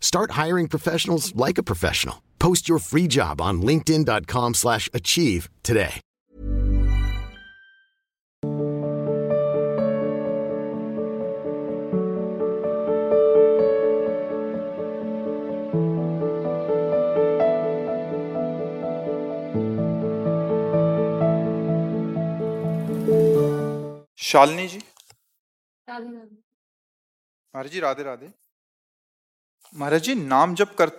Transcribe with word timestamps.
Start 0.00 0.30
hiring 0.32 0.68
professionals 0.68 1.36
like 1.36 1.58
a 1.58 1.68
professional. 1.72 2.22
Post 2.38 2.68
your 2.68 2.78
free 2.78 3.06
job 3.06 3.40
on 3.40 3.60
linkedin.com/achieve 3.60 4.54
slash 4.54 4.90
achieve 4.94 5.48
today. 5.62 6.00
Shalini 24.26 24.66
जी 24.68 24.78
महाराज 27.56 27.70
जी 27.72 27.80
राधे 27.80 28.02
राधे 28.02 28.26
महाराज 29.73 30.01
जी 30.03 30.13
नाम 30.15 30.53
जप 30.55 30.73
कर 30.77 30.89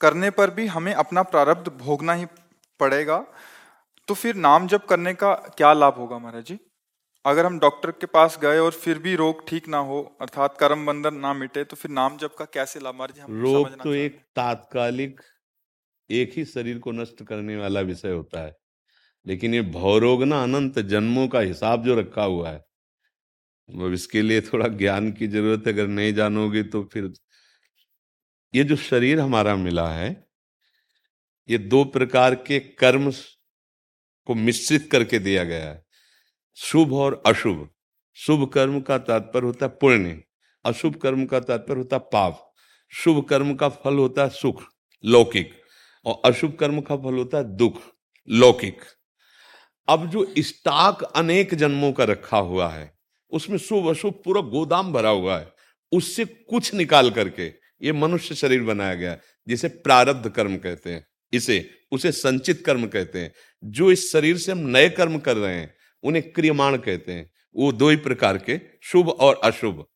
करने 0.00 0.30
पर 0.30 0.50
भी 0.50 0.66
हमें 0.66 0.92
अपना 0.94 1.22
प्रारब्ध 1.24 1.68
भोगना 1.78 2.12
ही 2.12 2.26
पड़ेगा। 2.80 3.16
तो 4.08 4.14
फिर 4.14 4.36
नाम 4.36 4.66
जप 4.66 4.84
करने 4.84 5.12
का 5.14 5.32
क्या 5.56 5.72
लाभ 5.72 5.94
होगा 5.94 6.18
महाराज 6.18 6.44
जी? 6.44 6.58
अगर 7.24 7.46
हम 7.46 7.58
डॉक्टर 7.58 7.90
के 7.90 8.06
पास 8.08 8.38
गए 8.42 8.58
और 8.58 8.70
फिर 8.74 8.98
भी 8.98 9.14
रोग 9.16 9.46
ठीक 9.48 9.68
ना 9.68 9.78
हो 9.80 10.00
अर्थात 10.20 10.56
कर्म 10.58 10.86
बंधन 10.86 11.14
ना 11.16 11.32
मिटे 11.34 11.64
तो 11.64 11.76
फिर 11.76 11.90
नाम 11.90 12.16
जप 12.18 12.34
का 12.38 12.44
कैसे 12.44 12.80
लाभ? 12.80 12.94
महाराज 12.94 13.14
जी 13.14 13.20
हम 13.20 13.42
रोग 13.42 13.82
तो 13.82 13.94
एक 13.94 14.18
तात्कालिक 14.36 15.20
एक 16.10 16.32
ही 16.36 16.44
शरीर 16.44 16.78
को 16.78 16.92
नष्ट 16.92 17.22
करने 17.24 17.56
वाला 17.56 17.80
विषय 17.82 18.12
होता 18.12 18.40
है। 18.40 18.54
लेकिन 19.26 19.54
ये 19.54 19.62
भवरोग 19.72 20.22
ना 20.24 20.42
अनंत 20.42 20.78
जन्मों 20.88 21.26
का 21.28 21.40
हिसाब 21.42 21.84
जो 21.84 21.94
रखा 21.96 22.22
हुआ 22.24 22.50
है 22.50 22.58
अब 23.68 23.92
इसके 23.92 24.22
लिए 24.22 24.40
थोड़ा 24.42 24.68
ज्ञान 24.68 25.10
की 25.12 25.26
ज़रूरत 25.28 25.66
है। 25.66 25.72
अगर 25.72 25.86
नहीं 25.88 26.14
जानोगे 26.14 26.62
तो 26.64 26.82
फिर 26.92 27.12
ये 28.54 28.64
जो 28.64 28.76
शरीर 28.76 29.20
हमारा 29.20 29.56
मिला 29.56 29.90
है, 29.90 30.26
ये 31.48 31.58
दो 31.58 31.84
प्रकार 31.84 32.34
के 32.34 32.60
कर्म 32.60 33.10
को 34.26 34.34
मिश्रित 34.34 34.88
करके 34.92 35.18
दिया 35.18 35.44
गया 35.44 35.70
है। 35.70 35.86
शुभ 36.54 36.92
और 36.92 37.22
अशुभ। 37.26 37.68
शुभ 38.14 38.48
कर्म 38.48 38.80
का 38.80 38.98
तात्पर्य 38.98 39.46
होता 39.46 39.66
है 39.66 39.72
पुण्य, 39.80 40.24
अशुभ 40.64 40.94
कर्म 40.94 41.26
का 41.26 41.40
तात्पर्य 41.40 41.78
होता 41.78 41.96
है 41.96 42.02
पाप। 42.12 42.54
शुभ 42.88 43.24
कर्म 43.24 43.54
का 43.54 43.68
फल 43.68 43.94
होता 43.94 44.22
है 44.22 44.28
सुख, 44.28 44.62
लौकिक। 45.04 45.62
और 46.04 46.22
अशुभ 46.24 46.52
कर्म 46.52 46.80
का 46.80 46.96
फल 46.96 47.14
होता 47.14 47.38
है 47.38 47.56
दुख, 47.56 47.80
लौकिक। 48.28 48.80
अब 49.88 50.10
जो 50.10 50.34
स्टाक 50.38 51.02
अनेक 51.02 51.54
जन्मों 51.54 51.92
का 51.92 52.04
रखा 52.04 52.38
हुआ 52.38 52.68
है, 52.68 52.98
उसमें 53.30 53.58
शुभ 53.58 53.88
अशुभ 53.88 54.22
पूरा 54.24 54.40
गोदाम 54.40 54.92
भरा 54.92 55.10
हुआ 55.10 55.38
है, 55.38 55.52
उससे 55.92 56.24
कुछ 56.24 56.74
निकाल 56.74 57.10
करके 57.10 57.61
ये 57.82 57.92
मनुष्य 57.92 58.34
शरीर 58.34 58.62
बनाया 58.62 58.94
गया, 58.94 59.18
जिसे 59.48 59.68
प्रारब्ध 59.68 60.30
कर्म 60.30 60.56
कहते 60.56 60.90
हैं, 60.90 61.06
इसे, 61.32 61.70
उसे 61.92 62.12
संचित 62.12 62.62
कर्म 62.66 62.86
कहते 62.86 63.18
हैं। 63.18 63.34
जो 63.64 63.92
इस 63.92 64.12
शरीर 64.12 64.38
से 64.38 64.52
हम 64.52 64.58
नए 64.58 64.90
कर्म 64.90 65.18
कर 65.18 65.36
रहे 65.36 65.54
हैं, 65.54 65.74
उन्हें 66.02 66.32
क्रियमाण 66.32 66.76
कहते 66.76 67.12
हैं। 67.12 67.30
वो 67.56 67.72
दो 67.72 67.88
ही 67.88 67.96
प्रकार 67.96 68.38
के, 68.38 68.60
शुभ 68.82 69.08
और 69.08 69.40
अशुभ। 69.44 69.86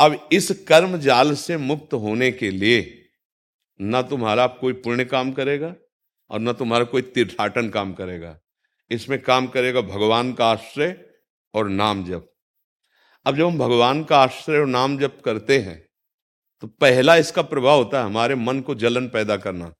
अब 0.00 0.28
इस 0.32 0.64
कर्म 0.68 0.98
जाल 0.98 1.34
से 1.34 1.56
मुक्त 1.56 1.94
होने 1.94 2.32
के 2.32 2.50
लिए 2.50 3.04
न 3.82 4.02
तुम्हारा 4.02 4.46
कोई 4.46 4.72
पुण्य 4.72 5.04
काम 5.04 5.32
करेगा 5.32 5.74
और 6.30 6.40
न 6.40 6.52
तुम्हारा 6.52 6.84
कोई 6.84 7.02
तीर्थाटन 7.02 7.68
काम 7.68 7.92
करेगा। 7.92 8.40
इसमें 8.90 9.22
काम 9.22 9.46
करेगा 9.46 9.80
भगवान 9.80 10.32
का 10.32 10.50
आश्रय 10.50 11.06
और 11.54 11.68
नाम 11.68 12.04
जप। 12.04 12.34
अब 13.26 13.36
जब 13.36 13.46
हम 13.46 13.58
भगवान 13.58 14.04
का 14.04 14.18
आश्रय 14.18 14.58
और 14.58 14.66
नाम 14.66 14.98
जप 14.98 15.22
करते 15.24 15.58
हैं 15.58 15.87
तो 16.62 16.66
पहला 16.80 17.16
इसका 17.16 17.42
प्रभाव 17.44 17.78
होता 17.78 17.98
है 17.98 18.04
हमारे 18.04 18.34
मन 18.36 18.60
को 18.60 18.74
जलन 18.76 19.06
पैदा 19.08 19.36
करना, 19.38 19.72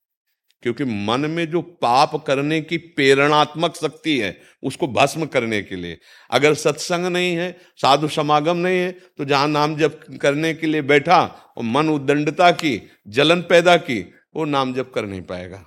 क्योंकि 0.62 0.84
मन 0.84 1.26
में 1.30 1.44
जो 1.50 1.60
पाप 1.82 2.14
करने 2.26 2.60
की 2.60 2.76
प्रेरणात्मक 2.76 3.76
शक्ति 3.76 4.18
है, 4.18 4.36
उसको 4.62 4.86
भस्म 4.88 5.26
करने 5.26 5.60
के 5.62 5.76
लिए। 5.76 5.98
अगर 6.30 6.54
सत्संग 6.56 7.06
नहीं 7.06 7.34
है, 7.34 7.50
साधु 7.76 8.08
समागम 8.10 8.56
नहीं 8.56 8.78
है 8.78 8.90
तो 8.90 9.24
जहाँ 9.24 9.48
नाम 9.48 9.76
जप 9.76 10.00
करने 10.22 10.52
के 10.54 10.66
लिए 10.66 10.82
बैठा 10.84 11.20
और 11.56 11.64
मन 11.64 11.88
उद्दंडता 11.88 12.50
की, 12.52 12.80
जलन 13.08 13.40
पैदा 13.42 13.76
की, 13.78 14.00
वो 14.34 14.44
नाम 14.46 14.74
जप 14.74 14.92
कर 14.94 15.06
नहीं 15.06 15.22
पाएगा। 15.22 15.64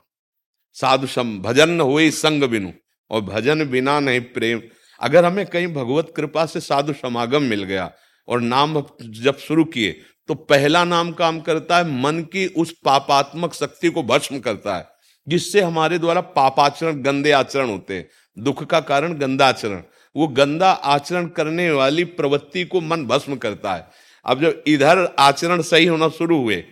साधु 0.78 1.08
सम, 1.08 1.40
भजन 1.40 1.80
हुए 1.82 2.10
संग 2.12 2.44
बिनु, 2.46 2.72
और 3.12 3.22
भजन 3.24 3.66
बिना 3.70 4.00
नहीं 4.00 4.22
प्रेम। 4.34 4.62
अगर 5.02 5.26
हमें 5.26 5.46
कहीं 5.46 5.68
भगवत 5.70 6.14
कृपा 6.16 6.46
से 6.46 6.60
साधु 6.62 6.94
समागम 6.96 7.44
मिल 7.46 7.64
गया 7.64 7.92
और 8.28 8.42
नाम 8.42 8.84
जब 9.02 9.38
शुरू 9.40 9.64
किए 9.66 10.00
तो 10.32 10.36
पहला 10.36 10.84
नाम 10.84 11.12
काम 11.12 11.40
करता 11.40 11.78
है, 11.78 12.02
मन 12.02 12.20
की 12.24 12.46
उस 12.48 12.72
पापात्मक 12.86 13.54
शक्ति 13.54 13.90
को 13.90 14.04
भस्म 14.04 14.40
करता 14.40 14.76
है, 14.78 14.88
जिससे 15.28 15.62
हमारे 15.62 15.98
द्वारा 16.00 16.22
पापाचरण, 16.22 17.02
गंदे 17.04 17.32
आचरण 17.32 17.70
होते 17.70 17.94
हैं। 17.94 18.08
दुख 18.38 18.64
का 18.64 18.80
कारण 18.80 19.14
गंदा 19.14 19.48
आचरण 19.48 19.82
वो 20.16 20.28
गंदा 20.28 20.72
आचरण 20.72 21.28
करने 21.28 21.70
वाली 21.72 22.04
प्रवृत्ति 22.04 22.64
को 22.66 22.82
मन 22.82 23.06
भस्म 23.06 23.36
करता 23.36 23.74
है। 23.74 23.88
अब 24.26 24.42
जब 24.42 24.64
इधर 24.68 25.06
आचरण 25.20 25.62
सही 25.62 25.86
होना 25.86 26.10
शुरू 26.10 26.42
हुए, 26.42 26.64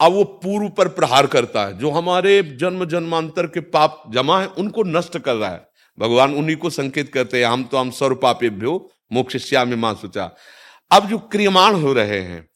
अब 0.00 0.12
वो 0.12 0.24
पूर्व 0.24 0.68
पर 0.68 0.88
प्रहार 0.88 1.26
करता 1.26 1.66
है। 1.66 1.78
जो 1.78 1.90
हमारे 1.90 2.42
जन्म 2.60 2.84
जन्मांतर 2.84 3.46
के 3.46 3.60
पाप 3.60 4.02
जमा 4.10 4.40
है, 4.40 4.46
उनको 4.48 4.82
नष्ट 4.82 5.18
कर 5.18 5.34
रहा 5.34 5.50
है। 5.50 5.66
भगवान 5.98 6.34
उन्हीं 6.34 6.56
को 6.56 6.70
संकेत 6.70 7.12
करते 7.12 7.38
हैं, 7.38 7.50
हम 7.50 7.64
तो 7.64 7.76
हम 7.76 7.90
सर्व 7.90 8.14
पापेभ्यो 8.14 8.88
मोक्ष 9.12 9.36
श्यामी 9.38 9.76
माँ 9.76 9.94
सुचा। 9.94 10.30
अब 10.90 11.08
जो 11.08 11.18
क्रियमाण 11.18 11.74
हो 11.74 11.92
रहे 11.92 12.20
हैं 12.20 12.49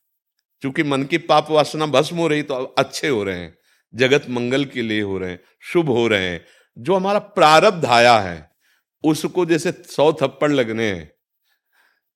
क्योंकि 0.65 0.83
मन 0.83 1.03
की 1.03 1.19
पाप 1.19 1.51
वासना 1.51 1.87
भस्म 1.87 2.17
हो 2.17 2.27
रही 2.29 2.43
तो 2.43 2.55
अच्छे 2.55 3.09
हो 3.09 3.25
रहे 3.25 3.39
हैं, 3.39 3.57
जगत 3.95 4.27
मंगल 4.31 4.65
के 4.65 4.83
लिए 4.83 5.03
हो 5.03 5.19
रहे 5.19 5.31
हैं, 5.31 5.41
शुभ 5.63 5.89
हो 5.89 6.07
रहे 6.09 6.29
हैं। 6.29 6.45
जो 6.79 6.95
हमारा 6.95 7.19
प्रारब्ध 7.19 7.85
आया 7.85 8.19
है, 8.19 8.51
उसको 9.05 9.45
जैसे 9.47 9.73
सौ 9.73 10.13
थप्पड़ 10.13 10.51
लगने 10.53 10.85
हैं 10.85 11.13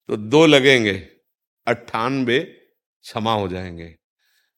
तो 0.09 0.17
दो 0.17 0.47
लगेंगे 0.47 0.95
अट्ठानबे 1.67 2.39
क्षमा 2.39 3.35
हो 3.35 3.49
जाएँगे। 3.49 3.95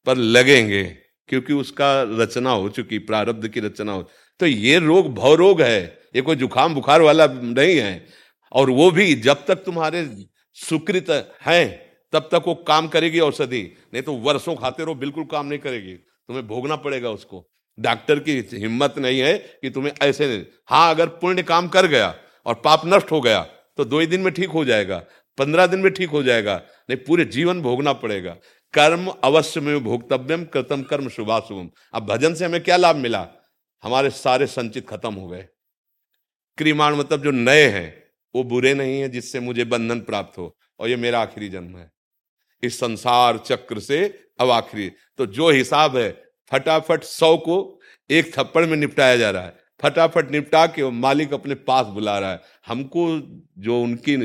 पर 0.06 0.16
लगेंगे, 0.16 0.84
क्योंकि 1.28 1.52
उसका 1.52 2.02
रचना 2.02 2.50
हो 2.50 2.68
चुकी, 2.68 2.98
प्रारब्ध 2.98 3.48
की 3.48 3.60
रचना 3.60 3.92
हो। 3.92 4.08
तो 4.40 4.46
ये 4.46 4.78
रोग 4.78 5.14
भव 5.14 5.34
रोग 5.34 5.62
है, 5.62 5.98
ये 6.16 6.22
कोई 6.22 6.36
जुकाम 6.36 6.74
बुखार 6.74 7.02
वाला 7.02 7.26
नहीं 7.26 7.76
है। 7.78 8.06
और 8.52 8.70
वो 8.70 8.90
भी 8.90 9.14
जब 9.14 9.44
तक 9.46 9.56
तुम्हारे 9.56 10.08
सुकृत 10.54 11.34
हैं 11.46 11.89
तब 12.12 12.28
तक 12.32 12.42
वो 12.46 12.54
काम 12.66 12.88
करेगी 12.88 13.20
औषधि, 13.20 13.62
नहीं 13.94 14.02
तो 14.02 14.12
वर्षों 14.14 14.54
खाते 14.56 14.84
रहो, 14.84 14.94
बिल्कुल 14.96 15.24
काम 15.26 15.46
नहीं 15.46 15.58
करेगी। 15.58 15.94
तुम्हें 15.94 16.46
भोगना 16.46 16.76
पड़ेगा 16.78 17.10
उसको। 17.10 17.46
डॉक्टर 17.78 18.18
की 18.18 18.32
हिम्मत 18.52 18.98
नहीं 18.98 19.20
है 19.20 19.36
कि 19.38 19.70
तुम्हें 19.70 19.92
ऐसे 20.02 20.26
नहीं। 20.26 20.44
हाँ 20.68 20.90
अगर 20.90 21.08
पुण्य 21.16 21.42
काम 21.44 21.68
कर 21.68 21.86
गया 21.86 22.14
और 22.46 22.54
पाप 22.64 22.82
नष्ट 22.86 23.10
हो 23.12 23.20
गया 23.20 23.40
तो 23.78 23.84
दो 23.84 23.98
ही 24.00 24.06
दिन 24.06 24.20
में 24.20 24.32
ठीक 24.34 24.50
हो 24.50 24.64
जाएगा, 24.64 24.98
पंद्रह 25.38 25.66
दिन 25.66 25.80
में 25.80 25.92
ठीक 25.92 26.10
हो 26.10 26.22
जाएगा, 26.22 26.54
नहीं, 26.90 26.96
पूरे 26.98 27.24
जीवन 27.26 27.60
भोगना 27.62 27.92
पड़ेगा। 27.94 28.36
कर्म 28.74 29.06
अवश्य 29.24 29.60
में 29.60 29.82
भोक्तव्यम 29.84 30.44
कृतम 30.44 30.82
कर्म 30.82 31.08
शुभाशुभम। 31.08 31.70
अब 31.94 32.06
भजन 32.06 32.34
से 32.34 32.44
हमें 32.44 32.62
क्या 32.62 32.76
लाभ 32.76 32.96
मिला? 32.96 33.26
हमारे 33.84 34.10
सारे 34.10 34.46
संचित 34.48 34.88
खत्म 34.88 35.14
हो 35.14 35.28
गए। 35.28 35.46
क्रियमाण 36.58 36.96
मतलब 36.96 37.22
जो 37.24 37.30
नए 37.30 37.66
हैं, 37.68 38.02
वो 38.34 38.42
बुरे 38.44 38.74
नहीं 38.74 39.00
है 39.00 39.08
जिससे 39.08 39.40
मुझे 39.40 39.64
बंधन 39.66 40.00
प्राप्त 40.00 40.38
हो, 40.38 40.56
और 40.80 40.88
ये 40.88 40.96
मेरा 40.96 41.20
आखिरी 41.20 41.48
जन्म 41.48 41.76
है। 41.78 41.90
इस 42.62 42.78
संसार 42.80 43.38
चक्र 43.38 43.80
से 43.80 44.20
अब 44.40 44.50
आखिरी। 44.50 44.90
तो 45.18 45.26
जो 45.26 45.50
हिसाब 45.50 45.96
है, 45.96 46.10
फटाफट 46.50 47.02
सौ 47.02 47.36
को 47.36 47.80
एक 48.10 48.34
थप्पड़ 48.34 48.66
में 48.66 48.76
निपटाया 48.76 49.16
जा 49.16 49.30
रहा 49.30 49.42
है। 49.42 49.58
फटाफट 49.82 50.30
निपटा 50.30 50.66
के 50.66 50.90
मालिक 50.90 51.34
अपने 51.34 51.54
पास 51.54 51.86
बुला 51.86 52.18
रहा 52.18 52.32
है। 52.32 52.40
हमको 52.66 53.06
जो 53.58 53.80
उनकी 53.82 54.16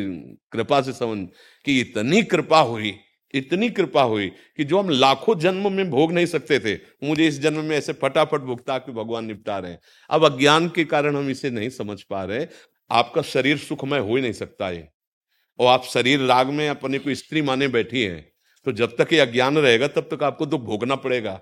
कृपा 0.52 0.82
से 0.82 0.94
समझ 0.94 1.28
कि 1.66 1.80
इतनी 1.80 2.24
कृपा 2.24 2.60
हुई, 2.60 2.94
इतनी 3.34 3.70
कृपा 3.70 4.02
हुई 4.02 4.28
कि 4.58 4.64
जो 4.64 4.80
हम 4.80 4.90
लाखों 4.90 5.38
जन्म 5.40 5.72
में 5.72 5.90
भोग 5.90 6.12
नहीं 6.12 6.26
सकते 6.26 6.60
थे, 6.60 6.80
मुझे 7.04 7.28
इस 7.28 7.40
जन्म 7.42 7.64
में 7.64 7.78
ऐसे 7.78 7.94
फटाफट 7.94 8.42
भुगता 8.42 8.78
के 8.78 8.92
भगवान 8.92 9.26
निपटा 9.26 9.60
रहे 9.60 9.72
हैं। 9.72 9.80
अब 10.10 10.26
अज्ञान 10.26 10.70
के 10.70 10.86
कारण 10.86 11.16
हम 11.16 11.30
इसे 11.30 11.50
नहीं 11.50 11.70
समझ 11.70 12.02
पा 12.02 12.24
रहे 12.24 12.48
आपका 12.92 13.22
शरीर 13.22 13.58
सुखमय 13.58 14.00
हो 14.00 14.16
ही 14.16 14.22
नहीं 14.22 14.34
सकता 14.34 14.70
ये। 14.72 14.88
और 15.60 15.68
आप 15.68 15.84
शरीर 15.84 16.20
राग 16.20 16.50
में 16.50 16.68
अपने 16.70 17.00
को 17.00 17.16
स्त्री 17.16 17.42
माने 17.42 17.68
बैठी 17.68 18.04
हैं 18.04 18.26
तो 18.66 18.72
जब 18.72 18.96
तक 18.98 19.14
ये 19.14 19.20
अज्ञान 19.20 19.58
रहेगा, 19.58 19.88
तब 19.88 20.08
तक 20.12 20.24
आपको 20.24 20.46
दुख 20.46 20.62
भोगना 20.62 20.96
पड़ेगा। 20.96 21.40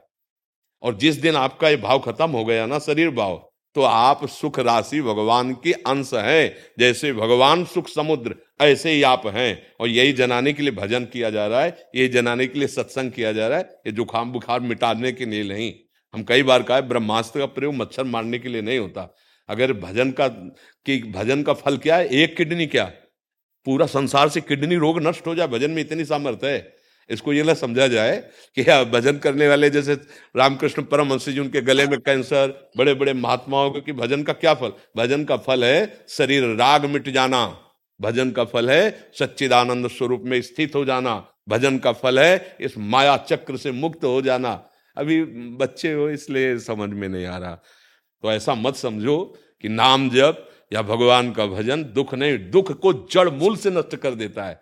और 0.84 0.96
जिस 0.98 1.16
दिन 1.16 1.36
आपका 1.36 1.70
ये 1.70 1.76
भाव 1.78 2.00
खत्म 2.00 2.30
हो 2.30 2.44
गया 2.46 2.66
ना, 2.66 2.80
शरीर 2.80 3.10
भाव 3.10 3.50
तो 3.76 3.82
आप 3.82 4.26
सुख 4.28 4.60
राशि 4.60 5.02
भगवान 5.02 5.54
की 5.54 5.72
अंश 5.72 6.14
है। 6.14 6.56
जैसे 6.80 7.12
भगवान 7.14 7.64
सुख 7.66 7.88
समुद्र, 7.90 8.36
ऐसे 8.62 8.92
ही 8.92 9.04
आप 9.04 9.28
हैं। 9.28 9.62
और 9.80 9.90
यही 9.90 10.14
जनाने 10.14 10.54
के 10.54 10.64
लिए 10.64 10.72
भजन 10.72 11.06
किया 11.06 11.30
जा 11.30 11.48
रहा 11.48 11.62
है, 11.62 11.78
यही 11.96 12.08
जनाने 12.08 12.48
के 12.48 12.60
लिए 12.60 12.68
सत्संग 12.68 13.12
किया 13.12 13.32
जा 13.32 13.48
रहा 13.48 13.58
है, 13.58 13.70
ये 13.88 13.92
जुकाम 13.92 14.32
बुखार 14.32 14.60
मिटाने 14.60 15.12
के 15.12 15.26
लिए 15.26 15.44
नहीं। 15.44 15.74
हम 16.14 16.24
कई 16.24 16.44
बार 16.44 16.64
कहा 16.64 16.82
ब्रह्मास्त्र 16.82 17.40
का 17.40 17.46
प्रयोग 17.46 17.74
मच्छर 17.74 18.04
मारने 18.04 18.40
के 18.40 18.50
लिए 18.50 18.62
नहीं 18.62 18.80
होता। 18.80 19.16
अगर 19.50 19.74
भजन 19.74 20.12
का, 20.12 20.28
कि 20.28 21.02
भजन 21.16 21.44
का 21.44 21.54
फल 21.54 21.78
क्या 21.78 21.96
है? 21.96 22.08
एक 22.08 22.38
किडनी 22.38 22.66
क्या? 22.66 22.92
पूरा 23.66 23.86
संसार 23.86 24.30
से 24.30 24.42
किडनी 24.42 24.76
रोग 24.76 25.02
नष्ट 25.02 25.28
हो 25.28 25.36
जाए, 25.36 25.48
भजन 25.48 25.72
में 25.72 25.82
इतनी 25.82 26.06
सामर्थ्य 26.06 26.48
है। 26.48 26.76
इसको 27.10 27.34
ये 27.34 27.44
ना 27.44 27.54
समझा 27.54 27.88
जाए 27.88 28.16
कि 28.58 28.64
भजन 28.92 29.18
करने 29.18 29.48
वाले 29.48 29.70
जैसे 29.70 29.94
रामकृष्ण 30.36 30.82
परमहंस 30.84 31.30
जी, 31.30 31.40
उनके 31.40 31.62
गले 31.62 31.86
में 31.88 32.00
कैंसर 32.00 32.72
बड़े 32.78 32.94
बड़े 32.94 33.14
महात्माओं 33.14 33.72
को, 33.72 33.82
कि 33.82 33.94
भजन 33.94 34.24
का 34.24 34.34
क्या 34.34 34.54
फल? 34.54 34.72
भजन 34.98 35.24
का 35.26 35.38
फल 35.38 35.64
है 35.64 36.06
शरीर 36.10 36.44
राग 36.56 36.86
मिट 36.86 37.10
जाना। 37.10 37.46
भजन 38.00 38.32
का 38.32 38.44
फल 38.44 38.70
है 38.70 39.12
सच्चिदानंद 39.20 39.88
स्वरूप 39.88 40.22
में 40.26 40.42
स्थित 40.42 40.76
हो 40.76 40.86
जाना। 40.86 41.16
भजन 41.50 41.78
का 41.78 41.92
फल 41.92 42.20
है 42.20 42.58
इस 42.62 42.78
माया 42.78 43.18
चक्र 43.20 43.58
से 43.58 43.72
मुक्त 43.72 44.04
हो 44.04 44.22
जाना। 44.22 44.52
अभी 44.98 45.24
बच्चे 45.58 45.94
हो, 45.94 46.10
इसलिए 46.10 46.58
समझ 46.60 46.90
में 46.90 47.08
नहीं 47.10 47.26
आ 47.26 47.38
रहा। 47.38 47.54
तो 48.24 48.32
ऐसा 48.32 48.56
मत 48.56 48.76
समझो 48.76 49.18
कि 49.62 49.70
नाम 49.70 50.10
जप 50.10 50.50
या 50.74 50.82
भगवान 50.82 51.32
का 51.32 51.46
भजन 51.46 51.84
दुख 51.84 52.14
नहीं, 52.14 52.50
दुख 52.50 52.80
को 52.80 52.94
जड़ 52.94 53.30
मूल 53.30 53.58
से 53.58 53.70
नष्ट 53.70 53.96
कर 53.96 54.16
देता 54.16 54.44
है। 54.44 54.56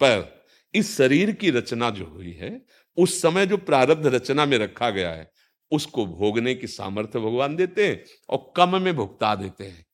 पर 0.00 0.44
इस 0.74 0.96
शरीर 0.96 1.32
की 1.32 1.50
रचना 1.50 1.90
जो 1.90 2.04
हुई 2.04 2.32
है, 2.32 2.64
उस 2.96 3.22
समय 3.22 3.46
जो 3.46 3.56
प्रारब्ध 3.56 4.06
रचना 4.06 4.46
में 4.46 4.58
रखा 4.58 4.90
गया 4.90 5.10
है, 5.10 5.30
उसको 5.70 6.06
भोगने 6.06 6.54
की 6.54 6.66
सामर्थ्य 6.66 7.18
भगवान 7.18 7.56
देते 7.56 7.86
हैं 7.88 8.04
और 8.30 8.52
कम 8.56 8.82
में 8.82 8.96
भुगता 8.96 9.34
देते 9.34 9.64
हैं। 9.64 9.86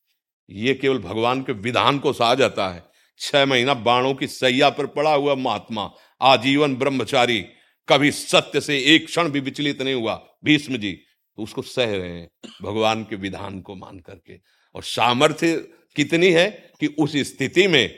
ये 0.51 0.75
केवल 0.75 0.99
भगवान 0.99 1.43
के 1.43 1.53
विधान 1.53 1.99
को 1.99 2.13
सहा 2.13 2.35
जाता 2.35 2.69
है। 2.69 2.85
छह 3.19 3.47
महीना 3.47 3.75
बाणों 3.75 4.15
की 4.15 4.27
सैया 4.27 4.71
पर 4.71 4.87
पड़ा 4.87 5.15
हुआ 5.15 5.35
महात्मा, 5.35 5.91
आजीवन 6.21 6.77
ब्रह्मचारी, 6.77 7.41
कभी 7.89 8.11
सत्य 8.11 8.61
से 8.61 8.79
एक 8.95 9.07
क्षण 9.07 9.29
भी 9.29 9.41
विचलित 9.41 9.83
नहीं 9.83 9.95
हुआ। 9.95 10.15
भीष्म 10.45 10.77
जी 10.77 10.93
तो 11.39 11.43
उसको 11.43 11.63
सह 11.63 11.97
रहे 11.97 12.09
हैं 12.09 12.31
भगवान 12.63 13.05
के 13.05 13.17
विधान 13.17 13.61
को 13.61 13.75
मान 13.75 13.99
करके। 13.99 14.60
और 14.75 14.83
सामर्थ्य 14.83 15.57
कितनी 15.97 16.31
है 16.31 16.71
कि 16.81 16.87
उस 16.87 17.17
स्थिति 17.17 17.69
में 17.69 17.89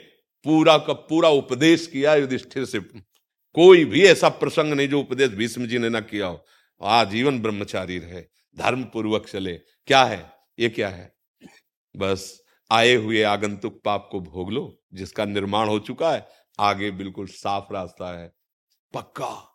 पूरा 0.45 0.79
का 0.79 0.93
पूरा 0.93 1.29
उपदेश 1.29 1.87
किया 1.87 2.15
युधिष्ठिर 2.15 2.65
से। 2.65 2.81
कोई 3.55 3.85
भी 3.85 4.07
ऐसा 4.07 4.29
प्रसंग 4.29 4.73
नहीं 4.73 4.89
जो 4.89 5.01
उपदेश 5.01 5.31
भीष्म 5.31 5.67
जी 5.67 5.79
ने 5.79 5.89
ना 5.89 6.01
किया 6.01 6.27
हो। 6.27 6.45
आजीवन 6.83 7.41
ब्रह्मचारी 7.41 7.99
रहे 7.99 8.23
धर्म 8.59 8.85
पूर्वक 8.85 9.29
चले। 9.29 9.53
क्या 9.87 10.05
है? 10.05 10.33
ये 10.59 10.69
क्या 10.69 10.89
है? 10.89 11.15
बस 11.97 12.43
आए 12.71 12.95
हुए 12.95 13.23
आगंतुक 13.23 13.83
पाप 13.85 14.09
को 14.13 14.21
भोग 14.21 14.53
लो, 14.53 14.83
जिसका 14.95 15.25
निर्माण 15.25 15.69
हो 15.69 15.79
चुका 15.79 16.13
है, 16.13 16.29
आगे 16.59 16.91
बिल्कुल 16.91 17.27
साफ़ 17.27 17.73
रास्ता 17.73 18.21
है। 18.21 18.33
पक्का। 18.95 19.52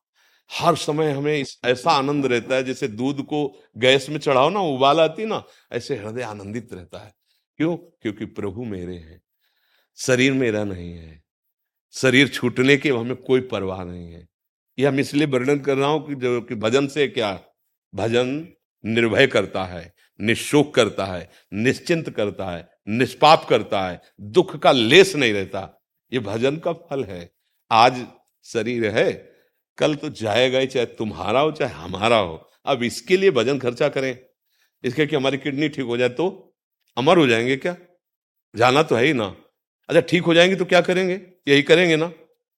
हर 0.52 0.76
समय 0.76 1.12
हमें 1.12 1.44
ऐसा 1.66 1.92
आनंद 1.92 2.26
रहता 2.26 2.56
है 2.56 2.64
जैसे 2.64 2.88
दूध 2.88 3.22
को 3.22 3.48
गैस 3.78 4.10
में 4.10 4.18
चढ़ाओ 4.18 4.50
ना, 4.50 4.60
उबाल 4.60 5.00
आती 5.00 5.26
ना, 5.26 5.44
ऐसे 5.72 5.96
हृदय 5.96 6.22
आनंदित 6.22 6.74
रहता 6.74 7.00
है। 7.00 7.14
क्यों? 7.58 7.76
क्योंकि 7.78 8.26
प्रभु 8.26 8.64
मेरे 8.64 8.96
हैं, 8.96 9.22
शरीर 9.98 10.34
मेरा 10.34 10.64
नहीं 10.64 10.92
है, 10.92 11.24
शरीर 11.94 12.28
छूटने 12.28 12.78
के 12.78 12.90
हमें 12.90 13.16
कोई 13.16 13.42
परवाह 13.42 13.84
नहीं 13.84 14.12
है। 14.12 14.28
यह 14.78 14.90
हम 14.90 15.00
इसलिए 15.00 15.28
वर्णन 15.28 15.60
कर 15.60 15.78
रहा 15.78 15.90
हूँ 15.90 16.08
कि 16.08 16.16
जो, 16.16 16.42
कि 16.42 16.56
भजन 16.56 16.88
से 16.88 17.08
क्या? 17.08 17.40
भजन 17.96 18.48
निर्भय 18.84 19.28
करता 19.28 19.64
है, 19.64 19.94
निशोक 20.20 20.74
करता 20.76 21.06
है, 21.06 21.30
निश्चिंत 21.54 22.10
करता 22.10 22.50
है, 22.52 22.68
निष्पाप 22.88 23.46
करता 23.50 23.88
है, 23.90 24.02
दुख 24.22 24.56
का 24.56 24.72
लेस 24.72 25.16
नहीं 25.16 25.34
रहता। 25.34 25.82
ये 26.12 26.20
भजन 26.20 26.58
का 26.58 26.74
फल 26.74 27.04
है। 27.04 27.30
आज 27.72 28.06
शरीर 28.46 28.86
है 28.88 29.37
कल 29.78 29.96
तो 29.96 30.10
जाएगा 30.10 30.60
ही, 30.60 30.68
चाहे 30.68 30.86
तुम्हारा 30.86 31.40
हो, 31.40 31.52
चाहे 31.52 31.74
हमारा 31.74 32.18
हो। 32.18 32.50
अब 32.66 32.84
इसके 32.84 33.18
लिए 33.18 33.32
भजन 33.32 33.60
खर्चा 33.60 33.90
करें। 33.90 34.20
इसके 34.84 35.06
कि 35.06 35.16
हमारी 35.16 35.38
किडनी 35.38 35.70
ठीक 35.70 35.86
हो 35.86 35.98
जाए 35.98 36.10
तो? 36.10 36.56
अमर 36.98 37.18
हो 37.18 37.28
जाएँगे 37.28 37.58
क्या? 37.58 37.78
जाना 38.56 38.84
तो 38.84 38.96
है 38.96 39.06
ही 39.06 39.14
ना। 39.14 39.36
अच्छा 39.90 40.02
ठीक 40.02 40.24
हो 40.24 40.34
जाएँगे 40.34 40.56
तो 40.56 40.66
क्या 40.66 40.82
करेंगे? 40.82 41.22
यही 41.48 41.62
करेंगे 41.62 41.96
ना, 41.96 42.12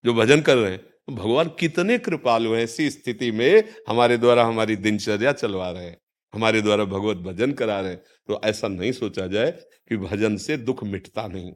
जो 0.05 0.13
भजन 0.13 0.41
कर 0.41 0.57
रहे 0.57 0.71
हैं। 0.71 0.79
तो 0.79 1.13
भगवान 1.15 1.51
कितने 1.59 1.97
कृपालु 1.97 2.53
हैं 2.53 2.63
ऐसी 2.63 2.89
स्थिति 2.89 3.31
में 3.31 3.63
हमारे 3.89 4.17
द्वारा 4.17 4.45
हमारी 4.45 4.75
दिनचर्या 4.75 5.31
चलवा 5.31 5.71
रहे 5.71 5.85
हैं। 5.85 5.97
हमारे 6.33 6.61
द्वारा 6.61 6.85
भगवत 6.85 7.17
भजन 7.17 7.51
करा 7.51 7.79
रहे 7.79 7.91
हैं। 7.91 8.01
तो 8.27 8.41
ऐसा 8.43 8.67
नहीं 8.67 8.91
सोचा 8.91 9.27
जाए 9.27 9.51
कि 9.89 9.97
भजन 9.97 10.37
से 10.37 10.57
दुख 10.57 10.83
मिटता 10.83 11.27
नहीं। 11.27 11.51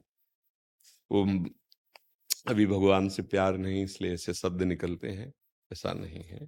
वो 1.11 1.45
अभी 2.47 2.65
भगवान 2.65 3.09
से 3.09 3.21
प्यार 3.23 3.57
नहीं, 3.57 3.83
इसलिए 3.83 4.13
ऐसे 4.13 4.33
शब्द 4.33 4.63
निकलते 4.63 5.07
हैं। 5.07 5.33
ऐसा 5.73 5.93
नहीं 5.93 6.23
है। 6.23 6.47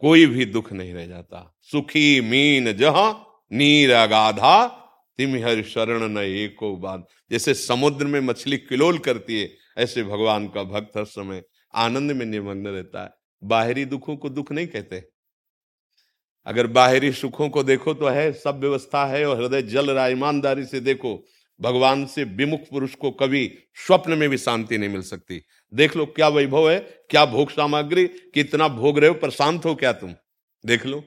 कोई 0.00 0.26
भी 0.26 0.44
दुख 0.44 0.72
नहीं 0.72 0.94
रह 0.94 1.06
जाता। 1.06 1.56
सुखी 1.62 2.20
मीन 2.20 2.72
जहाँ, 2.72 3.26
नीर 3.52 3.92
अगाधा, 3.92 4.66
तिमहर 5.18 5.62
शरण 5.62 6.08
न 6.08 6.18
एको 6.18 6.76
बात 6.76 7.06
जैसे 7.30 7.54
समुद्र 7.54 8.06
में 8.06 8.20
मछली 8.20 8.58
किलोल 8.58 8.98
करती 8.98 9.40
है, 9.40 9.50
ऐसे 9.78 10.02
भगवान 10.02 10.48
का 10.48 10.62
भक्त 10.62 10.96
हर 10.96 11.04
समय 11.04 11.42
आनंद 11.74 12.12
में 12.12 12.26
निमग्न 12.26 12.68
रहता 12.68 13.04
है। 13.04 13.10
बाहरी 13.44 13.84
दुखों 13.84 14.16
को 14.16 14.28
दुख 14.28 14.52
नहीं 14.52 14.66
कहते। 14.66 15.08
अगर 16.46 16.66
बाहरी 16.66 17.12
सुखों 17.12 17.48
को 17.48 17.62
देखो 17.62 17.94
तो 17.94 18.06
है, 18.06 18.32
सब 18.32 18.60
व्यवस्था 18.60 19.06
है 19.06 19.26
और 19.26 19.40
हृदय 19.40 19.62
जल 19.62 19.90
रहा 19.90 20.06
ईमानदारी 20.06 20.64
से 20.64 20.80
देखो। 20.80 21.24
भगवान 21.60 22.04
से 22.06 22.24
विमुख 22.24 22.60
पुरुष 22.70 22.94
को 22.94 23.10
कभी 23.10 23.46
स्वप्न 23.86 24.18
में 24.18 24.28
भी 24.30 24.38
शांति 24.38 24.78
नहीं 24.78 24.88
मिल 24.88 25.02
सकती। 25.02 25.40
देख 25.72 25.96
लो 25.96 26.06
क्या 26.06 26.28
वैभव 26.28 26.70
है, 26.70 26.78
क्या 27.10 27.24
भोग 27.26 27.50
सामग्री, 27.50 28.06
कितना 28.06 28.68
भोग 28.68 28.98
रहे 28.98 29.08
हो 29.08 29.14
पर 29.14 29.30
शांत 29.30 29.64
हो 29.64 29.74
क्या 29.74 29.92
तुम? 29.92 30.14
देख 30.64 30.86
लो। 30.86 31.02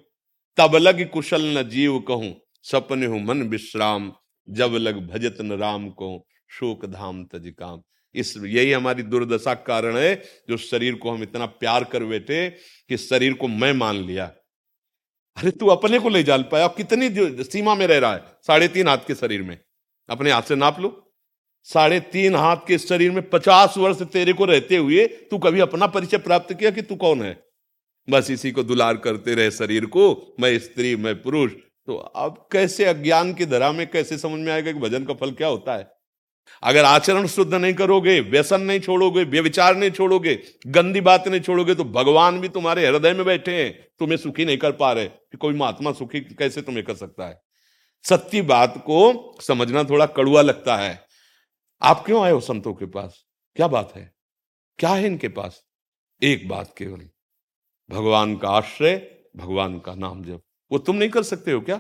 तब 0.58 0.76
लग 0.76 1.10
कुशल 1.10 1.58
न 1.58 1.64
जीव 1.70 2.00
कहूँ, 2.00 2.34
सपने 2.64 3.06
हो 3.06 3.18
मन 3.18 3.42
विश्राम, 3.42 4.12
जब 4.48 4.74
लग 4.74 5.08
भजत 5.08 5.38
न 5.42 5.52
राम 5.52 5.90
को 5.90 6.28
शोक 6.50 6.86
धाम 6.86 7.24
तज 7.26 7.54
काम। 7.60 7.82
इस 8.16 8.34
यही 8.38 8.72
हमारी 8.72 9.04
दुर्दशा 9.04 9.54
कारण 9.54 9.98
है, 9.98 10.16
जो 10.50 10.58
शरीर 10.58 10.96
को 10.96 11.12
हम 11.12 11.24
इतना 11.24 11.46
प्यार 11.46 11.84
कर 11.84 12.04
बैठे 12.04 12.50
कि 12.90 12.98
शरीर 12.98 13.34
को 13.34 13.48
मैं 13.48 13.74
मान 13.74 13.96
लिया। 13.96 14.26
अरे 15.38 15.52
तू 15.52 15.68
अपने 15.68 16.00
को 16.00 16.10
ले 16.10 16.24
जाल 16.24 16.44
पाया, 16.44 16.68
कितनी 16.68 17.10
सीमा 17.44 17.76
में 17.76 17.88
रह 17.88 17.98
रहा 17.98 18.14
है, 18.14 18.24
साढ़े 18.48 18.68
तीन 18.68 18.88
हाथ 18.88 19.08
के 19.08 19.16
शरीर 19.16 19.42
में। 19.42 19.58
अपने 20.10 20.32
हाथ 20.32 20.42
से 20.42 20.56
नाप 20.56 20.80
लो। 20.80 21.00
साढ़े 21.64 22.00
तीन 22.00 22.36
हाथ 22.36 22.58
के 22.68 22.78
शरीर 22.78 23.12
में 23.12 23.30
पचास 23.30 23.74
वर्ष 23.78 24.02
तेरे 24.02 24.34
को 24.34 24.46
रहते 24.46 24.78
हुए 24.78 25.06
तू 25.08 25.38
कभी 25.38 25.60
अपना 25.60 25.88
परिचय 25.88 26.18
प्राप्त 26.18 26.54
किया 26.54 26.72
कि 26.72 26.82
तू 26.82 26.96
कौन 26.96 27.22
है? 27.22 27.44
बस 28.10 28.32
इसी 28.32 28.52
को 28.52 28.64
दुलार 28.64 28.98
करते 28.98 29.36
रहे 29.36 29.52
शरीर 29.52 29.86
को, 29.86 30.36
मैं 30.40 30.60
स्त्री, 30.60 30.96
मैं 30.96 31.22
पुरुष। 31.22 31.52
तो 31.86 31.96
अब 31.96 32.48
कैसे 32.52 32.86
अज्ञान 32.86 33.34
की 33.34 33.46
धरा 33.46 33.72
में 33.72 33.90
कैसे 33.92 34.18
समझ 34.18 34.40
में 34.40 34.52
आएगा 34.54 34.72
कि 34.72 34.80
भजन 34.80 35.04
का 35.04 35.14
फल 35.14 35.32
क्या 35.32 35.48
होता 35.48 35.76
है? 35.76 35.92
अगर 36.64 36.86
आचरण 36.86 37.28
शुद्ध 37.28 37.54
नहीं 37.54 37.74
करोगे, 37.74 38.20
व्यसन 38.20 38.62
नहीं 38.62 38.80
छोड़ोगे, 38.80 39.24
व्यविचार 39.24 39.76
नहीं 39.76 39.92
छोड़ोगे, 39.92 40.40
गंदी 40.68 41.02
बात 41.02 41.28
नहीं 41.28 41.42
छोड़ोगे 41.42 41.76
तो 41.76 41.84
भगवान 41.84 42.40
भी 42.42 42.50
तुम्हारे 42.50 42.88
हृदय 42.88 43.14
में 43.14 43.26
बैठे 43.26 43.64
हैं। 43.64 43.88
तुम्हें 44.00 44.18
सुखी 44.18 44.46
नहीं 44.46 44.58
कर 44.58 44.72
पा 44.72 44.92
रहे। 44.94 45.06
कोई 45.40 45.54
महात्मा 45.54 45.92
सुखी 45.92 46.20
कैसे 46.20 46.62
तुम्हें 46.62 46.86
कर 46.86 46.96
सकता 46.96 47.28
है? 47.28 47.42
सत्य 48.06 48.42
बात 48.42 48.78
को 48.78 49.38
समझना 49.42 49.84
थोड़ा 49.84 50.06
कड़ुआ 50.06 50.42
लगता 50.42 50.76
है। 50.76 51.00
आप 51.82 52.04
क्यों 52.06 52.24
आए 52.24 52.32
हो 52.32 52.40
संतों 52.40 52.74
के 52.74 52.86
पास? 52.86 53.24
क्या 53.56 53.68
बात 53.68 53.96
है? 53.96 54.14
क्या 54.80 54.90
है 54.90 55.06
इनके 55.06 55.28
पास? 55.28 55.64
एक 56.22 56.48
बात 56.48 56.74
केवल, 56.78 57.10
भगवान 57.90 58.36
का 58.38 58.50
आश्रय, 58.50 58.96
भगवान 59.38 59.80
का 59.80 59.96
नाम 59.96 60.24
जब 60.24 60.42
वो 60.72 60.78
तुम 60.78 60.96
नहीं 60.96 61.10
कर 61.10 61.24
सकते 61.24 61.52
हो 61.52 61.62
क्या? 61.62 61.76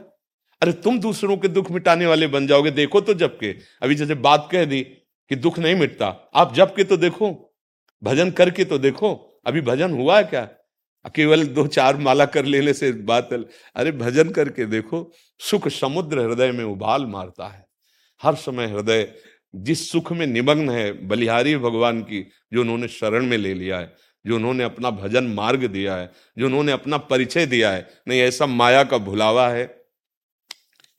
अरे 0.62 0.74
तुम 0.74 1.00
दूसरों 1.00 1.38
के 1.38 1.48
दुख 1.48 1.72
मिटाने 1.72 2.06
वाले 2.06 2.28
बन 2.28 2.48
जाओगे, 2.48 2.72
देखो 2.72 3.02
तो 3.02 3.14
जब 3.14 3.38
के। 3.40 3.52
अभी 3.82 3.96
जैसे 3.96 4.16
बात 4.16 4.48
कह 4.52 4.66
दी 4.66 4.82
कि 4.84 5.36
दुख 5.36 5.60
नहीं 5.60 5.76
मिटता, 5.76 6.08
आप 6.36 6.54
जब 6.54 6.76
के 6.76 6.84
तो 6.84 6.98
देखो, 6.98 7.56
भजन 8.04 8.32
करके 8.32 8.66
तो 8.66 8.78
देखो। 8.78 9.14
अभी 9.46 9.62
भजन 9.62 9.92
हुआ 9.92 10.18
है 10.18 10.24
क्या? 10.24 10.48
केवल 11.06 11.46
दो 11.46 11.68
चार 11.68 11.98
माला 11.98 12.26
कर 12.26 12.46
लेने 12.46 12.74
से 12.74 12.92
बात 12.92 13.34
अरे 13.34 13.92
भजन 13.92 14.30
करके 14.30 14.66
देखो, 14.66 15.12
सुख 15.40 15.68
समुद्र 15.68 16.20
हृदय 16.20 16.52
में 16.52 16.64
उबाल 16.64 17.06
मारता 17.06 17.48
है। 17.48 17.66
हर 18.22 18.36
समय 18.36 18.66
हृदय, 18.66 19.14
जिस 19.56 19.92
सुख 19.92 20.12
में 20.12 20.26
निमग्न 20.28 20.70
है, 20.70 21.08
बलिहारी 21.08 21.56
भगवान 21.58 22.02
की, 22.02 22.22
जो 22.54 22.62
उन्होंने 22.62 22.88
शरण 22.88 23.26
में 23.26 23.38
ले 23.38 23.54
लिया 23.54 23.80
है, 23.80 23.94
जो 24.26 24.36
उन्होंने 24.36 24.64
अपना 24.64 24.90
भजन 24.90 25.24
मार्ग 25.24 25.66
दिया 25.66 25.96
है, 25.96 26.12
जो 26.38 26.46
उन्होंने 26.46 26.72
अपना 26.72 26.98
परिचय 26.98 27.46
दिया 27.46 27.72
है, 27.72 27.90
नहीं, 28.08 28.22
ऐसा 28.22 28.46
माया 28.46 28.84
का 28.84 28.98
भुलावा 28.98 29.50
है। 29.50 29.84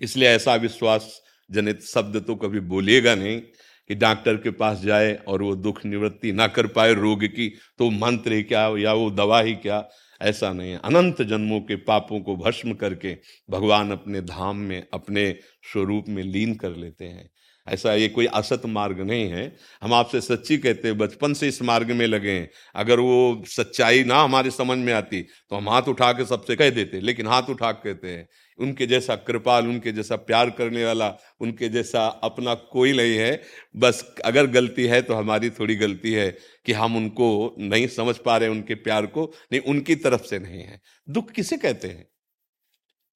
इसलिए 0.01 0.29
ऐसा 0.29 0.55
विश्वास 0.55 1.23
जनित 1.51 1.83
शब्द 1.83 2.25
तो 2.27 2.35
कभी 2.35 2.61
बोलिएगा 2.61 3.15
नहीं। 3.15 3.43
कि 3.89 3.95
डॉक्टर 3.95 4.37
के 4.37 4.51
पास 4.51 4.81
जाए 4.81 5.15
और 5.15 5.43
वो 5.43 5.57
दुख 5.57 5.85
निवृत्ति 5.85 6.33
ना 6.33 6.47
कर 6.47 6.67
पाए 6.67 6.95
रोग 6.95 7.25
की 7.25 7.49
तो 7.79 7.91
मंत्र 7.91 8.33
ही 8.33 8.43
क्या 8.43 8.69
या 8.79 8.93
वो 8.93 9.11
दवा 9.11 9.41
ही 9.41 9.55
क्या? 9.55 9.89
ऐसा 10.21 10.53
नहीं 10.53 10.71
है। 10.71 10.81
अनंत 10.85 11.23
जन्मों 11.23 11.61
के 11.61 11.77
पापों 11.77 12.21
को 12.21 12.37
भस्म 12.37 12.73
करके 12.73 13.17
भगवान 13.51 13.91
अपने 13.91 14.21
धाम 14.21 14.57
में, 14.57 14.87
अपने 14.93 15.37
स्वरूप 15.73 16.05
में 16.09 16.23
लीन 16.23 16.55
कर 16.55 16.77
लेते 16.77 17.05
हैं। 17.05 17.31
ऐसा 17.67 17.93
ये 17.95 18.09
कोई 18.09 18.27
असत 18.35 18.63
मार्ग 18.67 19.01
नहीं 19.01 19.29
है। 19.29 19.45
हम 19.83 19.93
आपसे 19.95 20.21
सच्ची 20.21 20.57
कहते 20.59 20.89
हैं, 20.89 20.97
बचपन 20.99 21.33
से 21.35 21.49
इस 21.49 21.61
मार्ग 21.63 21.91
में 21.91 22.07
लगे 22.07 22.31
हैं। 22.31 22.49
अगर 22.75 23.01
वो 23.01 23.45
सच्चाई 23.49 24.05
ना 24.05 24.23
हमारे 24.23 24.51
समझ 24.51 24.79
में 24.79 24.93
आती 24.93 25.23
तो 25.23 25.57
हम 25.57 25.69
हाथ 25.69 25.89
उठा 25.89 26.13
के 26.13 26.25
सबसे 26.25 26.57
कह 26.57 26.71
देते, 26.71 27.01
लेकिन 27.01 27.27
हाथ 27.27 27.51
उठा 27.51 27.71
कहते 27.73 28.09
हैं, 28.09 28.27
उनके 28.59 28.87
जैसा 28.87 29.15
कृपाल, 29.19 29.69
उनके 29.69 29.93
जैसा 29.93 30.17
प्यार 30.19 30.51
करने 30.51 30.85
वाला, 30.85 31.09
उनके 31.41 31.69
जैसा 31.69 32.07
अपना 32.25 32.55
कोई 32.55 32.93
नहीं 32.93 33.17
है। 33.17 33.41
बस 33.77 34.05
अगर 34.25 34.47
गलती 34.47 34.87
है 34.87 35.01
तो 35.03 35.15
हमारी 35.15 35.51
थोड़ी 35.51 35.77
गलती 35.77 36.13
है 36.13 36.31
कि 36.67 36.73
हम 36.73 36.97
उनको 36.97 37.55
नहीं 37.59 37.87
समझ 37.89 38.17
पा 38.17 38.37
रहे, 38.37 38.49
उनके 38.49 38.75
प्यार 38.75 39.07
को, 39.07 39.33
नहीं, 39.53 39.61
उनकी 39.63 39.95
तरफ़ 39.97 40.25
से 40.25 40.39
नहीं 40.39 40.61
है। 40.61 40.81
दुख 41.09 41.31
किसे 41.31 41.57
कहते 41.57 41.89
हैं? 41.89 42.07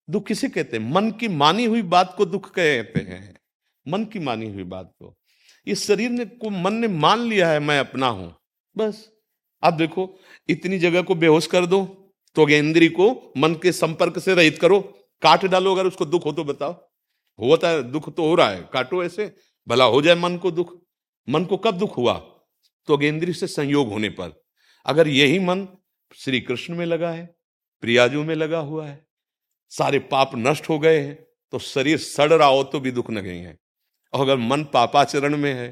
दुख 0.08 0.26
किसे 0.26 0.48
कहते 0.48 0.76
हैं? 0.76 0.90
मन 0.92 1.10
की 1.10 1.28
मानी 1.28 1.64
हुई 1.64 1.82
बात 1.82 2.14
को 2.16 2.24
दुख 2.26 2.50
कहते 2.50 3.00
हैं। 3.00 3.36
मन 3.88 4.04
की 4.04 4.18
मानी 4.18 4.50
हुई 4.50 4.64
बात 4.64 4.92
को। 4.98 5.14
इस 5.66 5.86
शरीर 5.86 6.10
ने 6.10 6.24
को 6.24 6.50
मन 6.50 6.74
ने 6.74 6.88
मान 6.88 7.20
लिया 7.20 7.50
है, 7.50 7.58
मैं 7.60 7.78
अपना 7.78 8.08
हूँ। 8.08 8.34
बस। 8.76 9.08
अब 9.62 9.76
देखो, 9.76 10.18
इतनी 10.48 10.78
जगह 10.78 11.02
को 11.02 11.14
बेहोश 11.14 11.46
कर 11.46 11.66
दो 11.66 11.84
तो 12.36 12.44
गेंद्री 12.46 12.88
को 12.88 13.32
मन 13.36 13.54
के 13.54 13.72
संपर्क 13.72 14.18
से 14.18 14.34
रहित 14.34 14.58
करो। 14.58 14.80
काट 15.22 15.44
डालो, 15.44 15.74
अगर 15.74 15.86
उसको 15.86 16.04
दुख 16.04 16.26
हो 16.26 16.32
तो 16.32 16.44
बताओ। 16.44 16.72
होता 17.38 17.68
है, 17.68 17.82
दुख 17.82 18.14
तो 18.14 18.26
हो 18.28 18.34
रहा 18.34 18.48
है। 18.50 18.68
काटो 18.72 19.02
ऐसे, 19.04 19.32
भला 19.68 19.84
हो 19.84 20.02
जाए 20.02 20.14
मन 20.14 20.36
को 20.36 20.50
दुख। 20.50 20.76
मन 21.28 21.44
को 21.44 21.56
कब 21.56 21.78
दुख 21.78 21.96
हुआ? 21.96 22.14
तो 22.88 22.96
गेंद्री 22.96 23.32
से 23.32 23.46
संयोग 23.46 23.88
होने 23.88 24.08
पर। 24.10 24.32
अगर 24.86 25.08
यही 25.08 25.38
मन 25.38 25.66
श्री 26.14 26.40
कृष्ण 26.40 26.74
में 26.74 26.84
लगा 26.86 27.10
है, 27.10 27.26
प्रियाजू 27.82 28.22
में 28.24 28.34
लगा 28.34 28.58
हुआ 28.58 28.86
है, 28.86 29.06
सारे 29.72 29.98
पाप 29.98 30.30
नष्ट 30.36 30.68
हो 30.68 30.78
गए 30.78 31.00
हैं 31.00 31.14
तो 31.52 31.58
शरीर 31.58 31.98
सड़ 31.98 32.32
रहा 32.32 32.48
हो 32.48 32.62
तो 32.62 32.80
भी 32.80 32.90
दुख 32.90 33.10
न 33.10 33.20
गई 33.20 33.38
है। 33.38 33.56
और 34.12 34.20
अगर 34.20 34.36
मन 34.36 34.64
पापाचरण 34.64 35.36
में 35.36 35.52
है 35.54 35.68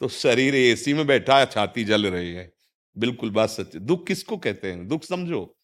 तो 0.00 0.08
शरीर 0.08 0.54
एसी 0.54 0.94
में 0.94 1.06
बैठा 1.06 1.38
है, 1.38 1.46
छाती 1.46 1.84
जल 1.84 2.06
रही 2.06 2.32
है। 2.32 2.50
बिल्कुल 2.96 3.30
बात 3.30 3.50
सच 3.50 3.76
दुख 3.76 4.06
किसको 4.06 4.36
कहते 4.36 4.72
हैं? 4.72 4.86
दुख 4.88 5.04
समझो। 5.04 5.58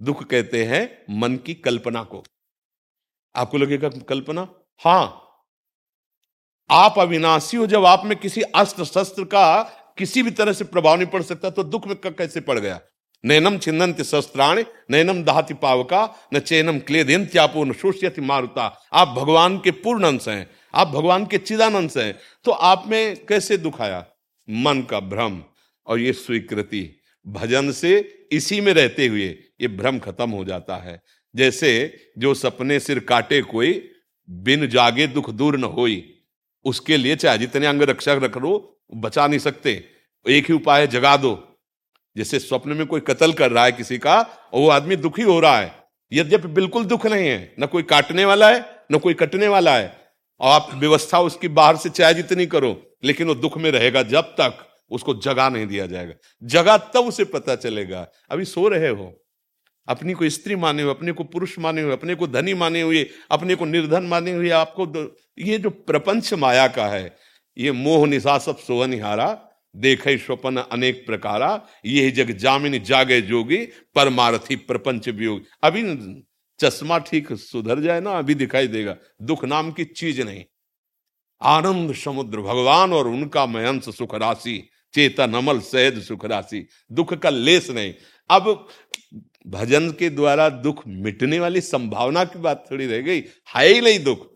दुख 0.00 0.24
कहते 0.24 0.64
हैं 0.64 1.04
मन 1.10 1.36
की 1.36 1.54
कल्पना 1.54 2.02
को। 2.02 2.22
आपको 3.34 3.58
लगेगा 3.58 3.88
कल्पना? 3.88 4.48
हाँ। 4.80 5.20
आप 6.70 6.98
अविनाशी 6.98 7.56
हो, 7.56 7.66
जब 7.66 7.84
आप 7.84 8.04
में 8.04 8.16
किसी 8.18 8.40
अस्त्र 8.40 8.84
शस्त्र 8.84 9.24
का 9.24 9.62
किसी 9.98 10.22
भी 10.22 10.30
तरह 10.30 10.52
से 10.52 10.64
प्रभाव 10.64 10.96
नहीं 10.96 11.06
पड़ 11.06 11.22
सकता 11.22 11.50
तो 11.50 11.62
दुख 11.64 11.86
में 11.86 11.96
कैसे 11.96 12.40
पड़ 12.40 12.58
गया? 12.58 12.80
नैनम 13.24 13.58
छिन्नंत 13.58 14.02
शस्त्राण 14.02 14.62
नैनम 14.90 15.22
दहाति 15.24 15.54
पावका, 15.54 16.08
न 16.34 16.38
चैनम 16.38 16.78
क्लेदिन 16.78 17.26
त्यापो 17.26 17.64
न 17.64 17.72
शोष्यति 17.72 18.20
मारुता। 18.20 18.66
आप 18.92 19.08
भगवान 19.08 19.58
के 19.58 19.70
पूर्ण 19.70 20.04
अंश 20.04 20.28
हैं। 20.28 20.50
आप 20.74 20.88
भगवान 20.88 21.26
के 21.26 21.38
चिदानंद 21.38 21.90
से 21.90 22.02
हैं। 22.02 22.18
तो 22.44 22.50
आप 22.50 22.84
में 22.86 23.26
कैसे 23.26 23.56
दुख 23.56 23.80
आया? 23.80 24.06
मन 24.50 24.86
का 24.90 25.00
भ्रम 25.00 25.42
और 25.86 26.00
ये 26.00 26.12
स्वीकृति। 26.12 27.00
भजन 27.26 27.72
से 27.72 28.18
इसी 28.32 28.60
में 28.60 28.72
रहते 28.74 29.06
हुए 29.06 29.26
ये 29.60 29.68
भ्रम 29.68 29.98
खत्म 29.98 30.30
हो 30.30 30.44
जाता 30.44 30.76
है। 30.76 31.02
जैसे 31.36 32.00
जो 32.18 32.34
सपने 32.34 32.80
सिर 32.80 32.98
काटे 32.98 33.42
कोई, 33.42 33.90
बिन 34.30 34.68
जागे 34.68 35.06
दुख 35.06 35.30
दूर 35.30 35.58
न 35.58 35.64
होई। 35.64 36.14
उसके 36.64 36.96
लिए 36.96 37.16
चाहे 37.16 37.38
जितने 37.38 37.66
अंग 37.66 37.82
रक्षा 37.82 38.14
रख 38.14 38.36
लो, 38.36 38.80
बचा 38.94 39.26
नहीं 39.26 39.38
सकते। 39.38 39.84
एक 40.28 40.46
ही 40.48 40.54
उपाय 40.54 40.80
है, 40.80 40.86
जगा 40.86 41.16
दो। 41.16 41.58
जैसे 42.16 42.38
स्वप्न 42.38 42.70
में 42.70 42.86
कोई 42.86 43.00
कत्ल 43.00 43.32
कर 43.32 43.50
रहा 43.50 43.64
है 43.64 43.72
किसी 43.72 43.98
का, 43.98 44.20
और 44.52 44.60
वो 44.60 44.68
आदमी 44.68 44.96
दुखी 44.96 45.22
हो 45.22 45.40
रहा 45.40 45.58
है। 45.58 45.74
यद्यपि 46.12 46.48
बिल्कुल 46.48 46.84
दुख 46.84 47.06
नहीं 47.06 47.28
है, 47.28 47.54
न 47.60 47.66
कोई 47.66 47.82
काटने 47.82 48.24
वाला 48.24 48.50
है, 48.50 48.66
न 48.92 48.98
कोई 48.98 49.14
कटने 49.14 49.48
वाला 49.48 49.76
है 49.76 50.03
आप 50.42 50.70
व्यवस्था 50.74 51.20
उसकी 51.20 51.48
बाहर 51.48 51.76
से 51.76 51.88
चाहे 51.88 52.14
जितनी 52.14 52.46
करो, 52.46 52.96
लेकिन 53.04 53.26
वो 53.26 53.34
दुख 53.34 53.58
में 53.58 53.70
रहेगा 53.70 54.02
जब 54.02 54.20
तक 54.20 54.68
उसको 54.90 55.14
जगा 55.14 55.48
नहीं 55.48 55.66
दिया 55.66 55.86
जाएगा। 55.86 56.14
जगा 56.42 56.78
तब 56.78 57.00
उसे 57.00 57.24
पता 57.24 57.56
चलेगा। 57.56 58.08
अभी 58.30 58.44
सो 58.44 58.68
रहे 58.68 58.88
हो। 58.88 59.20
अपनी 59.88 60.12
को 60.12 60.28
स्त्री 60.28 60.56
माने 60.56 60.82
हुए, 60.82 60.90
अपने 60.90 61.12
को 61.12 61.24
पुरुष 61.24 61.58
माने 61.58 61.82
हुए, 61.82 61.92
अपने 61.92 62.14
को 62.14 62.26
धनी 62.26 62.54
माने 62.54 62.80
हुए, 62.80 63.10
अपने 63.30 63.54
को 63.54 63.64
निर्धन 63.64 64.02
माने 64.02 64.32
हुए, 64.32 64.50
आपको 64.50 65.16
ये 65.38 65.58
जो 65.58 65.70
प्रपंच 65.70 66.34
माया 66.34 66.68
का 66.68 66.86
है, 66.86 67.16
ये 67.58 67.72
मोह 67.72 68.06
निशा 68.06 68.38
सब 68.38 68.58
सोहनिहारा 68.58 69.48
देखे 69.76 70.18
स्वपन 70.18 70.56
अनेक 70.56 71.06
प्रकारा, 71.06 71.66
ये 71.86 72.10
जग 72.10 72.30
जामिन 72.30 72.82
जागे 72.82 73.20
जोगी, 73.20 73.56
परमारथी 73.94 74.56
प्रपंच 74.56 75.08
वियोग। 75.08 75.42
अभी 75.62 75.82
चश्मा 76.64 76.98
ठीक 76.98 77.32
सुधर 77.32 77.80
जाए 77.80 78.00
ना, 78.00 78.10
अभी 78.10 78.34
दिखाई 78.34 78.66
देगा। 78.66 78.96
दुख 79.22 79.44
नाम 79.44 79.72
की 79.72 79.84
चीज़ 79.84 80.22
नहीं। 80.22 80.44
आनंद 81.42 81.94
समुद्र, 81.94 82.40
भगवान 82.40 82.92
और 82.92 83.08
उनका 83.08 83.46
मयंस 83.46 83.96
सुख 83.96 84.14
राशि, 84.14 84.68
चेतन, 84.94 85.34
अमल, 85.34 85.60
सहज 85.60 86.02
सुख 86.02 86.24
राशि, 86.24 86.68
दुख 86.92 87.14
का 87.14 87.30
लेस 87.30 87.70
नहीं। 87.70 87.94
अब 88.30 88.68
भजन 89.46 89.90
के 89.90 90.10
द्वारा 90.10 90.48
दुख 90.48 90.82
मिटने 90.86 91.38
वाली 91.38 91.60
संभावना 91.60 92.24
की 92.24 92.38
बात 92.38 92.66
थोड़ी 92.70 92.86
रह 92.86 93.00
गई। 93.00 93.24
है 93.56 93.66
ही 93.66 93.80
नहीं 93.80 94.04
दुख। 94.04 94.32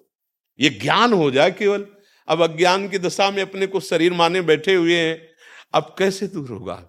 ये 0.61 0.70
ज्ञान 0.70 1.12
हो 1.12 1.30
जाए 1.30 1.50
केवल। 1.50 1.87
अब 2.28 2.50
अज्ञान 2.50 2.88
की 2.88 2.99
दशा 2.99 3.30
में 3.30 3.42
अपने 3.42 3.66
को 3.66 3.80
शरीर 3.80 4.12
माने 4.12 4.40
बैठे 4.40 4.75
हुए 4.75 4.97
हैं। 4.97 5.28
अब 5.75 5.94
कैसे 5.99 6.26
दूर 6.26 6.49
होगा? 6.49 6.88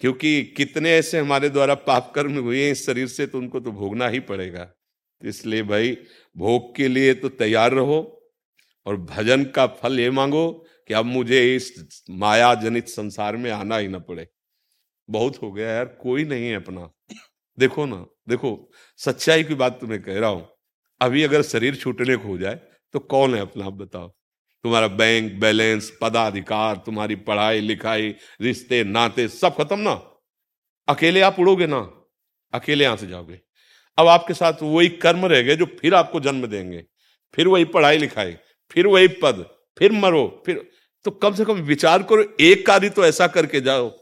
क्योंकि 0.00 0.42
कितने 0.56 0.92
ऐसे 0.92 1.18
हमारे 1.18 1.48
द्वारा 1.48 1.74
पाप 1.74 2.12
कर्म 2.14 2.38
हुए 2.38 2.64
हैं 2.64 2.72
इस 2.72 2.86
शरीर 2.86 3.06
से 3.08 3.26
तो 3.26 3.38
उनको 3.38 3.60
तो 3.60 3.72
भोगना 3.72 4.08
ही 4.08 4.20
पड़ेगा। 4.20 4.68
इसलिए 5.22 5.62
भाई, 5.62 5.96
भोग 6.36 6.74
के 6.76 6.88
लिए 6.88 7.14
तो 7.14 7.28
तैयार 7.28 7.72
रहो 7.72 8.00
और 8.86 8.96
भजन 8.96 9.44
का 9.44 9.66
फल 9.74 10.00
ये 10.00 10.10
मांगो 10.10 10.50
कि 10.88 10.94
अब 10.94 11.04
मुझे 11.04 11.54
इस 11.56 12.04
माया 12.10 12.54
जनित 12.54 12.88
संसार 12.88 13.36
में 13.36 13.50
आना 13.50 13.76
ही 13.76 13.88
ना 13.88 13.98
पड़े। 14.00 14.26
बहुत 15.08 15.42
हो 15.42 15.52
गया 15.52 15.70
यार, 15.70 15.84
कोई 15.84 16.24
नहीं 16.24 16.48
है 16.48 16.56
अपना। 16.56 16.88
देखो 17.58 17.86
ना, 17.86 18.06
देखो, 18.28 18.70
सच्चाई 19.00 19.44
की 19.44 19.54
बात 19.54 19.78
तुम्हें 19.80 20.02
कह 20.02 20.18
रहा 20.20 20.30
हूँ। 20.30 20.48
अभी 21.00 21.22
अगर 21.22 21.42
शरीर 21.44 21.76
छूटने 21.76 22.16
को 22.16 22.28
हो 22.28 22.38
जाए 22.38 22.60
तो 22.94 22.98
कौन 23.00 23.34
है 23.34 23.40
अपना, 23.40 23.64
आप 23.66 23.72
बताओ। 23.74 24.12
तुम्हारा 24.66 24.88
बैंक 24.88 25.40
बैलेंस 25.40 25.98
पदाधिकार, 26.00 26.76
तुम्हारी 26.76 27.14
पढ़ाई, 27.14 27.60
लिखाई, 27.60 28.14
रिश्ते, 28.40 28.84
नाते, 28.84 29.28
सब 29.28 29.56
खत्म 29.56 29.78
ना? 29.78 29.92
अकेले 30.88 31.20
आप 31.20 31.36
उड़ोगे 31.38 31.66
ना? 31.66 32.08
अकेले 32.54 32.84
यहाँ 32.84 32.96
से 32.96 33.06
जाओगे। 33.06 33.40
अब 33.98 34.06
आपके 34.06 34.34
साथ 34.34 34.52
वही 34.62 34.88
कर्म 34.88 35.26
रह 35.26 35.42
गए 35.42 35.56
जो 35.56 35.66
फिर 35.66 35.94
आपको 35.94 36.20
जन्म 36.20 36.46
देंगे। 36.46 36.84
फिर 37.34 37.48
वही 37.48 37.64
पढ़ाई, 37.64 37.98
लिखाई, 37.98 38.36
फिर 38.70 38.86
वही 38.86 39.08
पद, 39.08 39.56
फिर 39.78 39.92
मरो, 39.92 40.42
फिर 40.46 40.70
तो 41.04 41.10
कम 41.10 41.34
से 41.34 41.44
कम 41.44 41.54
विचार 41.54 42.02
करो, 42.02 42.36
एक 42.40 42.66
कार्य 42.66 42.90
तो 42.90 43.04
ऐसा 43.04 43.26
करके 43.26 43.60
जाओ, 43.60 43.98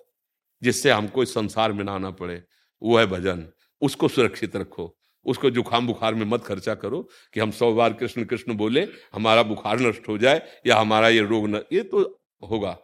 जिससे 0.62 0.90
हमको 0.90 1.22
इस 1.22 1.34
संसार 1.34 1.72
में 1.72 1.84
ना 1.84 1.92
आना 1.92 2.10
पड़े। 2.10 2.42
वो 2.82 2.98
है 2.98 3.06
भजन। 3.06 3.48
उसको 3.80 4.08
सुरक्षित 4.08 4.56
रखो। 4.56 4.98
उसको 5.26 5.50
जुकाम 5.50 5.86
बुखार 5.86 6.14
में 6.14 6.24
मत 6.24 6.44
खर्चा 6.44 6.74
करो 6.74 7.08
कि 7.32 7.40
हम 7.40 7.50
सौ 7.50 7.72
बार 7.72 7.92
कृष्ण 7.92 8.24
कृष्ण 8.24 8.54
बोले, 8.54 8.88
हमारा 9.12 9.42
बुखार 9.42 9.80
नष्ट 9.80 10.08
हो 10.08 10.18
जाए 10.18 10.42
या 10.66 10.76
हमारा 10.76 11.08
ये 11.08 11.20
रोग 11.20 11.48
न, 11.48 11.62
ये 11.72 11.82
तो 11.82 12.22
होगा। 12.50 12.78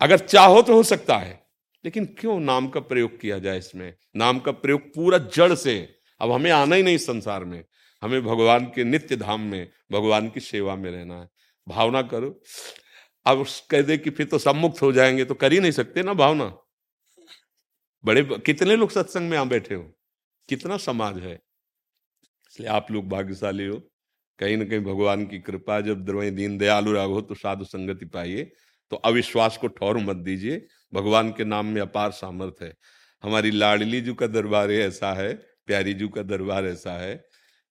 अगर 0.00 0.18
चाहो 0.18 0.62
तो 0.62 0.74
हो 0.74 0.82
सकता 0.82 1.16
है, 1.16 1.46
लेकिन 1.84 2.04
क्यों 2.04 2.40
नाम 2.40 2.68
का 2.68 2.80
प्रयोग 2.80 3.20
किया 3.20 3.38
जाए 3.38 3.58
इसमें? 3.58 3.94
नाम 4.16 4.38
का 4.38 4.52
प्रयोग 4.52 4.94
पूरा 4.94 5.18
जड़ 5.18 5.54
से। 5.54 5.94
अब 6.20 6.32
हमें 6.32 6.50
आना 6.50 6.76
ही 6.76 6.82
नहीं 6.82 6.98
संसार 6.98 7.44
में। 7.44 7.64
हमें 8.02 8.24
भगवान 8.24 8.64
के 8.64 8.84
नित्य 8.84 9.16
धाम 9.16 9.40
में, 9.40 9.70
भगवान 9.92 10.28
की 10.28 10.40
सेवा 10.40 10.76
में 10.76 10.90
रहना 10.90 11.20
है। 11.20 11.28
भावना 11.68 12.02
करो। 12.02 12.42
अब 13.26 13.46
कह 13.70 13.82
दे 13.82 13.98
कि 13.98 14.10
फिर 14.10 14.26
तो 14.26 14.38
सम्मुक्त 14.38 14.82
हो 14.82 14.92
जाएँगे 14.92 15.24
तो 15.24 15.34
कर 15.34 15.52
ही 15.52 15.60
नहीं 15.60 15.72
सकते 15.72 16.02
ना 16.02 16.14
भावना। 16.14 16.56
बड़े 18.04 18.22
कितने 18.22 18.76
लोग 18.76 18.90
सत्संग 18.90 19.22
में 19.22 19.32
यहाँ 19.32 19.48
बैठे 19.48 19.74
हो? 19.74 19.92
कितना 20.48 20.76
समाज 20.76 21.18
है। 21.18 21.34
इसलिए 21.34 22.68
आप 22.68 22.90
लोग 22.90 23.08
भाग्यशाली 23.08 23.66
हो। 23.66 23.78
कहीं 24.38 24.56
ना 24.56 24.64
कहीं 24.64 24.80
भगवान 24.80 25.24
की 25.26 25.38
कृपा 25.38 25.80
जब 25.80 26.04
द्रवई 26.04 26.30
दीन 26.30 26.56
दयालु 26.58 26.98
हो 26.98 27.20
तो 27.20 27.34
साधु 27.34 27.64
संगति 27.64 28.06
पाइए। 28.06 28.52
तो 28.92 28.96
अविश्वास 28.96 29.56
को 29.56 29.68
ठौर 29.68 29.98
मत 29.98 30.16
दीजिए। 30.16 30.66
भगवान 30.94 31.30
के 31.32 31.44
नाम 31.44 31.66
में 31.66 31.80
अपार 31.80 32.10
सामर्थ्य 32.10 32.64
है। 32.64 32.74
हमारी 33.22 33.50
लाडली 33.50 34.00
जू 34.00 34.14
का 34.14 34.26
दरबार 34.26 34.70
ऐसा 34.72 35.12
है, 35.12 35.34
प्यारी 35.66 35.94
जू 35.94 36.08
का 36.08 36.22
दरबार 36.22 36.66
ऐसा 36.66 36.92
है 36.92 37.14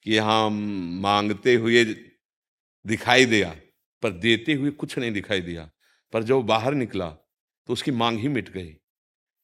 कि 0.06 0.12
यहाँ 0.12 0.50
मांगते 0.50 1.54
हुए 1.56 1.84
दिखाई 2.86 3.26
दिया, 3.26 3.56
पर 4.04 4.12
देते 4.12 4.54
हुए 4.54 4.72
कुछ 4.72 4.98
नहीं 4.98 5.12
दिखाई 5.12 5.42
दिया। 5.42 5.70
पर 6.14 6.24
जब 6.24 6.42
बाहर 6.44 6.74
निकला 6.74 7.10
तो 7.68 7.74
उसकी 7.74 7.92
मांग 7.92 8.20
ही 8.20 8.28
मिट 8.28 8.50
गई। 8.50 8.72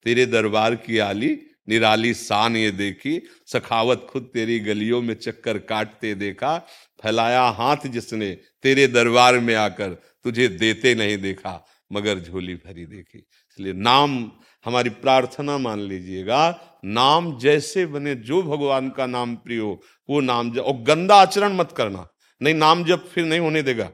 तेरे 0.06 0.26
दरबार 0.26 0.76
की 0.76 0.98
आली 1.00 1.36
निराली 1.68 2.14
शान 2.14 2.56
ये 2.58 2.72
देखी, 2.72 3.22
सखावत 3.48 4.08
खुद 4.10 4.30
तेरी 4.34 4.60
गलियों 4.60 5.02
में 5.02 5.14
चक्कर 5.14 5.58
काटते 5.60 6.14
देखा, 6.16 6.58
फैलाया 7.04 7.44
हाथ 7.50 7.88
जिसने 7.88 8.32
तेरे 8.64 8.88
दरबार 8.88 9.40
में 9.40 9.54
आकर 9.56 9.94
तुझे 10.24 10.48
देते 10.48 10.96
नहीं 10.96 11.18
देखा, 11.18 11.64
मगर 11.94 12.20
झोली 12.20 12.56
भरी 12.56 12.86
देखी। 12.86 13.18
इसलिए 13.18 13.74
नाम, 13.74 14.32
हमारी 14.66 14.90
प्रार्थना 14.90 15.58
मान 15.58 15.80
लीजिएगा, 15.80 16.80
नाम 16.86 17.38
जैसे 17.40 17.86
बने 17.86 18.16
जो 18.16 18.42
भगवान 18.44 18.90
का 18.90 19.06
नाम 19.06 19.36
प्रिय 19.36 19.60
हो, 19.60 19.80
वो 20.10 20.20
नाम 20.22 20.52
जब 20.52 20.62
और 20.62 20.82
गंदा 20.84 21.16
आचरण 21.16 21.56
मत 21.56 21.72
करना, 21.78 22.08
नहीं 22.42 22.54
नाम 22.54 22.84
जब 22.84 23.08
फिर 23.10 23.26
नहीं 23.26 23.40
होने 23.40 23.62
देगा। 23.62 23.90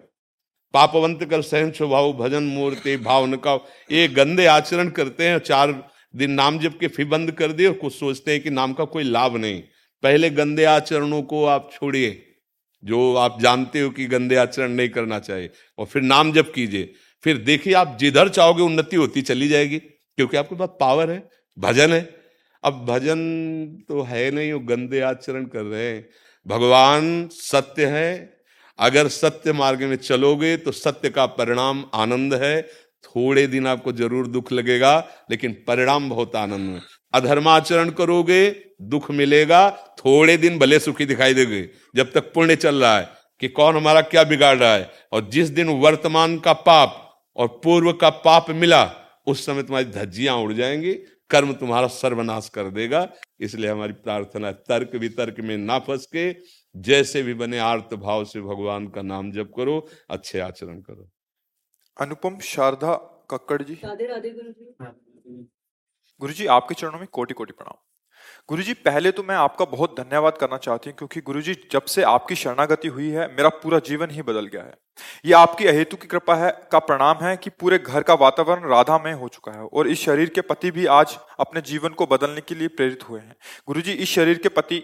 पापवंत 0.74 1.24
कर 1.24 1.42
सहन 1.42 1.72
स्वभाव, 1.72 2.14
भजन 2.14 2.44
मूर्ति 2.44 2.96
भावन 2.98 3.36
का 3.38 3.54
ये 3.92 4.08
गंदे 4.08 4.46
आचरण 4.46 4.90
करते 4.90 5.28
हैं, 5.28 5.40
चार 5.40 5.72
दिन 6.14 6.32
नाम 6.32 6.60
जब 6.60 6.78
के 6.80 6.88
फिर 6.88 7.06
बंद 7.06 7.32
कर 7.32 7.52
दिए 7.52 7.68
और 7.68 7.74
कुछ 7.74 7.94
सोचते 7.94 8.32
हैं 8.32 8.42
कि 8.42 8.50
नाम 8.50 8.74
का 8.74 8.86
कोई 8.86 9.04
लाभ 9.04 9.38
नहीं। 9.38 9.62
पहले 10.04 10.30
गंदे 10.30 10.64
आचरणों 10.64 11.22
को 11.24 11.46
आप 11.46 11.70
छोड़िए, 11.74 12.22
जो 12.84 13.16
आप 13.16 13.42
जानते 13.42 13.80
हो 13.80 13.90
कि 13.90 14.06
गंदे 14.06 14.36
आचरण 14.36 14.72
नहीं 14.72 14.90
करना 14.90 15.20
चाहिए, 15.20 15.50
और 15.78 15.86
फिर 15.86 16.02
नाम 16.02 16.32
जब 16.32 16.52
कीजिए। 16.54 16.94
फिर 17.24 17.38
देखिए 17.38 17.74
आप 17.74 17.98
जिधर 18.00 18.30
चाहोगे 18.30 18.64
उन्नति 18.64 18.96
होती 18.96 19.22
चली 19.22 19.48
जाएगी, 19.48 19.80
क्योंकि 19.80 20.38
आपके 20.38 20.56
पास 20.56 20.70
पावर 20.80 21.12
है, 21.12 21.24
भजन 21.58 21.94
है। 21.94 22.08
अब 22.64 22.86
भजन 22.86 23.18
तो 23.90 24.02
है 24.02 24.30
नहीं, 24.32 24.52
वो 24.54 24.60
गंदे 24.60 25.00
आचरण 25.00 25.46
कर 25.46 25.64
रहे 25.64 25.86
हैं। 25.86 26.06
भगवान 26.46 27.28
सत्य 27.32 27.86
है, 27.86 28.34
अगर 28.80 29.08
सत्य 29.08 29.54
मार्ग 29.54 29.84
में 29.84 29.96
चलोगे 29.96 30.56
तो 30.58 30.72
सत्य 30.72 31.10
का 31.10 31.26
परिणाम 31.26 31.84
आनंद 31.94 32.34
है 32.34 32.62
थोड़े 33.04 33.48
दिन 33.48 33.68
आपको 33.68 33.92
ज़रूर 33.92 34.28
दुख 34.28 34.52
लगेगा, 34.52 34.98
लेकिन 35.32 35.54
परिणाम 35.68 36.10
बहुत 36.10 36.36
आनंद 36.36 36.70
में। 36.70 36.82
अधर्माचरण 37.14 37.90
करोगे, 37.90 38.50
दुख 38.82 39.12
मिलेगा, 39.12 39.70
थोड़े 40.00 40.38
दिन 40.38 40.60
भले 40.60 40.80
सुखी 40.80 41.06
दिखाई 41.06 41.34
देगे। 41.34 41.70
जब 41.96 42.12
तक 42.12 42.32
पुण्य 42.34 42.56
चल 42.56 42.76
रहा 42.76 42.98
है 42.98 43.10
कि 43.42 43.48
कौन 43.48 43.76
हमारा 43.76 44.02
क्या 44.02 44.24
बिगाड़ 44.24 44.58
रहा 44.58 44.74
है, 44.74 44.90
और 45.14 45.30
जिस 45.30 45.50
दिन 45.50 45.70
वर्तमान 45.70 46.38
का 46.40 46.54
पाप 46.54 47.00
और 47.38 47.48
पूर्व 47.64 47.92
का 47.94 48.10
पाप 48.10 48.50
मिला, 48.50 48.84
उस 49.28 49.46
समय 49.46 49.64
तुम्हारी 49.64 49.86
धज्जियाँ 49.86 50.38
उड़ 50.38 50.54
जाएँगी, 50.54 50.94
कर्म 51.30 51.54
तुम्हारा 51.54 51.88
सर्वनाश 51.88 52.50
कर 52.50 52.70
देगा। 52.70 53.08
इसलिए 53.40 53.70
हमारी 53.70 53.94
प्रार्थना 53.94 54.52
तर्क 54.52 54.96
वितर्क 54.96 55.40
में 55.40 55.58
ना 55.58 55.80
फंस 55.80 56.06
के 56.06 56.32
जैसे 56.76 57.24
भी 57.24 57.34
बने 57.34 57.60
आर्त 57.60 57.94
भाव 57.94 58.24
से 58.26 58.42
भगवान 58.42 58.88
का 58.88 59.02
नाम 59.02 59.32
जप 59.32 59.52
करो, 59.58 59.88
अच्छे 60.10 60.40
आचरण 60.40 60.80
करो। 60.80 61.10
अनुपम 61.98 62.38
शारदा 62.44 62.94
कक्कड़ 63.32 63.62
जी। 63.62 63.74
राधे 63.84 64.06
राधे 64.08 64.30
गुरु 64.32 64.52
जी 64.52 65.48
गुरु 66.22 66.34
जी 66.34 66.46
आपके 66.50 66.76
चरणों 66.76 67.00
में 67.00 67.08
कोटि 67.12 67.34
कोटि 67.34 67.54
प्रणाम। 67.54 67.78
गुरु 68.50 68.64
जी 68.64 68.74
पहले 68.82 69.12
तो 69.12 69.24
मैं 69.24 69.36
आपका 69.36 69.66
बहुत 69.68 69.96
धन्यवाद 69.98 70.38
करना 70.38 70.58
चाहती 70.58 70.90
हूँ 70.90 70.98
क्योंकि 70.98 71.22
गुरु 71.22 71.42
जी 71.42 71.56
जब 71.72 71.86
से 71.86 72.04
आपकी 72.04 72.36
शरणागति 72.36 72.88
हुई 72.88 73.10
है 73.10 73.28
मेरा 73.30 73.50
पूरा 73.58 73.80
जीवन 73.82 74.10
ही 74.10 74.22
बदल 74.22 74.46
गया 74.48 74.64
है। 74.64 74.74
ये 75.26 75.34
आपकी 75.34 75.68
अहेतु 75.68 75.98
की 75.98 76.08
कृपा 76.08 76.36
है 76.36 76.52
का 76.72 76.80
प्रणाम 76.82 77.24
है 77.24 77.36
कि 77.38 77.50
पूरे 77.52 77.78
घर 77.80 78.04
का 78.04 78.14
वातावरण 78.16 78.70
राधामय 78.70 79.12
हो 79.14 79.28
चुका 79.30 79.52
है 79.52 79.64
और 79.64 79.88
इस 79.88 80.02
शरीर 80.02 80.30
के 80.30 80.42
पति 80.44 80.72
भी 80.72 80.86
आज 80.96 81.18
अपने 81.40 81.62
जीवन 81.64 81.94
को 81.94 82.06
बदलने 82.08 82.42
के 82.42 82.56
लिए 82.56 82.68
प्रेरित 82.70 83.08
हुए 83.10 83.20
हैं। 83.20 83.36
गुरु 83.68 83.82
जी 83.82 83.94
इस 83.94 84.10
शरीर 84.10 84.38
के 84.38 84.50
पति 84.52 84.80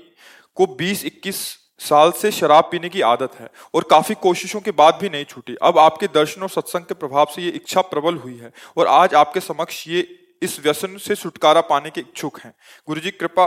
को 0.58 0.66
20-21 0.78 1.42
साल 1.80 2.12
से 2.12 2.32
शराब 2.32 2.68
पीने 2.72 2.90
की 2.90 3.02
आदत 3.04 3.36
है 3.36 3.50
और 3.74 3.84
काफ़ी 3.90 4.16
कोशिशों 4.16 4.62
के 4.62 4.72
बाद 4.74 4.98
भी 5.02 5.10
नहीं 5.10 5.26
छूटी। 5.26 5.56
अब 5.62 5.78
आपके 5.78 6.08
दर्शन 6.10 6.42
और 6.42 6.50
सत्संग 6.50 6.86
के 6.86 6.94
प्रभाव 6.96 7.26
से 7.36 7.42
ये 7.42 7.50
इच्छा 7.52 7.82
प्रबल 7.84 8.16
हुई 8.18 8.38
है 8.38 8.52
और 8.78 8.88
आज 8.90 9.14
आपके 9.16 9.40
समक्ष 9.40 9.88
ये 9.88 10.02
इस 10.42 10.60
व्यसन 10.60 10.98
से 10.98 11.16
छुटकारा 11.16 11.62
पाने 11.64 11.90
के 11.90 12.02
इच्छुक 12.02 12.40
हैं। 12.40 12.54
गुरु 12.88 13.02
जी 13.02 13.12
कृपा 13.12 13.46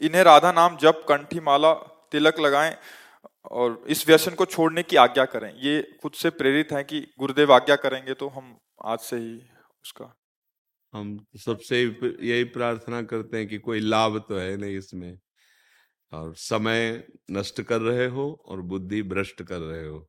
इन्हें 0.00 0.22
राधा 0.24 0.52
नाम 0.52 0.76
जब 0.76 1.04
कंठी 1.04 1.40
माला, 1.40 1.72
तिलक 2.12 2.38
लगाएँ 2.40 2.76
और 3.50 3.84
इस 3.88 4.06
व्यसन 4.06 4.34
को 4.34 4.44
छोड़ने 4.46 4.82
की 4.82 4.96
आज्ञा 4.96 5.24
करें। 5.24 5.52
ये 5.56 5.80
खुद 6.02 6.12
से 6.12 6.30
प्रेरित 6.30 6.72
है 6.72 6.82
कि 6.84 7.00
गुरुदेव 7.18 7.52
आज्ञा 7.52 7.76
करेंगे 7.76 8.14
तो 8.14 8.28
हम 8.28 8.56
आज 8.84 8.98
से 9.00 9.16
ही 9.16 9.34
उसका 9.82 10.14
हम 10.92 11.18
सबसे 11.36 11.82
यही 11.82 12.44
प्रार्थना 12.50 13.02
करते 13.04 13.36
हैं 13.36 13.46
कि 13.48 13.58
कोई 13.58 13.80
लाभ 13.80 14.18
तो 14.28 14.38
है 14.38 14.56
नहीं 14.56 14.76
इसमें। 14.78 15.18
और 16.12 16.34
समय 16.34 17.04
नष्ट 17.30 17.62
कर 17.62 17.80
रहे 17.80 18.06
हो 18.06 18.30
और 18.46 18.60
बुद्धि 18.62 19.02
भ्रष्ट 19.02 19.42
कर 19.42 19.58
रहे 19.58 19.86
हो। 19.86 20.06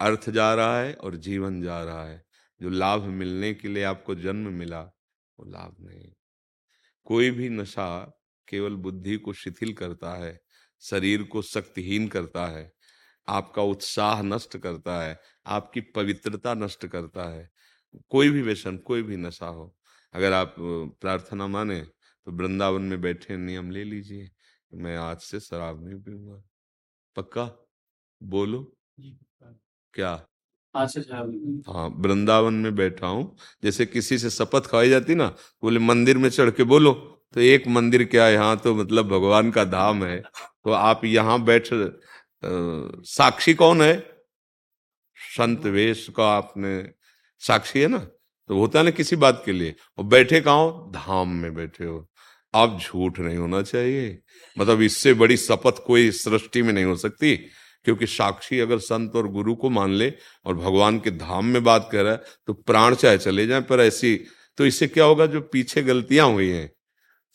अर्थ 0.00 0.30
जा 0.30 0.54
रहा 0.54 0.80
है 0.80 0.94
और 0.94 1.16
जीवन 1.16 1.62
जा 1.62 1.82
रहा 1.84 2.04
है। 2.06 2.22
जो 2.60 2.68
लाभ 2.68 3.02
मिलने 3.02 3.54
के 3.54 3.68
लिए 3.68 3.82
आपको 3.84 4.14
जन्म 4.14 4.52
मिला, 4.52 4.80
वो 4.80 5.44
लाभ 5.46 5.76
नहीं। 5.80 6.12
कोई 7.06 7.30
भी 7.30 7.48
नशा 7.48 7.88
केवल 8.48 8.74
बुद्धि 8.76 9.16
को 9.16 9.32
शिथिल 9.32 9.72
करता 9.72 10.14
है, 10.16 10.38
शरीर 10.82 11.22
को 11.22 11.42
शक्तिहीन 11.42 12.08
करता 12.08 12.46
है, 12.46 12.70
आपका 13.28 13.62
उत्साह 13.62 14.22
नष्ट 14.22 14.56
करता 14.58 15.00
है, 15.02 15.20
आपकी 15.46 15.80
पवित्रता 15.96 16.54
नष्ट 16.54 16.86
करता 16.86 17.28
है, 17.30 17.48
कोई 18.10 18.30
भी 18.30 18.42
व्यसन, 18.42 18.76
कोई 18.78 19.02
भी 19.02 19.16
नशा 19.16 19.46
हो। 19.46 19.74
अगर 20.14 20.32
आप 20.32 20.54
प्रार्थना 21.00 21.46
माने 21.46 21.80
तो 21.80 22.32
वृंदावन 22.32 22.82
में 22.82 23.00
बैठे 23.00 23.36
नियम 23.36 23.70
ले 23.70 23.84
लीजिए। 23.84 24.28
मैं 24.74 24.96
आज 24.96 25.20
से 25.20 25.40
शराब 25.40 25.84
नहीं 25.84 25.98
पीऊँगा। 26.02 26.42
पक्का? 27.16 27.44
बोलो। 28.20 28.62
क्या? 29.94 30.26
आज 30.74 30.88
से 30.90 31.02
शराब 31.02 31.64
हाँ 31.68 31.86
वृंदावन 31.96 32.54
में 32.54 32.74
बैठा 32.76 33.06
हूँ। 33.06 33.36
जैसे 33.64 33.86
किसी 33.86 34.18
से 34.18 34.30
शपथ 34.30 34.66
खाई 34.66 34.88
जाती 34.88 35.14
ना 35.14 35.26
बोले 35.62 35.78
मंदिर 35.80 36.18
में 36.18 36.28
चढ़ 36.30 36.50
के 36.50 36.64
बोलो। 36.64 36.92
तो 37.34 37.40
एक 37.40 37.66
मंदिर 37.68 38.04
क्या 38.04 38.28
यहाँ 38.28 38.56
तो 38.56 38.74
मतलब 38.74 39.08
भगवान 39.08 39.50
का 39.50 39.64
धाम 39.64 40.04
है। 40.04 40.20
तो 40.20 40.70
आप 40.70 41.04
यहाँ 41.04 41.42
बैठ 41.44 41.72
आ, 41.72 41.88
साक्षी 42.42 43.54
कौन 43.54 43.82
है? 43.82 43.94
संत 45.18 45.66
वेश 45.66 46.08
का 46.16 46.26
आपने 46.30 46.72
साक्षी 47.42 47.80
है 47.80 47.88
ना? 47.88 47.98
तो 48.50 48.58
होता 48.58 48.78
है 48.78 48.84
ना 48.84 48.90
किसी 48.90 49.16
बात 49.16 49.42
के 49.46 49.52
लिए। 49.52 49.74
और 49.98 50.04
बैठे 50.04 50.40
कहा 50.40 50.90
धाम 50.92 51.28
में 51.32 51.54
बैठे 51.54 51.84
हो। 51.84 52.06
आप 52.54 52.78
झूठ 52.80 53.18
नहीं 53.18 53.36
होना 53.36 53.62
चाहिए। 53.62 54.18
मतलब 54.56 54.82
इससे 54.82 55.14
बड़ी 55.14 55.36
शपथ 55.36 55.82
कोई 55.86 56.10
सृष्टि 56.12 56.62
में 56.62 56.72
नहीं 56.72 56.84
हो 56.84 56.96
सकती, 56.96 57.36
क्योंकि 57.84 58.06
साक्षी 58.06 58.58
अगर 58.58 58.78
संत 58.78 59.16
और 59.16 59.28
गुरु 59.28 59.54
को 59.54 59.70
मान 59.70 59.90
ले 59.90 60.12
और 60.44 60.54
भगवान 60.54 60.98
के 60.98 61.10
धाम 61.10 61.46
में 61.46 61.62
बात 61.64 61.88
कर 61.92 62.02
रहा 62.04 62.12
है 62.12 62.22
तो 62.46 62.52
प्राण 62.54 62.94
चाहे 62.94 63.18
चले 63.18 63.46
जाए, 63.46 63.60
पर 63.60 63.80
ऐसी 63.80 64.16
तो 64.58 64.66
इससे 64.66 64.86
क्या 64.86 65.04
होगा, 65.04 65.26
जो 65.26 65.40
पीछे 65.42 65.82
गलतियाँ 65.82 66.28
हुई 66.28 66.48
हैं, 66.48 66.70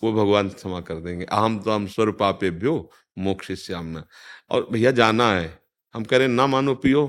वो 0.01 0.11
भगवान 0.13 0.49
क्षमा 0.49 0.79
कर 0.81 0.95
देंगे। 0.95 1.25
अहम 1.25 1.59
तो 1.59 1.71
हम 1.71 1.87
स्वर 1.87 2.11
पापे 2.11 2.49
भ्यो 2.51 2.91
मोक्ष 3.17 3.51
श्यामना। 3.53 4.05
और 4.49 4.67
भैया, 4.71 4.91
जाना 4.91 5.31
है। 5.31 5.59
हम 5.95 6.03
कह 6.03 6.17
रहे 6.17 6.27
ना 6.27 6.45
मानो 6.47 6.75
पियो। 6.75 7.05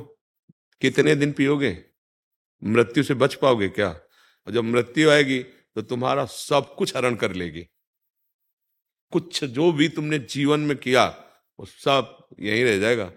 कितने 0.83 1.15
दिन 1.15 1.33
पियोगे? 1.33 1.77
मृत्यु 2.63 3.03
से 3.03 3.15
बच 3.15 3.35
पाओगे 3.35 3.69
क्या? 3.69 3.89
और 3.89 4.53
जब 4.53 4.65
मृत्यु 4.65 5.11
आएगी 5.11 5.39
तो 5.77 5.83
तुम्हारा 5.83 6.25
सब 6.25 6.75
कुछ 6.79 6.97
हरण 6.97 7.15
कर 7.15 7.33
लेगी। 7.33 7.67
कुछ 9.13 9.45
जो 9.47 9.71
भी 9.73 9.89
तुमने 9.89 10.19
जीवन 10.31 10.61
में 10.61 10.77
किया 10.77 11.07
वो 11.59 11.67
सब 11.67 12.17
यहीं 12.41 12.65
रह 12.65 12.79
जाएगा। 12.79 13.11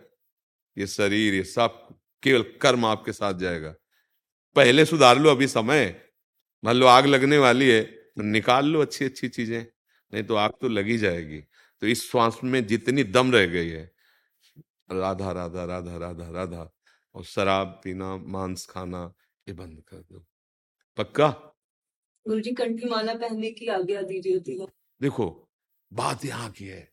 ये 0.78 0.88
शरीर 0.88 1.34
ये 1.34 1.44
सब 1.46 1.88
केवल 2.24 2.44
कर्म 2.62 2.86
आपके 2.86 3.12
साथ 3.14 3.34
जाएगा। 3.40 3.74
पहले 4.56 4.86
सुधार 4.86 5.20
लो 5.20 5.30
अभी 5.32 5.48
समय। 5.48 5.96
मान 6.64 6.76
लो 6.76 6.86
आग 6.88 7.06
लगने 7.06 7.38
वाली 7.38 7.70
है 7.70 7.82
तो 7.84 8.22
निकाल 8.24 8.66
लो 8.66 8.82
अच्छी 8.82 9.06
अच्छी 9.06 9.28
चीज़ें 9.30 9.60
नहीं 9.60 10.24
तो 10.24 10.36
आग 10.36 10.54
तो 10.62 10.68
लगी 10.70 10.98
जाएगी। 10.98 11.40
तो 11.82 11.88
इस 11.88 12.10
श्वास 12.10 12.40
में 12.44 12.66
जितनी 12.68 13.04
दम 13.06 13.32
रह 13.32 13.46
गई 13.46 13.70
है 13.70 13.92
राधा 14.92 15.32
राधा 15.32 15.64
राधा 15.66 15.98
राधा 15.98 16.30
राधा 16.32 16.70
और 17.16 17.24
शराब 17.26 17.80
पीना 17.84 18.16
मांस 18.18 18.66
खाना 18.66 19.02
ये 19.48 19.54
बंद 19.54 19.82
कर 19.88 19.98
दो। 19.98 20.26
पक्का? 20.98 21.28
गुरु 22.26 22.40
जी 22.40 22.52
कंठी 22.54 22.90
माला 22.90 23.14
पहनने 23.16 23.52
की 23.52 23.68
आज्ञा 23.70 24.02
दीजिए 24.04 24.40
देखो 25.02 25.26
बात 25.94 26.26
यहाँ 26.26 26.50
की 26.50 26.66
है। 26.66 26.88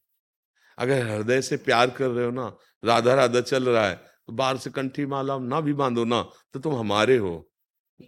अगर 0.78 1.06
हृदय 1.06 1.40
से 1.42 1.56
प्यार 1.58 1.90
कर 1.90 2.08
रहे 2.08 2.24
हो 2.24 2.30
ना, 2.30 2.46
राधा 2.82 3.14
राधा 3.14 3.40
चल 3.42 3.68
रहा 3.68 3.86
है 3.86 3.94
तो 3.94 4.32
बाहर 4.32 4.56
से 4.56 4.70
कंठी 4.70 5.06
माला 5.06 5.38
ना 5.38 5.60
भी 5.60 5.72
बांधो 5.74 6.04
ना 6.04 6.22
तो 6.54 6.60
तुम 6.60 6.74
हमारे 6.74 7.16
हो। 7.16 7.32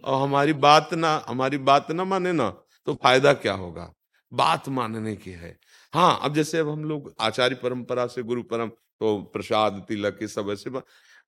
और 0.03 0.21
हमारी 0.21 0.53
बात 0.55 0.93
ना, 0.93 1.23
हमारी 1.27 1.57
बात 1.59 1.91
ना 1.91 2.03
माने 2.03 2.31
ना 2.33 2.49
तो 2.87 2.93
फ़ायदा 2.93 3.33
क्या 3.35 3.53
होगा? 3.55 3.91
बात 4.31 4.69
मानने 4.69 5.15
की 5.15 5.31
है। 5.31 5.57
हाँ 5.93 6.19
अब 6.23 6.33
जैसे 6.33 6.59
अब 6.59 6.69
हम 6.69 6.83
लोग 6.83 7.13
आचार्य 7.21 7.55
परंपरा 7.55 8.05
से, 8.07 8.23
गुरु 8.23 8.43
परम 8.43 8.69
तो 8.69 9.17
प्रसाद, 9.33 9.85
तिलक, 9.87 10.17
ये 10.21 10.27
सब 10.27 10.49
ऐसे 10.51 10.81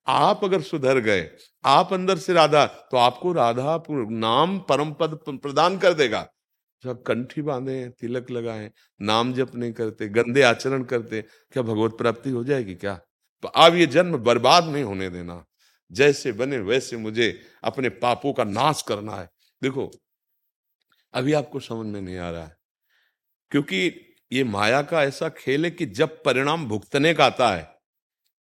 आप 0.08 0.44
अगर 0.44 0.62
सुधर 0.62 1.00
गए, 1.00 1.30
आप 1.64 1.94
अंदर 1.94 2.18
से 2.18 2.34
राधा 2.34 2.66
तो 2.66 2.98
आपको 2.98 3.32
राधा 3.34 3.84
नाम 3.90 4.58
परम 4.60 4.92
पद 4.94 5.20
प्रदान 5.28 5.78
कर 5.78 5.94
देगा। 5.94 6.28
सब 6.86 7.04
कंठी 7.04 7.42
बांधे 7.42 7.72
हैं 7.72 7.92
तिलक 7.92 8.32
लगाए, 8.32 8.72
नाम 9.02 9.34
जप 9.34 9.56
नहीं 9.56 9.74
करते, 9.74 10.08
गंदे 10.08 10.42
आचरण 10.42 10.84
करते, 10.84 11.22
क्या 11.22 11.64
भगवत 11.64 11.92
प्राप्ति 11.92 12.30
हो 12.30 12.44
जाएगी 12.44 12.76
क्या? 12.76 13.02
तो 13.42 13.48
अब 13.48 13.76
ये 13.76 13.86
जन्म 13.86 14.18
बर्बाद 14.18 14.66
नहीं 14.66 14.84
होने 14.84 15.10
देना। 15.10 15.46
जैसे 15.92 16.32
बने 16.32 16.58
वैसे 16.58 16.98
मुझे 16.98 17.42
अपने 17.64 17.90
पापों 17.90 18.34
का 18.34 18.44
नाश 18.44 18.82
करना 18.82 19.16
है। 19.16 19.30
देखो, 19.64 19.92
अभी 21.14 21.34
आपको 21.34 21.60
समझ 21.60 21.88
में 21.88 22.02
नहीं 22.02 22.18
आ 22.18 22.32
रहा 22.32 22.44
है। 22.44 22.58
क्योंकि 23.52 24.14
ये 24.32 24.44
माया 24.44 24.82
का 24.82 25.04
ऐसा 25.04 25.30
खेल 25.30 25.66
है 25.66 25.72
कि 25.72 25.86
जब 25.86 26.24
परिणाम 26.24 26.66
भुगतने 26.66 27.14
का 27.14 27.26
आता 27.26 27.56
है, 27.56 27.76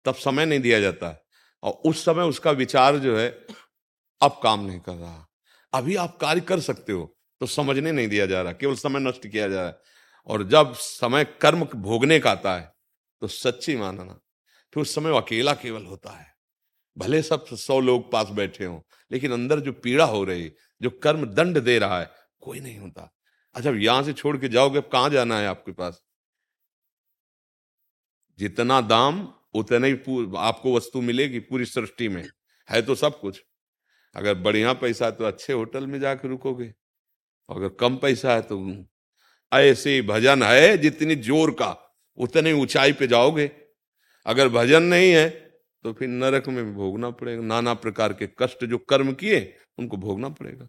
तब 0.06 0.16
समय 0.16 0.46
नहीं 0.46 0.60
दिया 0.60 0.80
जाता 0.80 1.26
और 1.64 1.72
उस 1.72 2.06
समय 2.06 2.24
उसका 2.24 2.52
विचार 2.52 2.98
जो 2.98 3.18
है, 3.18 3.46
अब 4.22 4.40
काम 4.44 4.66
नहीं 4.66 4.80
कर 4.80 4.94
रहा। 4.94 5.28
अभी 5.74 5.96
आप 5.96 6.18
कार्य 6.18 6.42
कर 6.42 6.60
सकते 6.60 6.94
हो। 6.94 7.19
तो 7.42 7.46
समझने 7.46 7.92
नहीं 7.92 8.08
दिया 8.08 8.26
जा 8.26 8.42
रहा, 8.42 8.54
केवल 8.54 8.76
समय 8.76 9.00
नष्ट 9.00 9.28
किया 9.28 9.48
जा 9.48 9.56
रहा 9.56 9.68
है। 9.68 9.78
और 10.28 10.44
जब 10.44 10.74
समय 10.74 11.26
कर्म 11.42 11.64
भोगने 11.66 12.20
का 12.20 12.32
आता 12.32 12.56
है 12.56 12.72
तो 13.22 13.28
सच्ची 13.28 13.76
मानना, 13.78 14.20
फिर 14.74 14.82
उस 14.82 14.94
समय 14.96 15.18
अकेला 15.18 15.54
केवल 15.54 15.86
होता 15.86 16.12
है। 16.12 16.28
भले 16.98 17.22
सब 17.22 17.46
सौ 17.48 17.80
लोग 17.80 18.12
पास 18.12 18.30
बैठे 18.30 18.66
हों, 18.66 18.80
लेकिन 19.12 19.32
अंदर 19.32 19.60
जो 19.60 19.74
पीड़ा 19.74 20.06
हो 20.06 20.24
रही, 20.24 20.52
जो 20.82 20.90
कर्म 21.04 21.26
दंड 21.26 21.60
दे 21.60 21.78
रहा 21.80 22.00
है, 22.00 22.10
कोई 22.40 22.60
नहीं 22.60 22.78
होता। 22.78 23.12
अच्छा 23.56 23.72
यहाँ 23.72 24.04
से 24.04 24.14
छोड़ 24.14 24.38
के 24.38 24.50
जाओगे 24.50 24.82
कहाँ 24.84 25.10
जाना 25.10 25.40
है 25.40 25.48
आपके 25.48 25.72
पास? 25.72 26.02
जितना 28.40 28.80
दाम, 28.82 29.22
उतना 29.54 29.88
ही 29.88 29.94
आपको 30.38 30.76
वस्तु 30.76 31.02
मिलेगी 31.02 31.40
पूरी 31.42 31.66
सृष्टि 31.66 32.08
में। 32.10 32.28
है 32.70 32.82
तो 32.82 32.96
सब 32.96 33.20
कुछ। 33.20 33.42
अगर 34.16 34.36
बढ़िया 34.36 34.74
पैसा 34.74 35.10
तो 35.12 35.26
अच्छे 35.26 35.54
होटल 35.54 35.88
में 35.88 36.00
जाकर 36.00 36.28
रुकोगे। 36.28 36.74
अगर 37.50 37.70
कम 37.70 37.96
पैसा 37.98 38.34
है 38.34 38.42
तो 38.42 38.58
ऐसे 39.52 40.02
भजन 40.02 40.44
है 40.44 40.78
जितनी 40.78 41.16
ज़ोर 41.18 41.52
का, 41.52 41.70
उतनी 42.18 42.52
ऊंचाई 42.54 42.94
पे 42.94 43.08
जाओगे। 43.08 43.50
अगर 44.26 44.50
भजन 44.50 44.84
नहीं 44.84 45.12
है 45.12 45.30
तो 45.86 45.94
फिर 45.94 46.08
नरक 46.08 46.48
में 46.50 46.74
भोगना 46.76 47.10
पड़ेगा। 47.10 47.42
नाना 47.44 47.74
प्रकार 47.74 48.14
के 48.14 48.28
कष्ट 48.40 48.66
जो 48.66 48.78
कर्म 48.80 49.12
किए, 49.14 49.56
उनको 49.78 49.98
भोगना 49.98 50.30
पड़ेगा। 50.30 50.68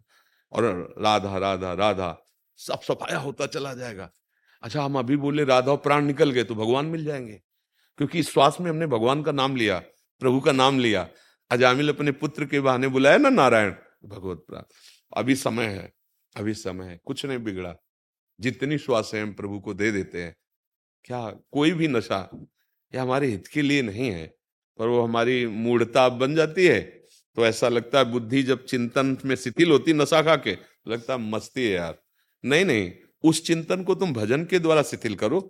और 0.53 0.95
राधा 0.99 1.37
राधा 1.39 1.73
राधा, 1.75 2.17
सब 2.59 2.81
सफाया 2.81 3.19
होता 3.19 3.47
चला 3.47 3.75
जाएगा। 3.75 4.11
अच्छा 4.63 4.83
हम 4.83 4.99
अभी 4.99 5.17
बोले 5.17 5.45
राधा 5.45 5.75
प्राण 5.77 6.05
निकल 6.05 6.31
गए 6.31 6.45
तो 6.45 6.55
भगवान 6.55 6.87
मिल 6.87 7.05
जाएँगे। 7.05 7.41
क्योंकि 7.99 8.19
इस 8.19 8.33
श्वास 8.33 8.57
में 8.61 8.71
हमने 8.71 8.87
भगवान 8.87 9.23
का 9.23 9.33
नाम 9.33 9.57
लिया, 9.57 9.79
प्रभु 10.23 10.41
का 10.41 10.53
नाम 10.53 10.79
लिया। 10.79 11.09
अजामिल 11.51 11.89
अपने 11.89 12.13
पुत्र 12.13 12.45
के 12.45 12.61
बहाने 12.61 12.89
बुलाया 12.89 13.19
ना 13.19 13.31
नारायण, 13.31 13.71
भगवत 14.05 14.45
प्राण। 14.49 14.63
अभी 15.17 15.35
समय 15.37 15.67
है। 15.67 15.93
अभी 16.37 16.55
समय 16.55 16.87
है, 16.87 17.01
कुछ 17.05 17.27
नहीं 17.27 17.39
बिगड़ा। 17.39 17.75
जितनी 18.41 18.79
श्वास 18.79 19.11
हम 19.15 19.33
प्रभु 19.33 19.61
को 19.61 19.75
दे 19.75 19.93
देते 19.93 20.23
हैं, 20.23 20.37
क्या 21.05 21.31
कोई 21.53 21.73
भी 21.73 21.89
नशा 21.89 22.31
ये 22.95 22.99
हमारे 22.99 23.27
हित 23.27 23.47
के 23.47 23.63
लिए 23.63 23.83
नहीं 23.83 24.11
है, 24.11 24.27
पर 24.79 24.87
वो 24.87 25.03
हमारी 25.03 25.47
मूढ़ता 25.47 26.09
बन 26.09 26.35
जाती 26.35 26.67
है। 26.67 26.81
तो 27.37 27.47
ऐसा 27.47 27.69
लगता 27.69 27.99
है 27.99 28.05
बुद्धि 28.05 28.43
जब 28.43 28.65
चिंतन 28.65 29.17
में 29.25 29.37
शिथिल 29.37 29.71
होती 29.71 29.93
नशा 29.93 30.23
खा 30.23 30.37
के, 30.37 30.57
लगता 30.89 31.15
है 31.15 31.21
मस्ती 31.21 31.65
है 31.65 31.71
यार। 31.71 31.99
नहीं 32.45 32.65
नहीं, 32.65 32.93
उस 33.25 33.45
चिंतन 33.47 33.83
को 33.85 33.95
तुम 33.95 34.13
भजन 34.13 34.45
के 34.45 34.59
द्वारा 34.59 34.83
शिथिल 34.83 35.15
करो। 35.15 35.41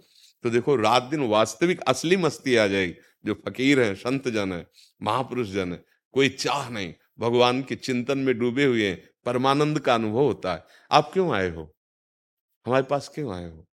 तो 0.43 0.51
देखो, 0.51 0.77
रात 0.77 1.03
दिन 1.03 1.21
वास्तविक 1.21 1.81
असली 1.81 2.17
मस्ती 2.17 2.57
आ 2.57 2.67
जाएगी। 2.67 2.95
जो 3.25 3.35
फकीर 3.35 3.81
है, 3.81 3.95
संत 3.95 4.29
जन 4.29 4.53
है, 4.53 4.67
महापुरुष 5.03 5.49
जन 5.49 5.73
है, 5.73 5.85
कोई 6.13 6.29
चाह 6.29 6.69
नहीं। 6.71 6.95
भगवान 7.19 7.63
के 7.63 7.77
चिंतन 7.77 8.19
में 8.19 8.39
डूबे 8.39 8.65
हुए 8.65 8.89
हैं 8.89 9.10
परमानंद 9.25 9.81
का 9.81 9.95
अनुभव 9.95 10.21
होता 10.21 10.55
है। 10.55 10.65
आप 10.91 11.11
क्यों 11.13 11.33
आए 11.33 11.51
हो? 11.51 11.75
हमारे 12.67 12.85
पास 12.85 13.09
क्यों 13.09 13.35
आए 13.35 13.51
हो? 13.51 13.67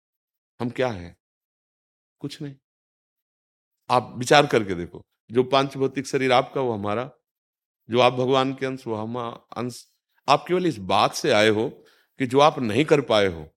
हम 0.60 0.70
क्या 0.70 0.88
हैं? 0.88 1.16
कुछ 2.18 2.42
नहीं। 2.42 2.54
आप 3.90 4.14
विचार 4.16 4.46
करके 4.46 4.74
देखो, 4.74 5.06
जो 5.30 5.44
पाँच 5.44 5.76
भौतिक 5.76 6.06
शरीर 6.06 6.32
आपका, 6.32 6.60
वो 6.60 6.72
हमारा। 6.72 7.10
जो 7.90 8.00
आप 8.00 8.12
भगवान 8.12 8.54
के 8.54 8.66
अंश, 8.66 8.86
वो 8.86 8.94
हम 8.94 9.18
अंश। 9.56 9.88
आप 10.28 10.44
केवल 10.48 10.66
इस 10.66 10.78
बात 10.78 11.14
से 11.14 11.30
आए 11.30 11.48
हो 11.48 11.84
कि 12.18 12.26
जो 12.26 12.40
आप 12.40 12.58
नहीं 12.58 12.84
कर 12.84 13.00
पाए 13.00 13.26
हो, 13.26 13.54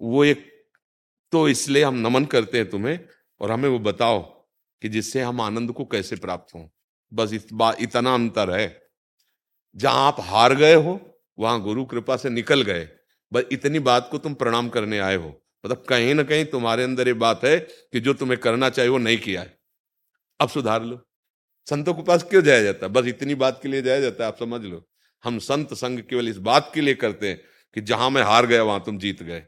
वो 0.00 0.24
एक 0.24 0.58
तो 1.32 1.48
इसलिए 1.48 1.84
हम 1.84 1.94
नमन 1.94 2.24
करते 2.24 2.58
हैं 2.58 2.70
तुम्हें 2.70 3.08
और 3.40 3.50
हमें 3.50 3.68
वो 3.68 3.78
बताओ 3.78 4.20
कि 4.82 4.88
जिससे 4.88 5.22
हम 5.22 5.40
आनंद 5.40 5.72
को 5.72 5.84
कैसे 5.84 6.16
प्राप्त 6.16 6.54
हो। 6.54 6.70
बस 7.12 7.46
बात 7.52 7.76
इतना 7.80 8.14
अंतर 8.14 8.50
है। 8.50 8.87
जहाँ 9.76 10.06
आप 10.06 10.16
हार 10.20 10.54
गए 10.54 10.74
हो, 10.74 11.20
वहाँ 11.38 11.62
गुरु 11.62 11.84
कृपा 11.84 12.16
से 12.16 12.30
निकल 12.30 12.62
गए। 12.62 12.88
बस 13.32 13.42
इतनी 13.52 13.78
बात 13.78 14.08
को 14.10 14.18
तुम 14.18 14.34
प्रणाम 14.34 14.68
करने 14.68 14.98
आए 14.98 15.16
हो। 15.16 15.42
मतलब 15.66 15.84
कहीं 15.88 16.14
ना 16.14 16.22
कहीं 16.22 16.44
तुम्हारे 16.44 16.82
अंदर 16.82 17.06
ये 17.06 17.14
बात 17.14 17.44
है 17.44 17.58
कि 17.60 18.00
जो 18.00 18.14
तुम्हें 18.14 18.40
करना 18.40 18.70
चाहिए 18.70 18.90
वो 18.90 18.98
नहीं 18.98 19.18
किया 19.18 19.40
है। 19.40 19.58
अब 20.40 20.48
सुधार 20.48 20.84
लो। 20.84 21.08
संतों 21.70 21.94
के 21.94 22.02
पास 22.02 22.22
क्यों 22.22 22.42
जाया 22.42 22.62
जाता? 22.62 22.86
है 22.86 22.92
बस 22.92 23.06
इतनी 23.06 23.34
बात 23.34 23.60
के 23.62 23.68
लिए 23.68 23.82
जाया 23.82 24.00
जाता 24.00 24.24
है, 24.24 24.28
आप 24.28 24.38
समझ 24.38 24.62
लो। 24.62 24.88
हम 25.24 25.38
संत 25.38 25.74
संग 25.74 25.98
केवल 25.98 26.28
इस 26.28 26.38
बात 26.38 26.70
के 26.74 26.80
लिए 26.80 26.94
करते 26.94 27.28
हैं 27.28 27.40
कि 27.74 27.80
जहाँ 27.80 28.10
मैं 28.10 28.22
हार 28.22 28.46
गया, 28.46 28.62
वहाँ 28.62 28.82
तुम 28.86 28.98
जीत 28.98 29.22
गए। 29.22 29.42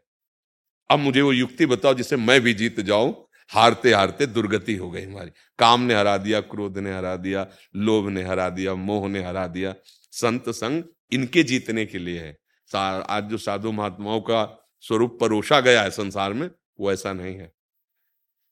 अब 0.90 0.98
मुझे 0.98 1.20
वो 1.20 1.32
युक्ति 1.32 1.66
बताओ 1.66 1.94
जिससे 1.94 2.16
मैं 2.16 2.40
भी 2.40 2.54
जीत 2.54 2.80
जाऊँ। 2.80 3.26
हारते 3.48 3.92
हारते 3.92 4.26
दुर्गति 4.26 4.76
हो 4.76 4.90
गई 4.90 5.04
हमारी। 5.04 5.30
काम 5.58 5.80
ने 5.80 5.94
हरा 5.94 6.16
दिया, 6.16 6.40
क्रोध 6.40 6.78
ने 6.78 6.94
हरा 6.94 7.16
दिया, 7.16 7.46
लोभ 7.76 8.08
ने 8.08 8.22
हरा 8.22 8.48
दिया, 8.48 8.74
मोह 8.74 9.08
ने 9.08 9.22
हरा 9.22 9.46
दिया। 9.46 9.74
संत 10.10 10.48
संग 10.48 10.84
इनके 11.12 11.42
जीतने 11.42 11.86
के 11.86 11.98
लिए 11.98 12.20
है। 12.20 12.38
आज 13.08 13.24
जो 13.24 13.38
साधु 13.38 13.72
महात्माओं 13.72 14.20
का 14.20 14.68
स्वरूप 14.80 15.18
परोसा 15.20 15.60
गया 15.60 15.82
है 15.82 15.90
संसार 15.90 16.32
में, 16.32 16.50
वो 16.80 16.92
ऐसा 16.92 17.12
नहीं 17.12 17.36
है। 17.36 17.52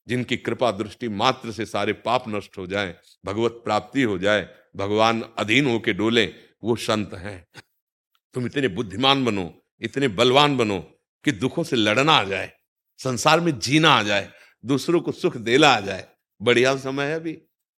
जिनकी 0.09 0.37
कृपा 0.37 0.71
दृष्टि 0.71 1.09
मात्र 1.09 1.53
से 1.53 1.67
सारे 1.67 1.93
पाप 1.93 2.25
नष्ट 2.29 2.59
हो 2.59 2.67
जाए, 2.67 2.95
भगवत 3.25 3.53
प्राप्ति 3.53 4.03
हो 4.03 4.19
जाए, 4.19 4.49
भगवान 4.77 5.25
अधीन 5.39 5.67
होके 5.67 5.93
डोले, 5.93 6.27
वो 6.65 6.77
संत 6.77 7.15
हैं। 7.15 7.47
तुम 8.35 8.47
इतने 8.47 8.69
बुद्धिमान 8.69 9.25
बनो, 9.25 9.63
इतने 9.81 10.09
बलवान 10.09 10.57
बनो 10.57 10.79
कि 11.25 11.33
दुखों 11.33 11.65
से 11.65 11.77
लड़ना 11.77 12.13
आ 12.13 12.25
जाए, 12.25 12.53
संसार 12.99 13.41
में 13.41 13.59
जीना 13.59 13.91
आ 13.91 14.03
जाए, 14.03 14.31
दूसरों 14.65 15.01
को 15.01 15.13
सुख 15.13 15.37
देना 15.37 15.69
आ 15.69 15.81
जाए। 15.81 16.09
बढ़िया 16.43 16.77
समय 16.77 17.05
है 17.05 17.15
अभी। 17.15 17.33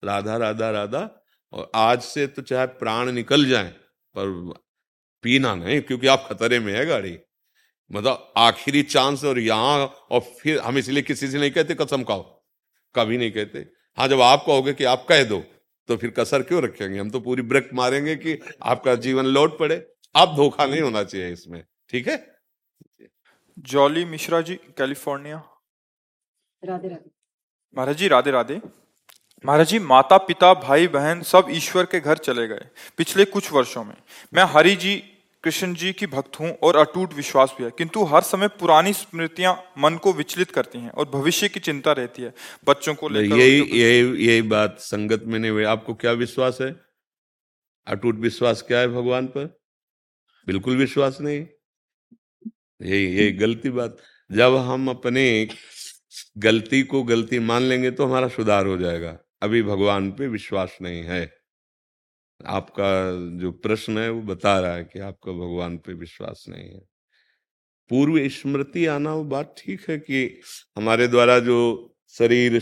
राधा 0.04 0.38
राधा 0.38 0.70
राधा 0.70 1.19
और 1.54 1.72
आज 1.76 2.02
से 2.02 2.26
तो 2.28 2.42
चाहे 2.42 2.66
प्राण 2.80 3.12
निकल 3.12 3.46
जाए 3.46 3.70
पर 4.16 4.54
पीना 5.24 5.54
नहीं 5.56 5.82
क्योंकि 5.82 6.08
आप 6.08 6.28
खतरे 6.30 6.60
में 6.60 6.74
है 6.74 6.86
गाड़ी। 6.86 7.18
मतलब 7.92 8.34
आखिरी 8.38 8.84
चांस 8.86 9.24
और 9.26 9.40
यहाँ 9.40 9.86
और 9.86 10.20
फिर 10.40 10.60
हम 10.60 10.78
इसलिए 10.78 11.04
किसी 11.04 11.28
से 11.28 11.40
नहीं 11.40 11.52
कहते 11.52 11.76
कसम 11.76 12.04
खाओ। 12.04 12.22
कभी 12.96 13.18
नहीं 13.18 13.32
कहते। 13.32 13.66
हाँ 13.98 14.08
जब 14.08 14.22
आप 14.22 14.44
कहोगे 14.46 14.74
कि 14.74 14.84
आप 14.86 15.06
कह 15.10 15.24
दो 15.24 15.44
तो 15.90 15.98
फिर 15.98 16.10
कसर 16.10 16.42
क्यों 16.44 16.62
रखेंगे? 16.64 17.00
हम 17.00 17.10
तो 17.10 17.20
पूरी 17.20 17.42
ब्रेक 17.44 17.70
मारेंगे 17.74 18.16
कि 18.16 18.38
आपका 18.64 18.96
जीवन 18.98 19.26
लौट 19.28 19.58
पड़े। 19.60 19.86
आप 20.16 20.36
धोखा 20.36 20.66
नहीं 20.66 20.82
होना 20.82 21.04
चाहिए 21.04 21.32
इसमें 21.34 21.64
ठीक 21.90 22.08
है? 22.08 22.18
जॉली 23.58 24.04
मिश्रा 24.06 24.42
जी 24.42 24.56
कैलिफ़ोर्निया। 24.78 25.38
राधे 26.64 26.88
राधे। 26.88 27.10
महाराज 27.76 27.98
जी 27.98 28.08
राधे 28.08 28.32
राधे। 28.32 28.62
महाराज 29.46 29.68
जी 29.68 29.80
माता 29.80 30.18
पिता 30.18 30.54
भाई 30.54 30.88
बहन 30.88 31.22
सब 31.22 31.48
ईश्वर 31.50 31.86
के 31.86 32.00
घर 32.00 32.18
चले 32.18 32.48
गए 32.48 32.66
पिछले 32.98 33.26
कुछ 33.26 33.52
वर्षों 33.52 33.84
में। 33.84 33.96
मैं 34.34 34.44
हरि 34.44 34.76
जी 34.76 34.96
कृष्ण 35.44 35.74
जी 35.74 35.92
की 35.94 36.08
भक्त 36.08 36.40
हूँ 36.40 36.52
और 36.64 36.76
अटूट 36.76 37.14
विश्वास 37.14 37.54
भी 37.58 37.64
है। 37.64 37.70
किंतु 37.72 38.04
हर 38.04 38.22
समय 38.22 38.48
पुरानी 38.60 38.94
स्मृतियाँ 38.94 39.54
मन 39.78 39.96
को 39.96 40.14
विचलित 40.14 40.52
करती 40.52 40.80
हैं 40.80 40.90
और 40.90 41.10
भविष्य 41.10 41.50
की 41.50 41.60
चिंता 41.60 41.92
रहती 41.92 42.22
है। 42.22 42.34
बच्चों 42.68 42.96
को 42.96 43.10
लेकर 43.10 43.36
यही 43.36 43.62
यही 43.82 44.26
यही 44.28 44.42
बात 44.42 44.76
संगत 44.80 45.24
में 45.26 45.40
नहीं 45.40 45.52
हुई। 45.52 45.64
आपको 45.66 45.94
क्या 45.94 46.12
विश्वास 46.12 46.58
है? 46.62 46.76
अटूट 47.88 48.20
विश्वास 48.20 48.62
क्या 48.62 48.80
है 48.80 48.88
भगवान 48.88 49.28
पर? 49.28 49.46
बिल्कुल 50.48 50.78
विश्वास 50.78 51.18
नहीं। 51.22 51.40
यही 52.82 53.06
यही 53.06 53.32
गलती 53.32 53.70
बात। 53.70 53.98
जब 54.30 54.56
हम 54.68 54.90
अपने 54.90 55.26
गलती 56.38 56.84
को 56.84 57.04
गलती 57.04 57.40
मान 57.40 57.62
लेंगे 57.62 57.92
तो 57.92 58.06
हमारा 58.06 58.28
सुधार 58.28 58.66
हो 58.66 58.78
जाएगा। 58.78 59.18
अभी 59.42 59.64
भगवान 59.64 60.12
पे 60.12 60.28
विश्वास 60.28 60.78
नहीं 60.82 61.04
है। 61.04 61.34
आपका 62.46 63.12
जो 63.38 63.52
प्रश्न 63.52 63.98
है, 63.98 64.10
वो 64.10 64.22
बता 64.22 64.60
रहा 64.60 64.76
है 64.76 64.84
कि 64.84 65.00
आपका 65.00 65.32
भगवान 65.32 65.78
पे 65.78 65.94
विश्वास 65.94 66.46
नहीं 66.50 66.70
है। 66.70 66.82
पूर्व 67.90 68.30
स्मृति 68.30 68.86
आना 68.86 69.14
वो 69.14 69.24
बात 69.24 69.56
ठीक 69.58 69.90
है 69.90 69.98
कि 69.98 70.42
हमारे 70.78 71.08
द्वारा 71.08 71.40
जो 71.40 71.60
शरीर, 72.10 72.60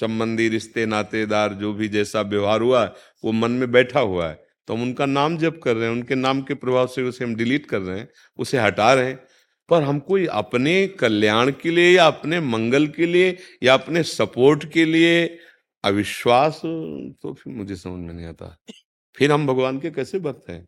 संबंधी 0.00 0.48
रिश्ते, 0.48 0.86
नातेदार, 0.86 1.54
जो 1.54 1.72
भी 1.72 1.88
जैसा 1.88 2.20
व्यवहार 2.20 2.60
हुआ 2.60 2.84
है 2.84 2.92
वो 3.24 3.32
मन 3.32 3.50
में 3.50 3.72
बैठा 3.72 4.00
हुआ 4.00 4.28
है। 4.28 4.46
तो 4.68 4.74
हम 4.74 4.82
उनका 4.82 5.06
नाम 5.06 5.38
जप 5.38 5.60
कर 5.64 5.76
रहे 5.76 5.84
हैं, 5.84 5.92
उनके 5.92 6.14
नाम 6.14 6.42
के 6.42 6.54
प्रभाव 6.54 6.86
से 6.86 7.02
उसे 7.02 7.24
हम 7.24 7.34
डिलीट 7.34 7.66
कर 7.66 7.80
रहे 7.80 7.98
हैं, 7.98 8.08
उसे 8.38 8.58
हटा 8.58 8.94
रहे 8.94 9.06
हैं। 9.06 9.26
पर 9.68 9.82
हम 9.82 9.98
कोई 9.98 10.26
अपने 10.26 10.86
कल्याण 10.86 11.50
के 11.50 11.70
लिए 11.70 11.96
या 11.96 12.06
अपने 12.06 12.40
मंगल 12.40 12.86
के 12.86 13.06
लिए 13.06 13.38
या 13.62 13.74
अपने 13.74 14.02
सपोर्ट 14.02 14.72
के 14.72 14.84
लिए 14.84 15.38
अविश्वास 15.84 16.60
तो 16.64 17.32
फिर 17.34 17.52
मुझे 17.52 17.76
समझ 17.76 18.00
में 18.00 18.12
नहीं 18.14 18.26
आता। 18.26 18.56
फिर 19.16 19.32
हम 19.32 19.46
भगवान 19.46 19.78
के 19.78 19.90
कैसे 19.90 20.18
भक्त 20.18 20.48
हैं? 20.50 20.66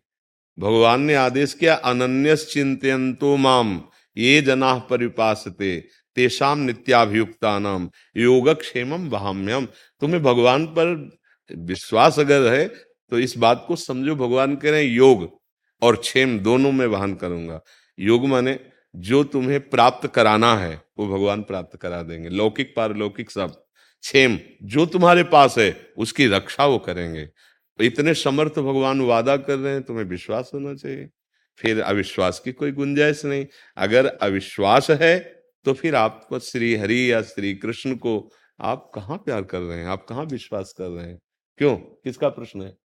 भगवान 0.59 1.01
ने 1.01 1.15
आदेश 1.15 1.55
किया 1.55 1.75
अनन्य 1.75 2.37
चिंतो 2.37 3.37
माम, 3.37 3.81
ये 4.17 4.41
जना 4.43 4.73
परिपासते 4.91 5.79
तेषाम 6.17 6.59
नित्याभियुक्ता 6.59 7.59
नाम 7.59 7.89
योगक्षेमम 8.17 9.09
वहाम्यम 9.09 9.67
तुम्हें 10.01 10.23
भगवान 10.23 10.67
पर 10.69 10.95
विश्वास 11.51 12.19
अगर 12.19 12.53
है 12.53 12.67
तो 13.13 13.19
इस 13.19 13.37
बात 13.39 13.65
को 13.69 13.77
समझो, 13.77 14.15
भगवान 14.15 14.57
कह 14.57 14.71
रहे 14.71 14.85
हैं, 14.85 14.93
योग 14.93 15.29
और 15.83 15.97
क्षेम 15.97 16.39
दोनों 16.39 16.73
में 16.73 16.87
वाहन 16.87 17.15
करूँगा। 17.15 17.61
योग 17.99 18.27
माने 18.27 18.59
जो 18.95 19.23
तुम्हें 19.25 19.61
प्राप्त 19.71 20.07
कराना 20.07 20.55
है, 20.57 20.81
वो 20.99 21.07
भगवान 21.09 21.43
प्राप्त 21.43 21.77
करा 21.77 22.03
देंगे। 22.03 22.29
लौकिक, 22.29 22.73
पारलौकिक 22.77 23.31
सब। 23.31 23.66
क्षेम 24.07 24.39
जो 24.63 24.87
तुम्हारे 24.87 25.23
पास 25.23 25.59
है 25.59 25.93
उसकी 25.99 26.27
रक्षा 26.27 26.67
वो 26.67 26.79
करेंगे। 26.79 27.29
इतने 27.81 28.15
समर्थ 28.15 28.53
भगवान 28.53 29.01
वादा 29.01 29.37
कर 29.37 29.57
रहे 29.57 29.73
हैं 29.73 29.83
तुम्हें 29.83 30.05
विश्वास 30.05 30.51
होना 30.55 30.75
चाहिए। 30.75 31.09
फिर 31.59 31.81
अविश्वास 31.81 32.41
की 32.41 32.53
कोई 32.53 32.73
गुंजाइश 32.73 33.25
नहीं। 33.25 33.47
अगर 33.77 34.07
अविश्वास 34.07 34.91
है 34.91 35.19
तो 35.65 35.73
फिर 35.73 35.95
आपको 35.95 36.39
श्री 36.39 36.75
हरि 36.77 37.13
या 37.13 37.23
श्री 37.23 37.55
कृष्ण 37.55 37.95
को 37.95 38.31
आप 38.61 38.91
कहाँ 38.95 39.19
प्यार 39.19 39.43
कर 39.43 39.61
रहे 39.61 39.79
हैं? 39.79 39.87
आप 39.87 40.07
कहाँ 40.09 40.25
विश्वास 40.25 40.75
कर 40.79 40.89
रहे 40.89 41.07
हैं? 41.07 41.19
क्यों? 41.59 41.77
किसका 41.77 42.29
प्रश्न 42.29 42.63
है? 42.63 42.77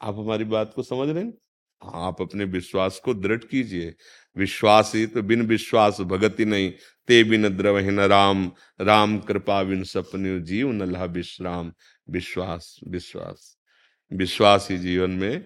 आप 0.00 0.18
हमारी 0.18 0.44
बात 0.44 0.72
को 0.76 0.82
समझ 0.82 1.08
रहे 1.08 1.24
हाँ, 1.24 2.06
आप 2.06 2.20
अपने 2.20 2.44
विश्वास 2.44 3.00
को 3.04 3.14
दृढ़ 3.14 3.44
कीजिए। 3.44 3.94
विश्वास 4.36 4.92
ही 4.94 5.06
तो 5.06 5.22
बिन 5.22 5.42
विश्वास 5.42 6.00
भगति 6.00 6.44
नहीं। 6.44 6.72
ते 7.08 7.22
बिन 7.24 7.48
द्रवहीन 7.56 8.00
राम 8.02 8.50
राम 8.80 9.18
कृपा 9.18 9.62
बिन 9.62 9.82
सपन 9.84 10.42
जीव 10.44 10.70
नल्हा 10.72 11.04
विश्राम। 11.04 11.72
विश्वास 12.10 12.78
विश्वास 12.88 13.56
विश्वास 14.12 14.68
ही 14.70 14.78
जीवन 14.78 15.10
में 15.12 15.36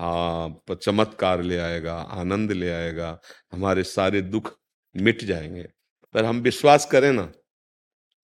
हाँ 0.00 0.74
चमत्कार 0.74 1.42
ले 1.42 1.58
आएगा, 1.58 1.94
आनंद 1.94 2.52
ले 2.52 2.70
आएगा, 2.70 3.18
हमारे 3.52 3.82
सारे 3.84 4.22
दुख 4.22 4.52
मिट 4.94 5.24
जाएँगे। 5.24 5.66
पर 6.14 6.24
हम 6.24 6.40
विश्वास 6.40 6.86
करें 6.86 7.12
ना, 7.12 7.30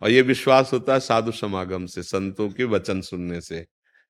और 0.03 0.11
ये 0.11 0.23
विश्वास 0.23 0.73
होता 0.73 0.95
है 0.95 1.01
साधु 1.01 1.33
समागम 1.33 1.87
से, 1.87 2.03
संतों 2.03 2.49
के 2.51 2.65
वचन 2.65 3.01
सुनने 3.01 3.41
से। 3.41 3.65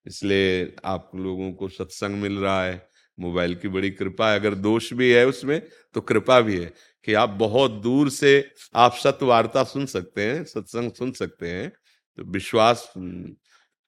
इसलिए 0.07 0.75
आप 0.85 1.11
लोगों 1.16 1.53
को 1.53 1.69
सत्संग 1.69 2.21
मिल 2.23 2.38
रहा 2.38 2.64
है, 2.64 2.88
मोबाइल 3.19 3.55
की 3.55 3.69
बड़ी 3.69 3.90
कृपा 3.90 4.31
है, 4.31 4.38
अगर 4.38 4.55
दोष 4.57 4.93
भी 4.93 5.11
है 5.12 5.27
उसमें 5.27 5.61
तो 5.95 6.01
कृपा 6.01 6.40
भी 6.40 6.59
है। 6.59 6.73
कि 7.05 7.15
आप 7.15 7.29
बहुत 7.31 7.71
दूर 7.73 8.11
से 8.11 8.51
आप 8.75 8.95
सत्य 8.95 9.27
वार्ता 9.27 9.65
सुन 9.65 9.87
सकते 9.87 10.25
हैं, 10.25 10.45
सत्संग 10.45 10.93
सुन 10.93 11.13
सकते 11.13 11.51
हैं 11.51 11.71
तो 12.19 12.25
विश्वास 12.25 12.93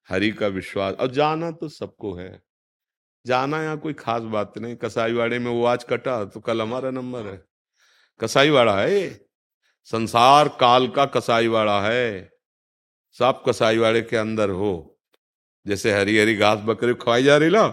हरि 0.08 0.30
का 0.30 0.46
विश्वास। 0.46 0.94
और 0.94 1.10
जाना 1.10 1.50
तो 1.50 1.68
सबको 1.68 2.14
है। 2.14 2.42
जाना 3.26 3.62
यहाँ 3.62 3.78
कोई 3.78 3.92
खास 3.92 4.22
बात 4.22 4.58
नहीं। 4.58 4.76
कसाईवाड़े 4.76 5.38
में 5.38 5.50
वो 5.50 5.64
आज 5.64 5.84
कटा 5.84 6.24
तो 6.24 6.40
कल 6.40 6.62
हमारा 6.62 6.90
नंबर 6.90 7.26
है। 7.26 7.42
कसाईवाड़ा 8.20 8.80
है 8.80 9.26
संसार 9.84 10.48
काल 10.60 10.88
का 10.88 11.04
कसाईवाड़ा 11.06 11.80
है। 11.82 12.30
सब 13.18 13.42
कसाईवाड़े 13.48 14.02
के 14.02 14.16
अंदर 14.16 14.50
हो। 14.50 14.98
जैसे 15.66 15.92
हरी 15.92 16.18
हरी 16.18 16.34
घास 16.36 16.58
बकरी 16.58 16.94
खवाई 16.94 17.22
जा 17.22 17.36
रही 17.36 17.50
ना, 17.50 17.64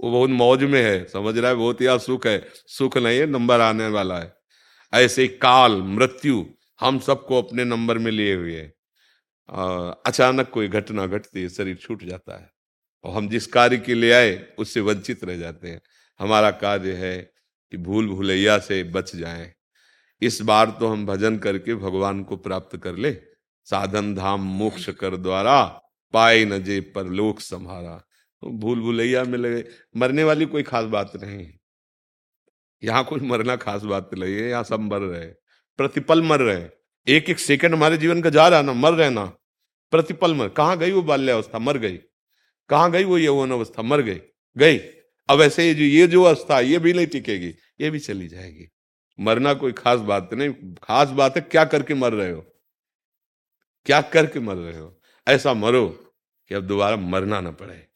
वो 0.00 0.10
बहुत 0.10 0.30
मौज 0.30 0.64
में 0.64 0.82
है। 0.82 1.04
समझ 1.08 1.38
रहा 1.38 1.50
है, 1.50 1.56
बहुत 1.56 1.80
ही 1.80 1.86
सुख 1.90 2.26
है। 2.26 2.48
सुख 2.66 2.96
नहीं 2.98 3.18
है, 3.18 3.26
नंबर 3.26 3.60
आने 3.60 3.88
वाला 3.88 4.18
है। 4.18 4.37
ऐसे 4.92 5.26
काल, 5.28 5.82
मृत्यु 5.82 6.44
हम 6.80 6.98
सबको 6.98 7.42
अपने 7.42 7.64
नंबर 7.64 7.98
में 7.98 8.10
लिए 8.12 8.34
हुए। 8.34 8.60
अचानक 10.06 10.50
कोई 10.50 10.68
घटना 10.68 11.06
घटती 11.06 11.42
है, 11.42 11.48
शरीर 11.48 11.76
छूट 11.76 12.04
जाता 12.04 12.40
है। 12.40 12.50
और 13.04 13.14
हम 13.14 13.28
जिस 13.28 13.46
कार्य 13.46 13.78
के 13.78 13.94
लिए 13.94 14.12
आए, 14.12 14.46
उससे 14.58 14.80
वंचित 14.80 15.24
रह 15.24 15.36
जाते 15.36 15.68
हैं। 15.68 15.80
हमारा 16.20 16.50
कार्य 16.50 16.92
है 16.92 17.18
कि 17.72 17.76
भूल 17.76 18.08
भूलैया 18.08 18.58
से 18.58 18.82
बच 18.84 19.14
जाएँ। 19.16 19.52
इस 20.22 20.40
बार 20.42 20.70
तो 20.70 20.88
हम 20.88 21.06
भजन 21.06 21.38
करके 21.38 21.74
भगवान 21.74 22.22
को 22.24 22.36
प्राप्त 22.36 22.76
कर 22.76 22.96
ले। 22.96 23.12
साधन 23.66 24.14
धाम 24.14 24.40
मोक्ष 24.40 24.88
कर 24.90 25.16
द्वारा, 25.16 25.62
पाए 26.14 26.44
न 26.44 26.58
जे 26.58 26.80
पर 26.94 27.06
लोक 27.06 27.40
संभारा 27.40 27.96
तो 28.42 28.50
भूल 28.50 28.80
भूलैया 28.80 29.24
में 29.24 29.38
लगे, 29.38 29.64
मरने 29.96 30.24
वाली 30.24 30.46
कोई 30.46 30.62
खास 30.62 30.84
बात 30.86 31.12
नहीं 31.16 31.46
यहाँ 32.84 33.04
कोई 33.04 33.20
मरना 33.20 33.56
खास 33.56 33.82
बात 33.82 34.10
नहीं 34.14 34.34
है, 34.34 34.48
यहाँ 34.48 34.64
सब 34.64 34.80
मर 34.80 35.00
रहे 35.00 35.26
प्रतिपल 35.78 36.22
मर 36.22 36.40
रहे 36.40 36.68
एक 37.06 37.30
एक 37.30 37.38
सेकंड 37.38 37.74
हमारे 37.74 37.96
जीवन 37.96 38.22
का 38.22 38.30
जा 38.30 38.48
रहा 38.48 38.62
ना, 38.62 38.72
मर 38.72 38.92
रहे 38.92 39.10
ना। 39.10 39.24
प्रतिपल 39.90 40.34
मर, 40.34 40.48
कहाँ 40.48 40.78
गई 40.78 40.92
वो 40.92 41.02
बाल्यावस्था? 41.02 41.58
मर 41.58 41.78
गई। 41.78 41.96
कहाँ 42.68 42.90
गई 42.90 43.04
वो 43.04 43.18
यौवन 43.18 43.50
अवस्था? 43.50 43.82
मर 43.82 44.02
गई। 44.02 44.20
गई। 44.58 44.78
अब 45.30 45.40
ऐसे 45.40 45.68
ये 45.68 45.74
जो 45.74 45.84
ये 45.84 46.06
जो 46.06 46.22
अवस्था, 46.22 46.60
ये 46.60 46.78
भी 46.78 46.92
नहीं 46.92 47.06
टिकेगी, 47.06 47.54
ये 47.80 47.90
भी 47.90 47.98
चली 47.98 48.28
जाएगी। 48.28 48.68
मरना 49.20 49.54
कोई 49.54 49.72
खास 49.72 50.00
बात 50.00 50.34
नहीं, 50.34 50.50
खास 50.82 51.08
बात 51.08 51.36
है 51.36 51.42
क्या 51.42 51.64
करके 51.64 51.94
मर 51.94 52.12
रहे 52.12 52.30
हो? 52.30 52.46
क्या 53.86 54.00
करके 54.00 54.40
मर 54.40 54.54
रहे 54.54 54.78
हो? 54.78 55.00
ऐसा 55.28 55.54
मरो 55.54 55.88
कि 56.48 56.54
अब 56.54 56.62
दोबारा 56.62 56.96
मरना 56.96 57.40
ना 57.40 57.50
पड़े। 57.50 57.87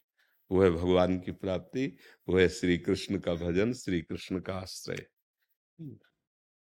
वो 0.52 0.62
है 0.62 0.70
भगवान 0.70 1.18
की 1.18 1.32
प्राप्ति 1.32 1.86
वो 2.28 2.38
है 2.38 2.48
श्री 2.48 2.76
कृष्ण 2.78 3.18
का 3.18 3.34
भजन 3.34 3.72
श्री 3.72 4.00
कृष्ण 4.00 4.40
का 4.40 4.54
आश्रय। 4.54 5.06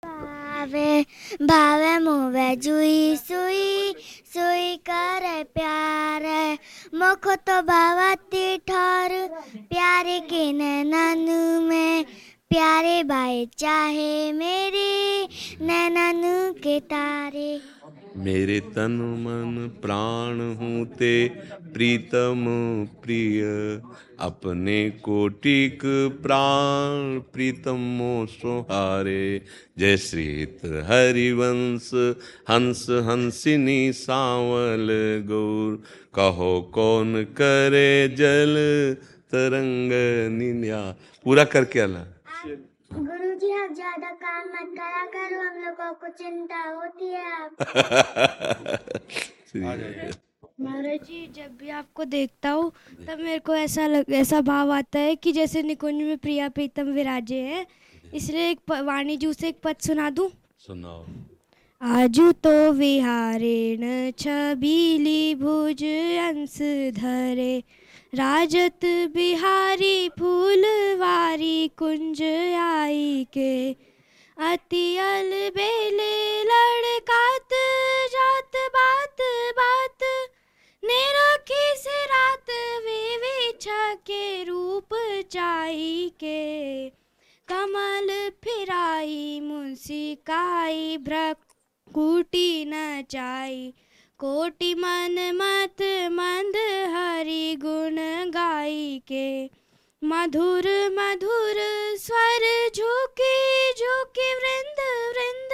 भावे 0.03 1.01
भावे 1.41 1.97
मुवे 1.99 2.55
जुई 2.55 3.15
सुई 3.17 3.93
सुई 4.33 4.75
करे 4.89 5.43
प्यार। 5.43 6.23
मुख 6.95 7.27
तो 7.47 7.61
भावती 7.61 8.57
ठोर 8.57 9.15
प्यारे 9.69 10.19
के 10.19 10.51
नैनन 10.53 11.25
में। 11.63 12.05
प्यारे 12.49 13.03
भाई 13.03 13.45
चाहे 13.57 14.31
मेरे 14.33 15.27
नैनन 15.61 16.21
के 16.53 16.79
तारे। 16.79 17.49
मेरे 18.19 18.59
तन 18.59 18.95
मन 19.19 19.51
प्राण 19.81 20.39
हूँ 20.55 20.85
ते 20.85 21.11
प्रीतम 21.73 22.43
प्रिय। 23.03 23.41
अपने 24.19 24.77
कोटिक 25.03 25.81
प्राण 26.23 27.19
प्रीतम 27.33 27.99
सोहारे। 28.29 29.41
जय 29.79 29.97
श्रीत 29.97 30.65
हरिवंश, 30.87 31.89
हंस 32.49 32.85
हंसिनी 33.07 33.93
सावल 33.93 34.87
गौर। 35.27 35.81
कहो 36.15 36.51
कौन 36.73 37.23
करे 37.37 38.07
जल 38.17 38.55
तरंग 39.31 39.91
निन्या। 40.37 40.81
पूरा 41.25 41.43
करके 41.43 41.79
आना 41.79 42.05
जी 43.49 43.55
आप 43.57 43.71
ज़्यादा 43.73 44.09
काम 44.21 44.47
मत 44.47 44.73
करा 44.77 45.05
करो 45.13 45.37
हम 45.39 45.55
लोगों 45.61 45.93
को 45.93 46.07
चिंता 46.17 46.57
होती 46.63 47.05
है 47.05 47.31
आप। 47.33 47.51
महाराज 50.61 50.99
जी 51.07 51.27
जब 51.35 51.57
भी 51.57 51.69
आपको 51.69 52.05
देखता 52.05 52.49
हूँ 52.51 52.71
तब 53.07 53.19
मेरे 53.19 53.39
को 53.39 53.55
ऐसा 53.55 53.87
लग 53.87 54.05
ऐसा 54.13 54.41
भाव 54.41 54.71
आता 54.71 54.99
है 54.99 55.15
कि 55.15 55.31
जैसे 55.31 55.63
निकुंज 55.63 56.01
में 56.03 56.17
प्रिया 56.17 56.49
प्रीतम 56.49 56.87
विराजे 56.93 57.41
हैं। 57.41 57.65
इसलिए 58.13 58.49
एक 58.51 58.59
वाणी 58.83 59.17
जी 59.17 59.33
से 59.33 59.47
एक 59.49 59.59
पद 59.63 59.75
सुना 59.81 60.09
दूँ? 60.09 60.29
सुनाओ। 60.67 61.05
आजु 61.81 62.31
तो 62.43 62.71
विहारेण 62.73 64.11
छबीली 64.19 65.35
भुज 65.35 65.83
अंश 66.29 66.57
धरे। 66.99 67.63
राजत 68.13 68.79
बिहारी 69.13 70.09
फूलवारी 70.09 71.67
कुंज 71.67 72.21
आई 72.59 73.27
के। 73.33 73.71
अति 74.37 74.97
अल 74.97 75.29
बेले 75.49 76.43
लड़कात, 76.43 77.53
जात 78.11 78.57
बात 78.75 79.21
बात, 79.51 80.03
निरखी 80.83 81.77
से 81.77 82.05
रात 82.05 82.49
विवेचा 82.85 83.93
के 83.93 84.43
रूप 84.43 84.89
चाई 85.31 86.11
के। 86.19 86.89
कमल 87.47 88.29
फिराई 88.43 89.39
मुंसिकाई 89.39 90.97
भ्रकुटी 90.97 92.65
न 92.65 93.03
चाई 93.09 93.73
कोटि 94.19 94.73
मन 94.75 95.15
मत 95.33 95.81
मंद 96.11 96.55
हरि 96.93 97.55
गुण 97.55 97.97
गाई 98.31 99.01
के 99.07 99.29
मधुर 100.01 100.67
मधुर 100.89 101.59
स्वर 101.97 102.45
झुके 102.75 103.37
झुके 103.71 104.27
वृंद 104.35 104.81
वृंद। 105.15 105.53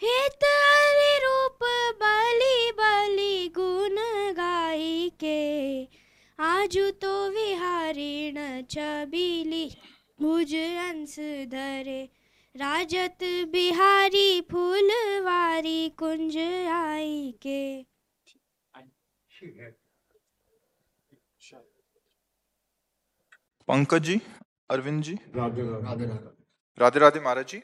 हित 0.00 0.44
हरि 0.44 1.14
रूप 1.24 1.64
बलि 2.02 2.70
बलि 2.80 3.48
गुण 3.56 3.96
गाई 4.34 5.12
के 5.20 5.38
आजु 6.38 6.90
तो 7.02 7.14
विहारिण 7.30 8.36
छबीली, 8.70 9.64
भुज 10.22 10.54
अंश 10.54 11.16
धरे। 11.48 12.02
राजत 12.56 13.22
बिहारी 13.52 14.40
फूलवारी 14.50 15.88
कुंज 15.98 16.36
आई 16.72 17.34
के 17.42 17.62
पंकज 23.68 24.02
जी 24.02 24.20
अरविंद 24.70 25.02
जी 25.02 25.18
राधे 25.36 26.98
राधे। 27.00 27.20
महाराज 27.20 27.46
जी। 27.46 27.62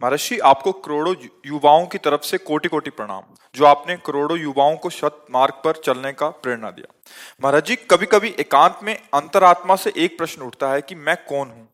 महाराज 0.00 0.20
जी 0.20 0.38
आपको 0.44 0.72
करोड़ों 0.84 1.14
युवाओं 1.46 1.86
की 1.86 1.98
तरफ़ 1.98 2.22
से 2.22 2.38
कोटि 2.40 2.68
कोटि 2.68 2.90
प्रणाम 2.92 3.34
जो 3.54 3.64
आपने 3.66 3.96
करोड़ों 4.06 4.38
युवाओं 4.38 4.76
को 4.76 4.90
सत 4.92 5.26
मार्ग 5.30 5.60
पर 5.64 5.82
चलने 5.84 6.12
का 6.14 6.28
प्रेरणा 6.30 6.70
दिया। 6.70 6.94
महाराज 7.42 7.66
जी 7.66 7.76
कभी 7.90 8.06
कभी 8.06 8.34
एकांत 8.40 8.80
में 8.82 8.94
अंतरात्मा 8.94 9.76
से 9.76 9.92
एक 9.98 10.18
प्रश्न 10.18 10.42
उठता 10.42 10.72
है 10.72 10.82
कि 10.82 10.94
मैं 10.96 11.16
कौन 11.26 11.48
हूँ? 11.48 11.68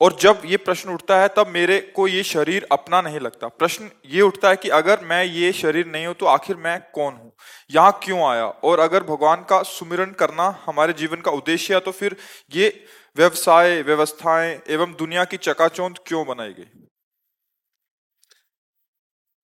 और 0.00 0.16
जब 0.20 0.42
ये 0.44 0.56
प्रश्न 0.56 0.90
उठता 0.90 1.20
है, 1.20 1.28
तब 1.28 1.46
मेरे 1.46 1.80
को 1.96 2.06
ये 2.08 2.22
शरीर 2.22 2.66
अपना 2.72 3.00
नहीं 3.00 3.20
लगता। 3.20 3.48
प्रश्न 3.48 3.90
ये 4.06 4.20
उठता 4.22 4.48
है 4.48 4.56
कि 4.56 4.68
अगर 4.68 5.04
मैं 5.04 5.24
ये 5.24 5.52
शरीर 5.52 5.86
नहीं 5.86 6.06
हूँ 6.06 6.14
तो 6.14 6.26
आखिर 6.26 6.56
मैं 6.56 6.80
कौन 6.94 7.14
हूँ? 7.14 7.32
यहाँ 7.70 8.00
क्यों 8.04 8.22
आया? 8.30 8.46
और 8.46 8.80
अगर 8.80 9.02
भगवान 9.02 9.44
का 9.44 9.62
सुमिरन 9.62 10.12
करना 10.12 10.48
हमारे 10.66 10.92
जीवन 10.92 11.20
का 11.20 11.30
उद्देश्य 11.30 11.74
है 11.74 11.80
तो 11.80 11.92
फिर 11.92 12.16
ये 12.52 12.68
व्यवसाय, 13.16 13.82
व्यवस्थाएँ 13.82 14.60
एवं 14.68 14.94
दुनिया 14.94 15.24
की 15.24 15.36
चकाचौंध 15.36 15.98
क्यों 16.06 16.26
बनाई 16.26 16.52
गई? 16.52 16.86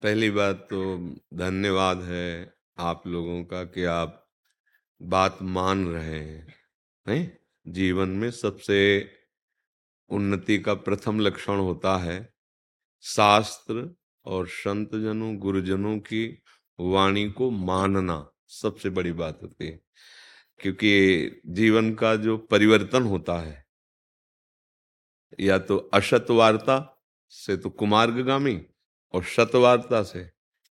पहली 0.04 0.30
बात 0.32 0.68
तो 0.70 0.98
धन्यवाद 1.34 2.02
है 2.02 2.54
आप 2.80 3.08
लोगों 3.08 3.44
का 3.44 3.64
कि 3.64 3.84
आप 3.84 4.28
बात 5.02 5.38
मान 5.42 5.86
रहे 5.88 6.20
हैं 6.20 6.56
हैं 7.08 7.22
जीवन 7.66 8.10
में 8.10 8.30
सबसे 8.32 8.80
उन्नति 10.12 10.58
का 10.60 10.74
प्रथम 10.74 11.20
लक्षण 11.20 11.60
होता 11.60 11.96
है 11.98 12.18
शास्त्र 13.04 13.90
और 14.26 14.48
संतजनों, 14.48 15.36
गुरुजनों 15.38 15.98
की 16.00 16.26
वाणी 16.80 17.30
को 17.30 17.50
मानना 17.52 18.26
सबसे 18.52 18.90
बड़ी 18.90 19.12
बात 19.12 19.40
होती 19.44 19.68
है, 19.68 19.80
क्योंकि 20.60 21.42
जीवन 21.48 21.94
का 21.94 22.16
जो 22.16 22.38
परिवर्तन 22.52 23.04
होता 23.04 23.40
है, 23.40 23.66
या 25.40 25.58
तो 25.60 25.78
अशत 25.94 26.26
वार्ता 26.32 26.78
से 27.34 27.58
तो 27.58 27.70
कुमार्गामी 27.70 28.60
और 29.14 29.24
शतवार्ता 29.26 30.02
से 30.04 30.24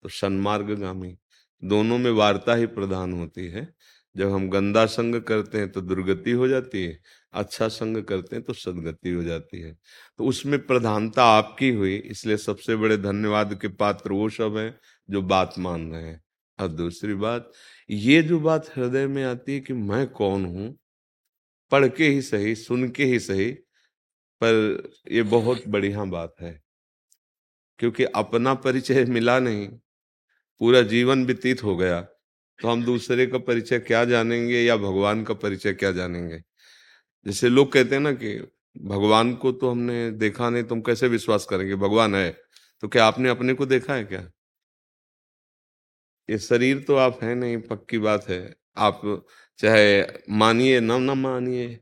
तो 0.04 0.08
सन्मार्गामी 0.10 1.16
दोनों 1.62 1.98
में 1.98 2.10
वार्ता 2.10 2.54
ही 2.54 2.66
प्रधान 2.68 3.12
होती 3.12 3.46
है। 3.46 3.68
जब 4.16 4.32
हम 4.32 4.48
गंदा 4.50 4.84
संग 4.86 5.20
करते 5.22 5.58
हैं 5.58 5.70
तो 5.72 5.80
दुर्गति 5.80 6.30
हो 6.32 6.48
जाती 6.48 6.84
है 6.84 6.98
अच्छा 7.34 7.68
संग 7.70 8.02
करते 8.04 8.36
हैं 8.36 8.44
तो 8.44 8.52
सदगति 8.54 9.10
हो 9.10 9.22
जाती 9.22 9.60
है। 9.60 9.72
तो 10.18 10.24
उसमें 10.26 10.58
प्रधानता 10.66 11.24
आपकी 11.28 11.70
हुई, 11.70 11.96
इसलिए 11.96 12.36
सबसे 12.38 12.76
बड़े 12.76 12.96
धन्यवाद 12.98 13.54
के 13.62 13.68
पात्र 13.76 14.12
वो 14.12 14.28
सब 14.30 14.56
हैं, 14.58 14.74
जो 15.08 15.22
बात 15.24 15.54
मान 15.60 15.90
रहे 15.92 16.02
हैं। 16.04 16.20
और 16.58 16.68
दूसरी 16.70 17.14
बात, 17.16 17.50
ये 17.90 18.22
जो 18.24 18.40
बात 18.40 18.70
हृदय 18.76 19.06
में 19.08 19.24
आती 19.24 19.54
है 19.54 19.60
कि 19.60 19.72
मैं 19.74 20.06
कौन 20.12 20.44
हूँ 20.46 20.74
पढ़ 21.72 21.88
के 21.90 22.04
ही 22.06 22.22
सही 22.22 22.54
सुन 22.56 22.88
के 22.90 23.04
ही 23.06 23.18
सही, 23.20 23.50
पर 24.40 24.92
ये 25.12 25.22
बहुत 25.24 25.68
बढ़िया 25.68 26.04
बात 26.06 26.34
है। 26.40 26.60
क्योंकि 27.80 28.04
अपना 28.16 28.54
परिचय 28.56 29.04
मिला 29.06 29.38
नहीं, 29.40 29.68
पूरा 30.60 30.82
जीवन 30.84 31.24
व्यतीत 31.26 31.62
हो 31.64 31.76
गया 31.76 32.00
तो 32.58 32.68
हम 32.68 32.84
दूसरे 32.84 33.26
का 33.26 33.38
परिचय 33.40 33.78
क्या 33.80 34.04
जानेंगे 34.06 34.62
या 34.62 34.76
भगवान 34.78 35.24
का 35.24 35.34
परिचय 35.36 35.72
क्या 35.74 35.92
जानेंगे? 35.92 36.38
जैसे 37.26 37.48
लोग 37.48 37.72
कहते 37.72 37.94
हैं 37.94 38.02
ना 38.02 38.12
कि 38.12 38.52
भगवान 38.78 39.34
को 39.34 39.52
तो 39.52 39.70
हमने 39.70 40.10
देखा 40.10 40.50
नहीं 40.50 40.64
तुम 40.64 40.80
कैसे 40.80 41.08
विश्वास 41.08 41.46
करेंगे 41.50 41.76
भगवान 41.76 42.14
है? 42.14 42.37
तो 42.80 42.88
क्या 42.88 43.06
आपने 43.06 43.28
अपने 43.28 43.54
को 43.54 43.66
देखा 43.66 43.94
है 43.94 44.04
क्या? 44.04 44.30
ये 46.28 46.38
शरीर 46.38 46.82
तो 46.82 46.96
आप 46.96 47.18
है 47.22 47.34
नहीं, 47.34 47.58
पक्की 47.58 47.98
बात 47.98 48.28
है। 48.28 48.56
आप 48.76 49.26
चाहे 49.58 50.02
मानिए, 50.30 50.80
न 50.80 50.92
न 50.92 51.18
मानिए। 51.18 51.80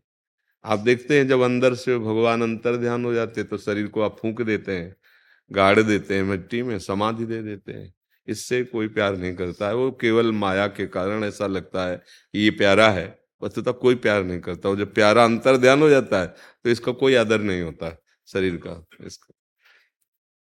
आप 0.65 0.79
देखते 0.79 1.19
हैं 1.19 1.29
जब 1.29 1.41
अंदर 1.41 1.75
से 1.75 1.99
भगवान 1.99 2.43
अंतर 2.43 2.77
ध्यान 2.77 3.05
हो 3.05 3.15
जाते 3.15 3.41
हैं 3.41 3.51
तो 3.51 3.59
शरीर 3.59 3.89
को 3.89 4.03
आप 4.03 4.17
फूंक 4.21 4.43
देते 4.43 4.79
हैं, 4.79 4.97
गाड़ 5.53 5.81
देते 5.81 6.17
हैं 6.17 6.23
मिट्टी 6.23 6.63
में, 6.63 6.79
समाधि 6.79 7.27
दे 7.27 7.43
देते 7.43 7.73
हैं। 7.73 7.95
इससे 8.29 8.65
कोई 8.65 8.89
प्यार 8.89 9.17
नहीं 9.17 9.35
करता 9.37 9.69
है। 9.69 9.75
वो 9.75 9.91
केवल 9.93 10.33
माया 10.33 10.67
के 10.67 10.87
कारण 10.87 11.25
ऐसा 11.25 11.47
लगता 11.47 11.87
है 11.87 11.97
कि 11.97 12.39
ये 12.39 12.51
प्यारा 12.51 12.91
है। 12.91 13.22
वस्तुतः 13.43 13.73
कोई 13.73 13.95
प्यार 13.95 14.25
नहीं 14.25 14.41
करता। 14.41 14.69
और 14.69 14.77
जब 14.77 14.95
प्यारा 14.95 15.25
अंतर 15.25 15.57
ध्यान 15.57 15.81
हो 15.81 15.89
जाता 15.89 16.21
है 16.21 16.27
तो 16.27 16.71
इसका 16.71 16.93
कोई 16.93 17.15
आदर 17.15 17.41
नहीं 17.41 17.63
होता 17.63 17.97
शरीर 18.29 18.57
का। 18.57 18.85
इसका। 19.07 19.35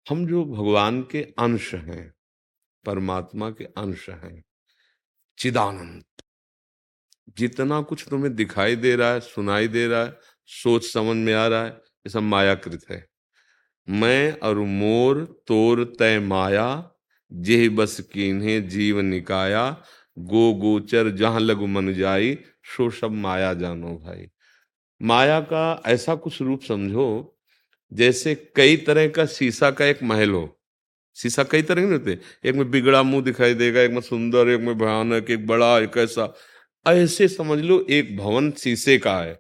हम 0.07 0.27
जो 0.27 0.45
भगवान 0.45 1.03
के 1.03 1.23
अंश 1.39 1.75
हैं, 1.75 2.13
परमात्मा 2.85 3.51
के 3.51 3.65
अंश 3.65 4.09
हैं, 4.11 4.43
चिदानंद। 5.39 6.05
जितना 7.39 7.81
कुछ 7.83 8.07
तुम्हें 8.11 8.35
दिखाई 8.35 8.77
दे 8.77 8.95
रहा 8.97 9.13
है, 9.13 9.21
सुनाई 9.21 9.69
दे 9.69 9.87
रहा 9.87 10.05
है, 10.05 10.19
सोच 10.47 10.85
समझ 10.85 11.17
में 11.17 11.33
आ 11.35 11.47
रहा 11.47 11.65
है, 11.65 11.71
ये 11.71 12.09
सब 12.11 12.23
मायाकृत 12.23 12.85
है। 12.91 13.07
मैं 13.89 14.39
और 14.39 14.59
मोर, 14.59 15.25
तोर, 15.47 15.85
तय, 15.99 16.19
माया, 16.21 16.91
जेह 17.33 17.69
बस 17.71 18.01
कीन्हे, 18.13 18.61
जीव 18.61 19.01
निकाया, 19.01 19.83
गो 20.19 20.53
गोचर 20.55 21.11
जहाँ 21.11 21.41
लगु 21.41 21.67
मन 21.67 21.93
जाई 21.95 22.39
सो 22.65 22.91
सब 22.91 23.13
माया 23.13 23.53
जानो 23.55 23.95
भाई। 23.97 24.27
माया 25.01 25.41
का 25.41 25.83
ऐसा 25.87 26.15
कुछ 26.15 26.41
रूप 26.43 26.63
समझो, 26.63 27.39
जैसे 27.93 28.35
कई 28.57 28.77
तरह 28.77 29.09
का 29.09 29.27
शीशा 29.27 29.71
का 29.71 29.85
एक 29.85 30.03
महल 30.03 30.31
हो। 30.31 30.49
शीशा 31.17 31.43
कई 31.45 31.63
तरह 31.63 31.87
के 31.87 31.93
होते, 31.93 32.19
एक 32.45 32.55
में 32.55 32.71
बिगड़ा 32.71 33.03
मुँह 33.03 33.23
दिखाई 33.23 33.55
देगा, 33.55 33.81
एक 33.81 33.91
में 33.91 34.01
सुंदर, 34.01 34.49
एक 34.49 34.61
में 34.61 34.79
भयानक, 34.79 35.31
एक 35.31 35.47
बड़ा, 35.47 35.79
एक 35.79 35.97
ऐसा। 35.97 36.33
ऐसे 36.87 37.29
समझ 37.29 37.59
लो 37.59 37.87
एक 37.91 38.17
भवन 38.17 38.51
शीशे 38.53 38.99
का 38.99 39.19
है, 39.19 39.39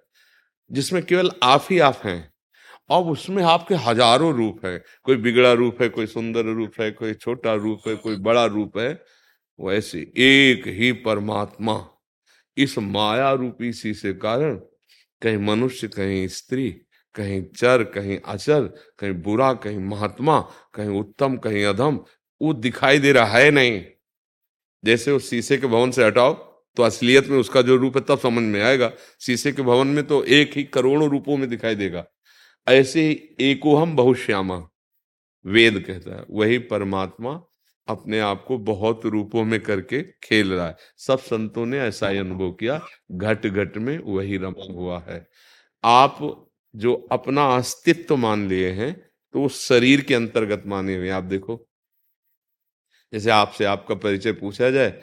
जिसमें 0.70 1.02
केवल 1.02 1.30
आप 1.42 1.66
ही 1.70 1.78
आप 1.78 2.00
हैं 2.04 2.32
अब 2.90 3.06
उसमें 3.06 3.42
आपके 3.44 3.74
हज़ारों 3.74 4.32
रूप 4.34 4.64
है। 4.66 4.78
कोई 5.04 5.16
बिगड़ा 5.16 5.52
रूप 5.52 5.82
है, 5.82 5.88
कोई 5.88 6.06
सुंदर 6.06 6.44
रूप 6.44 6.80
है, 6.80 6.90
कोई 6.90 7.14
छोटा 7.14 7.54
रूप 7.54 7.88
है, 7.88 7.94
कोई 7.96 8.16
बड़ा 8.16 8.44
रूप 8.46 8.78
है, 8.78 9.02
वैसे 9.60 10.00
एक 10.18 10.66
ही 10.68 10.92
परमात्मा। 10.92 11.74
इस 12.56 12.78
माया 12.78 13.32
रूपी 13.32 13.72
सी 13.72 13.94
से 13.94 14.12
कारण 14.14 14.54
कहीं 15.22 15.38
मनुष्य, 15.38 15.88
कहीं 15.88 16.26
स्त्री, 16.28 16.70
कहीं 17.14 17.42
चर, 17.56 17.82
कहीं 17.84 18.18
अचर 18.18 18.62
कहीं 18.98 19.12
बुरा, 19.12 19.52
कहीं 19.54 19.78
महात्मा, 19.78 20.40
कहीं 20.74 20.98
उत्तम, 21.00 21.36
कहीं 21.36 21.64
अधम, 21.64 22.00
वो 22.40 22.52
दिखाई 22.54 22.98
दे 22.98 23.12
रहा 23.12 23.38
है 23.38 23.50
नहीं। 23.50 23.84
जैसे 24.84 25.10
उस 25.10 25.28
शीशे 25.30 25.56
के 25.56 25.66
भवन 25.66 25.90
से 25.90 26.04
हटाओ 26.04 26.32
तो 26.76 26.82
असलियत 26.82 27.26
में 27.28 27.38
उसका 27.38 27.62
जो 27.62 27.76
रूप 27.76 27.96
है 27.96 28.02
तब 28.08 28.18
समझ 28.18 28.42
में 28.42 28.60
आएगा। 28.62 28.92
शीशे 29.20 29.52
के 29.52 29.62
भवन 29.62 29.86
में 29.86 30.06
तो 30.06 30.22
एक 30.24 30.52
ही 30.56 30.64
करोड़ों 30.64 31.08
रूपों 31.10 31.36
में 31.36 31.48
दिखाई 31.48 31.74
देगा। 31.74 32.04
ऐसे 32.66 33.02
ही 33.02 33.36
एकोहम 33.40 33.96
बहुश्यामा, 33.96 34.56
वेद 35.44 35.78
कहता 35.86 36.16
है, 36.16 36.24
वही 36.30 36.58
परमात्मा 36.58 37.32
अपने 37.88 38.20
आप 38.20 38.44
को 38.48 38.58
बहुत 38.60 39.06
रूपों 39.06 39.44
में 39.44 39.58
करके 39.60 40.02
खेल 40.22 40.52
रहा 40.52 40.66
है। 40.68 40.76
सब 40.98 41.18
संतों 41.20 41.66
ने 41.66 41.80
ऐसा 41.80 42.08
ही 42.08 42.18
अनुभव 42.18 42.52
किया 42.52 42.80
घट 43.12 43.46
घट 43.46 43.76
में 43.78 43.98
वही 44.06 44.36
रमा 44.38 44.72
हुआ 44.72 45.00
है। 45.08 45.26
आप 45.84 46.18
जो 46.74 46.94
अपना 47.12 47.46
अस्तित्व 47.56 48.16
मान 48.18 48.48
लिए 48.48 48.70
हैं 48.72 48.92
तो 49.34 49.40
वो 49.40 49.48
शरीर 49.50 50.00
के 50.02 50.14
अंतर्गत 50.14 50.62
माने 50.66 50.96
हुए 50.96 51.08
आप 51.10 51.24
देखो, 51.24 51.66
जैसे 53.12 53.30
आपसे 53.30 53.64
आपका 53.66 53.94
परिचय 53.96 54.32
पूछा 54.34 54.70
जाए 54.70 55.02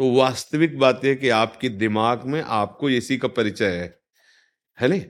तो 0.00 0.10
वास्तविक 0.10 0.78
बात 0.78 1.04
यह 1.04 1.14
कि 1.14 1.28
आपके 1.28 1.68
दिमाग 1.68 2.24
में 2.24 2.42
आपको 2.42 2.90
इसी 2.90 3.18
का 3.18 3.28
परिचय 3.28 3.66
है। 3.66 4.00
है 4.80 4.88
नहीं? 4.88 5.04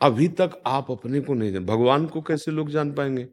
अभी 0.00 0.28
तक 0.28 0.62
आप 0.66 0.90
अपने 0.90 1.20
को 1.20 1.34
नहीं 1.34 1.52
जान, 1.52 1.64
भगवान 1.64 2.06
को 2.06 2.22
कैसे 2.22 2.50
लोग 2.50 2.70
जान 2.70 2.92
पाएँगे? 2.92 3.24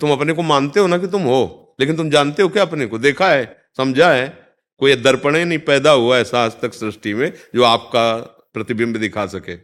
तुम 0.00 0.12
अपने 0.12 0.32
को 0.32 0.42
मानते 0.42 0.80
हो 0.80 0.86
ना 0.86 0.98
कि 0.98 1.06
तुम 1.06 1.22
हो, 1.22 1.76
लेकिन 1.80 1.96
तुम 1.96 2.10
जानते 2.10 2.42
हो 2.42 2.48
क्या 2.48 2.62
अपने 2.62 2.86
को? 2.86 2.98
देखा 2.98 3.28
है, 3.28 3.56
समझा 3.76 4.12
है। 4.12 4.46
कोई 4.78 4.94
दर्पण 4.94 5.44
नहीं 5.44 5.58
पैदा 5.58 5.90
हुआ 5.90 6.18
ऐसा 6.18 6.44
आज 6.44 6.52
तक 6.62 6.74
सृष्टि 6.74 7.14
में 7.14 7.32
जो 7.54 7.62
आपका 7.62 8.16
प्रतिबिंब 8.52 8.96
दिखा 8.96 9.26
सके। 9.26 9.56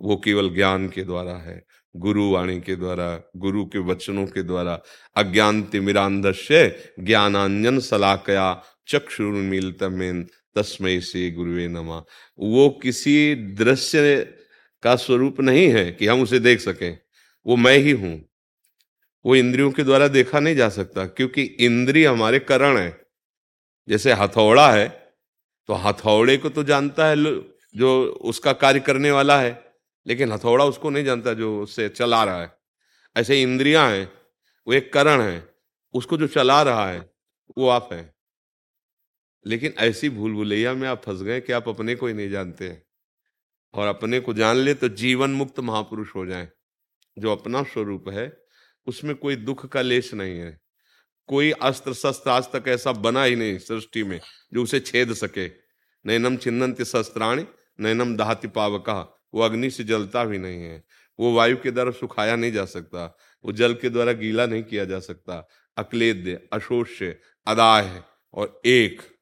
वो 0.00 0.16
केवल 0.16 0.54
ज्ञान 0.54 0.88
के 0.88 1.04
द्वारा 1.04 1.34
है, 1.34 1.64
गुरु 1.96 2.30
वाणी 2.30 2.60
के 2.60 2.76
द्वारा, 2.76 3.30
गुरु 3.36 3.64
के 3.64 3.78
वचनों 3.78 4.26
के 4.26 4.42
द्वारा। 4.42 4.82
अज्ञान 5.16 5.62
तिमिरांधस्य 5.62 6.76
ज्ञानांजन 7.00 7.78
सलाकया 7.78 8.62
चक्षुर्मिलतमेन 8.88 10.22
तस्मय 10.56 11.00
से 11.00 11.30
गुरुवे 11.30 11.66
नमा। 11.68 11.98
वो 12.38 12.68
किसी 12.82 13.34
दृश्य 13.34 14.22
का 14.82 14.94
स्वरूप 14.96 15.40
नहीं 15.40 15.68
है 15.68 15.90
कि 15.92 16.06
हम 16.06 16.22
उसे 16.22 16.38
देख 16.40 16.60
सकें। 16.60 16.98
वो 17.46 17.56
मैं 17.56 17.76
ही 17.78 17.90
हूँ। 17.92 18.14
वो 19.24 19.36
इंद्रियों 19.36 19.70
के 19.72 19.84
द्वारा 19.84 20.08
देखा 20.08 20.40
नहीं 20.40 20.56
जा 20.56 20.68
सकता, 20.68 21.04
क्योंकि 21.06 21.42
इंद्रिय 21.42 22.06
हमारे 22.06 22.38
करण 22.40 22.76
है। 22.78 23.00
जैसे 23.88 24.12
हथौड़ा 24.12 24.70
है 24.72 24.88
तो 25.68 25.74
हथौड़े 25.74 26.36
को 26.36 26.48
तो 26.48 26.62
जानता 26.64 27.06
है 27.06 27.16
जो 27.74 28.04
उसका 28.24 28.52
कार्य 28.52 28.80
करने 28.80 29.10
वाला 29.10 29.40
है, 29.40 29.50
लेकिन 30.06 30.32
हथौड़ा 30.32 30.64
उसको 30.64 30.90
नहीं 30.90 31.04
जानता 31.04 31.32
जो 31.34 31.60
उससे 31.62 31.88
चला 31.88 32.22
रहा 32.24 32.40
है। 32.42 32.50
ऐसे 33.16 33.40
इंद्रियाँ 33.42 33.90
हैं, 33.90 34.04
वो 34.66 34.74
एक 34.74 34.92
करण 34.92 35.20
है। 35.20 35.42
उसको 35.94 36.16
जो 36.16 36.26
चला 36.26 36.62
रहा 36.62 36.88
है, 36.88 36.98
वो 37.58 37.68
आप 37.68 37.88
है। 37.92 38.17
लेकिन 39.48 39.74
ऐसी 39.78 40.10
भूल 40.10 40.32
भुलैया 40.32 40.74
में 40.74 40.88
आप 40.88 41.02
फंस 41.04 41.22
गए 41.22 41.40
कि 41.40 41.52
आप 41.52 41.68
अपने 41.68 41.94
को 41.94 42.06
ही 42.06 42.14
नहीं 42.14 42.30
जानते 42.30 42.68
हैं। 42.68 42.86
और 43.74 43.86
अपने 43.86 44.20
को 44.20 44.34
जान 44.34 44.56
ले 44.56 44.74
तो 44.74 44.88
जीवन 44.88 45.30
मुक्त 45.30 45.60
महापुरुष 45.60 46.14
हो 46.14 46.26
जाए। 46.26 46.48
जो 47.18 47.32
अपना 47.32 47.62
स्वरूप 47.62 48.08
है, 48.08 48.44
उसमें 48.86 49.14
कोई 49.14 49.36
दुख 49.36 49.66
का 49.66 49.82
लेश 49.82 50.14
नहीं 50.14 50.38
है। 50.38 50.60
कोई 51.26 51.50
अस्त्र 51.50 51.94
शस्त्र 51.94 52.30
आज 52.30 52.44
तक 52.44 52.64
ऐसा 52.68 52.92
बना 52.92 53.24
ही 53.24 53.36
नहीं 53.36 53.58
सृष्टि 53.58 54.02
में, 54.02 54.20
जो 54.52 54.62
उसे 54.62 54.80
छेद 54.80 55.12
सके। 55.12 55.48
नैनम 56.06 56.36
छिन्नंत 56.36 56.82
शस्त्राणी, 56.82 57.46
नैनम 57.80 58.16
दहाति 58.16 58.48
पावका। 58.48 59.22
वो 59.34 59.40
अग्नि 59.40 59.70
से 59.70 59.84
जलता 59.84 60.24
भी 60.24 60.38
नहीं 60.38 60.62
है। 60.62 60.84
वो 61.20 61.34
वायु 61.34 61.56
के 61.56 61.70
द्वारा 61.70 61.90
सुखाया 61.90 62.36
नहीं 62.36 62.52
जा 62.52 62.64
सकता। 62.64 63.18
वो 63.44 63.52
जल 63.52 63.74
के 63.74 63.90
द्वारा 63.90 64.12
गीला 64.12 64.46
नहीं 64.46 64.62
किया 64.62 64.84
जा 64.84 65.00
सकता। 65.00 65.48
अक्लेद्य, 65.76 66.48
अशोष्य, 66.52 67.20
अदाय 67.46 68.02
और 68.34 68.60
एक। 68.66 69.17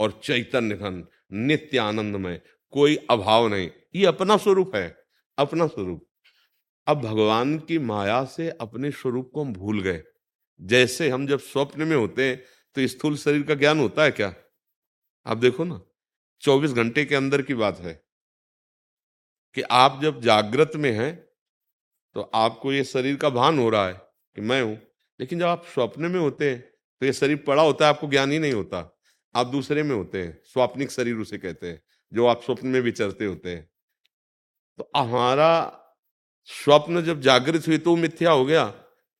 और 0.00 0.20
चैतन्य 0.24 0.76
घन 0.76 1.04
नित्य 1.32 1.78
आनंदमय 1.78 2.40
कोई 2.72 2.96
अभाव 3.10 3.48
नहीं। 3.48 3.70
ये 3.94 4.06
अपना 4.06 4.36
स्वरूप 4.36 4.74
है, 4.76 4.96
अपना 5.38 5.66
स्वरूप। 5.66 6.06
अब 6.86 7.00
भगवान 7.00 7.58
की 7.58 7.78
माया 7.78 8.24
से 8.24 8.48
अपने 8.50 8.90
स्वरूप 8.90 9.30
को 9.34 9.44
हम 9.44 9.52
भूल 9.52 9.80
गए। 9.82 10.02
जैसे 10.60 11.08
हम 11.08 11.26
जब 11.26 11.40
स्वप्न 11.40 11.82
में 11.82 11.96
होते 11.96 12.28
हैं 12.28 12.42
तो 12.76 12.86
स्थूल 12.86 13.16
शरीर 13.16 13.42
का 13.42 13.54
ज्ञान 13.54 13.80
होता 13.80 14.02
है 14.02 14.10
क्या? 14.10 14.34
आप 15.26 15.36
देखो 15.36 15.64
ना 15.64 15.80
24 16.42 16.72
घंटे 16.72 17.04
के 17.04 17.14
अंदर 17.14 17.42
की 17.42 17.54
बात 17.54 17.78
है 17.78 17.92
कि 19.56 19.62
आप 19.62 19.98
जब 20.02 20.20
जागृत 20.20 20.72
में 20.76 20.90
हैं 20.92 21.14
तो 22.16 22.20
आपको 22.20 22.72
ये 22.72 22.84
शरीर 22.84 23.16
का 23.16 23.28
भान 23.30 23.58
हो 23.58 23.68
रहा 23.70 23.86
है 23.88 23.94
कि 23.94 24.40
मैं 24.40 24.62
हूँ। 24.62 24.78
लेकिन 25.20 25.38
जब 25.38 25.46
आप 25.46 25.64
स्वप्न 25.66 26.02
में 26.02 26.20
होते 26.20 26.50
हैं 26.50 26.60
तो 26.60 27.06
ये 27.06 27.12
शरीर 27.12 27.36
पड़ा 27.36 27.62
होता 27.62 27.84
है, 27.84 27.88
आपको 27.88 28.06
ज्ञान 28.06 28.32
ही 28.32 28.38
नहीं 28.38 28.52
होता। 28.52 28.97
आप 29.34 29.46
दूसरे 29.46 29.82
में 29.82 29.94
होते 29.94 30.22
हैं, 30.22 30.38
स्वाप्निक 30.44 30.90
शरीर 30.90 31.16
उसे 31.16 31.38
कहते 31.38 31.66
हैं, 31.66 31.80
जो 32.12 32.26
आप 32.26 32.42
स्वप्न 32.42 32.68
में 32.68 32.80
विचरते 32.80 33.24
होते 33.24 33.50
हैं। 33.50 33.68
तो 34.78 34.90
हमारा 34.96 35.50
स्वप्न 36.48 37.02
जब 37.02 37.20
जागृत 37.20 37.66
हुई 37.66 37.78
तो 37.78 37.94
मिथ्या 37.96 38.30
हो 38.30 38.44
गया, 38.44 38.64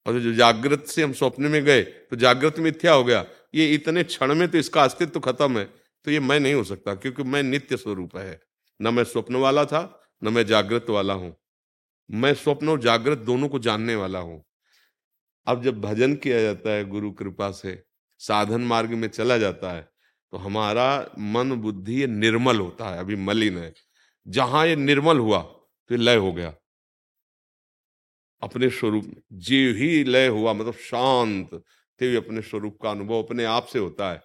और 0.07 0.19
जो 0.21 0.33
जागृत 0.35 0.85
से 0.87 1.03
हम 1.03 1.13
स्वप्न 1.15 1.47
में 1.47 1.63
गए 1.65 1.83
तो 1.83 2.17
जागृत 2.17 2.59
मिथ्या 2.61 2.93
हो 2.93 3.05
गया। 3.05 3.25
ये 3.55 3.73
इतने 3.75 4.05
क्षण 4.05 4.35
में 4.35 4.49
तो 4.49 4.59
इसका 4.59 4.83
अस्तित्व 4.83 5.13
तो 5.13 5.21
खत्म 5.23 5.59
है 5.59 5.65
तो 5.65 6.11
ये 6.11 6.21
मैं 6.21 6.39
नहीं 6.41 6.55
हो 6.55 6.65
सकता, 6.65 6.95
क्योंकि 6.95 7.23
मैं 7.25 7.43
नित्य 7.43 7.77
स्वरूप 7.77 8.17
है। 8.17 8.41
न 8.81 8.95
मैं 8.95 9.05
स्वप्न 9.05 9.37
वाला 9.37 9.65
था, 9.65 10.01
न 10.23 10.33
मैं 10.33 10.45
जागृत 10.47 10.91
वाला 10.91 11.15
हूँ। 11.15 11.35
मैं 12.11 12.33
स्वप्न 12.37 12.69
और 12.69 12.81
जागृत 12.81 13.19
दोनों 13.21 13.49
को 13.49 13.59
जानने 13.59 13.95
वाला 13.97 14.19
हूँ। 14.21 14.45
अब 15.47 15.63
जब 15.63 15.81
भजन 15.81 16.15
किया 16.17 16.41
जाता 16.43 16.71
है, 16.71 16.85
गुरु 16.87 17.11
कृपा 17.13 17.51
से, 17.53 17.83
साधन 18.21 18.61
मार्ग 18.63 18.91
में 18.91 19.09
चला 19.09 19.39
जाता 19.39 19.73
है 19.73 19.89
तो 20.33 20.37
हमारा 20.37 21.11
मन 21.19 21.53
बुद्धि 21.53 22.01
ये 22.01 22.07
निर्मल 22.07 22.61
होता 22.61 22.89
है, 22.91 22.99
अभी 22.99 23.17
मलिन 23.17 23.59
है। 23.59 23.75
जहाँ 24.29 24.67
ये 24.67 24.77
निर्मल 24.77 25.19
हुआ 25.19 25.43
तो 25.91 25.97
लय 25.97 26.17
हो 26.17 26.33
गया। 26.33 26.55
अपने 28.43 28.71
स्वरूप 28.71 29.15
जीव 29.33 29.77
ही 29.77 30.05
लय 30.05 30.27
हुआ 30.27 30.53
मतलब 30.53 30.75
शांत 30.75 31.55
ते 32.01 32.17
अपने 32.17 32.43
स्वरूप 32.43 32.79
का 32.83 32.91
अनुभव 32.91 33.23
अपने 33.23 33.45
आप 33.45 33.67
से 33.67 33.79
होता 33.79 34.11
है। 34.13 34.21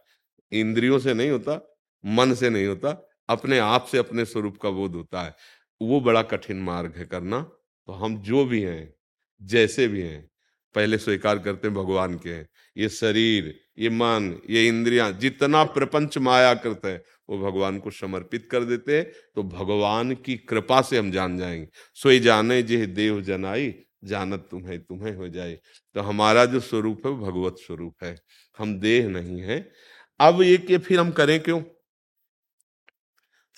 इंद्रियों 0.52 1.00
से 1.00 1.14
नहीं 1.14 1.30
होता, 1.30 1.76
मन 2.06 2.34
से 2.34 2.50
नहीं 2.50 2.66
होता, 2.68 3.10
अपने 3.30 3.60
आप 3.60 3.86
से 3.86 3.98
अपने 3.98 4.26
स्वरूप 4.26 4.58
का 4.58 4.70
बोध 4.70 4.96
होता 4.96 5.22
है। 5.22 5.36
वो 5.82 6.02
बड़ा 6.02 6.22
कठिन 6.24 6.58
मार्ग 6.58 6.94
है 6.98 7.06
करना। 7.06 7.42
तो 7.88 7.94
हम 7.94 8.22
जो 8.22 8.46
भी 8.46 8.62
हैं, 8.62 8.94
जैसे 9.42 9.88
भी 9.88 10.02
हैं 10.02 10.30
पहले 10.76 10.98
स्वीकार 10.98 11.40
करते 11.40 11.68
हैं 11.68 11.76
भगवान 11.76 12.18
के 12.18 12.30
हैं। 12.30 12.48
ये 12.78 12.90
शरीर, 12.90 13.60
ये 13.80 13.90
मन, 13.90 14.40
ये 14.50 14.68
इंद्रियाँ, 14.68 15.12
जितना 15.12 15.64
प्रपंच 15.64 16.18
माया 16.18 16.54
करते 16.56 16.88
हैं, 16.88 17.02
वो 17.30 17.38
भगवान 17.40 17.80
को 17.80 17.92
समर्पित 17.92 18.48
कर 18.52 18.64
देते 18.64 18.98
हैं 18.98 19.12
तो 19.36 19.44
भगवान 19.44 20.14
की 20.16 20.36
कृपा 20.38 20.82
से 20.82 20.98
हम 20.98 21.12
जान 21.12 21.38
जाएँगे। 21.38 21.68
सोई 21.96 22.20
जाने, 22.20 22.62
जे 22.64 22.86
देव 22.88 23.22
जनाई, 23.22 23.74
जानत 24.04 24.48
तुम्हें 24.52 24.80
तुम्हें 24.82 25.14
हो 25.16 25.28
जाए। 25.30 25.54
तो 25.96 26.02
हमारा 26.02 26.46
जो 26.46 26.60
स्वरूप 26.60 27.06
है, 27.06 27.12
वो 27.12 27.26
भगवत 27.26 27.56
स्वरूप 27.60 28.04
है। 28.04 28.16
हम 28.58 28.80
देह 28.80 29.08
नहीं 29.10 29.42
है। 29.42 29.72
अब 30.20 30.42
ये 30.42 30.58
कि 30.58 30.78
फिर 30.78 31.00
हम 31.00 31.12
करें 31.12 31.40
क्यों? 31.40 31.62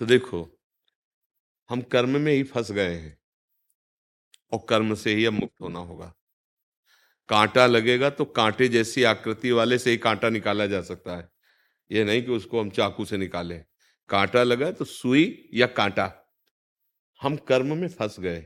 तो 0.01 0.05
देखो, 0.05 0.59
हम 1.69 1.81
कर्म 1.81 2.21
में 2.21 2.33
ही 2.33 2.43
फंस 2.43 2.71
गए 2.71 2.93
हैं, 2.95 3.17
और 4.51 4.65
कर्म 4.69 4.95
से 4.95 5.13
ही 5.15 5.25
अब 5.25 5.33
मुक्त 5.33 5.61
होना 5.61 5.79
होगा। 5.79 6.13
कांटा 7.29 7.65
लगेगा 7.65 8.09
तो 8.09 8.25
कांटे 8.25 8.67
जैसी 8.67 9.03
आकृति 9.03 9.51
वाले 9.51 9.77
से 9.77 9.91
ही 9.91 9.97
कांटा 9.97 10.29
निकाला 10.29 10.65
जा 10.65 10.81
सकता 10.81 11.17
है। 11.17 11.29
ये 11.91 12.03
नहीं 12.03 12.23
कि 12.23 12.31
उसको 12.31 12.61
हम 12.61 12.69
चाकू 12.69 13.05
से 13.05 13.17
निकालें। 13.17 13.65
कांटा 14.09 14.43
लगा 14.43 14.71
तो 14.71 14.85
सुई 14.85 15.49
या 15.53 15.67
कांटा। 15.67 16.33
हम 17.21 17.35
कर्म 17.35 17.77
में 17.77 17.87
फंस 17.87 18.19
गए। 18.19 18.45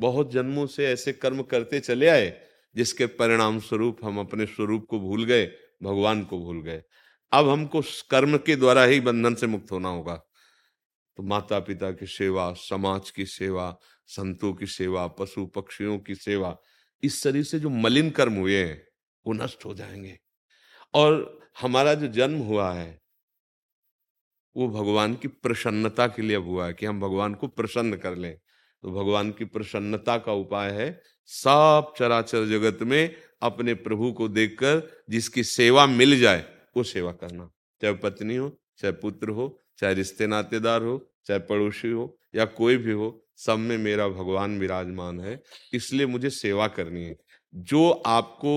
बहुत 0.00 0.32
जन्मों 0.32 0.66
से 0.66 0.86
ऐसे 0.86 1.12
कर्म 1.12 1.42
करते 1.42 1.80
चले 1.80 2.08
आए, 2.08 2.40
जिसके 2.76 3.06
परिणाम 3.06 3.60
स्वरूप 3.60 3.98
हम 4.04 4.18
अपने 4.18 4.46
स्वरूप 4.46 4.86
को 4.90 5.00
भूल 5.00 5.24
गए, 5.24 5.46
भगवान 5.82 6.24
को 6.24 6.38
भूल 6.38 6.62
गए। 6.62 6.82
अब 7.32 7.48
हमको 7.48 7.82
कर्म 8.10 8.38
के 8.38 8.56
द्वारा 8.56 8.84
ही 8.84 9.00
बंधन 9.00 9.34
से 9.34 9.46
मुक्त 9.46 9.72
होना 9.72 9.88
होगा। 9.88 10.14
तो 11.16 11.22
माता 11.22 11.60
पिता 11.60 11.90
की 11.90 12.06
सेवा, 12.06 12.52
समाज 12.52 13.10
की 13.10 13.26
सेवा, 13.26 13.78
संतों 14.06 14.54
की 14.54 14.66
सेवा 14.66 15.06
पशु 15.06 15.46
पक्षियों 15.46 15.98
की 15.98 16.14
सेवा 16.14 16.58
इस 17.02 17.22
शरीर 17.22 17.44
से 17.44 17.60
जो 17.60 17.68
मलिन 17.68 18.10
कर्म 18.10 18.32
हुए 18.32 18.64
हैं, 18.64 18.86
वो 19.26 19.32
नष्ट 19.32 19.64
हो 19.64 19.74
जाएँगे। 19.74 20.18
और 20.94 21.40
हमारा 21.60 21.94
जो 21.94 22.06
जन्म 22.06 22.38
हुआ 22.38 22.72
है, 22.72 23.02
वो 24.56 24.68
भगवान 24.68 25.14
की 25.14 25.28
प्रसन्नता 25.28 26.06
के 26.06 26.22
लिए 26.22 26.36
हुआ 26.36 26.66
है 26.66 26.74
कि 26.74 26.86
हम 26.86 27.00
भगवान 27.00 27.34
को 27.34 27.48
प्रसन्न 27.48 27.96
कर 27.96 28.16
लें। 28.16 28.38
तो 28.82 28.92
भगवान 28.92 29.30
की 29.30 29.44
प्रसन्नता 29.44 30.18
का 30.18 30.32
उपाय 30.32 30.70
है, 30.70 31.02
सब 31.26 31.94
चराचर 31.98 32.46
जगत 32.46 32.82
में 32.82 33.16
अपने 33.42 33.74
प्रभु 33.74 34.12
को 34.12 34.28
देखकर 34.28 35.04
जिसकी 35.10 35.44
सेवा 35.44 35.86
मिल 35.86 36.20
जाए, 36.20 36.58
वो 36.76 36.82
सेवा 36.82 37.12
करना। 37.12 37.50
चाहे 37.82 37.94
पत्नी 37.94 38.36
हो, 38.36 38.60
चाहे 38.78 38.92
पुत्र 38.92 39.28
हो, 39.28 39.60
चाहे 39.78 39.94
रिश्ते 39.94 40.26
नातेदार 40.26 40.82
हो, 40.82 41.14
चाहे 41.26 41.40
पड़ोसी 41.40 41.90
हो, 41.90 42.18
या 42.34 42.44
कोई 42.44 42.76
भी 42.76 42.92
हो 42.92 43.26
सब 43.44 43.58
में 43.58 43.76
मेरा 43.78 44.08
भगवान 44.08 44.58
विराजमान 44.58 45.20
है, 45.20 45.40
इसलिए 45.72 46.06
मुझे 46.06 46.30
सेवा 46.30 46.68
करनी 46.68 47.04
है। 47.04 47.16
जो 47.54 47.90
आपको 47.90 48.54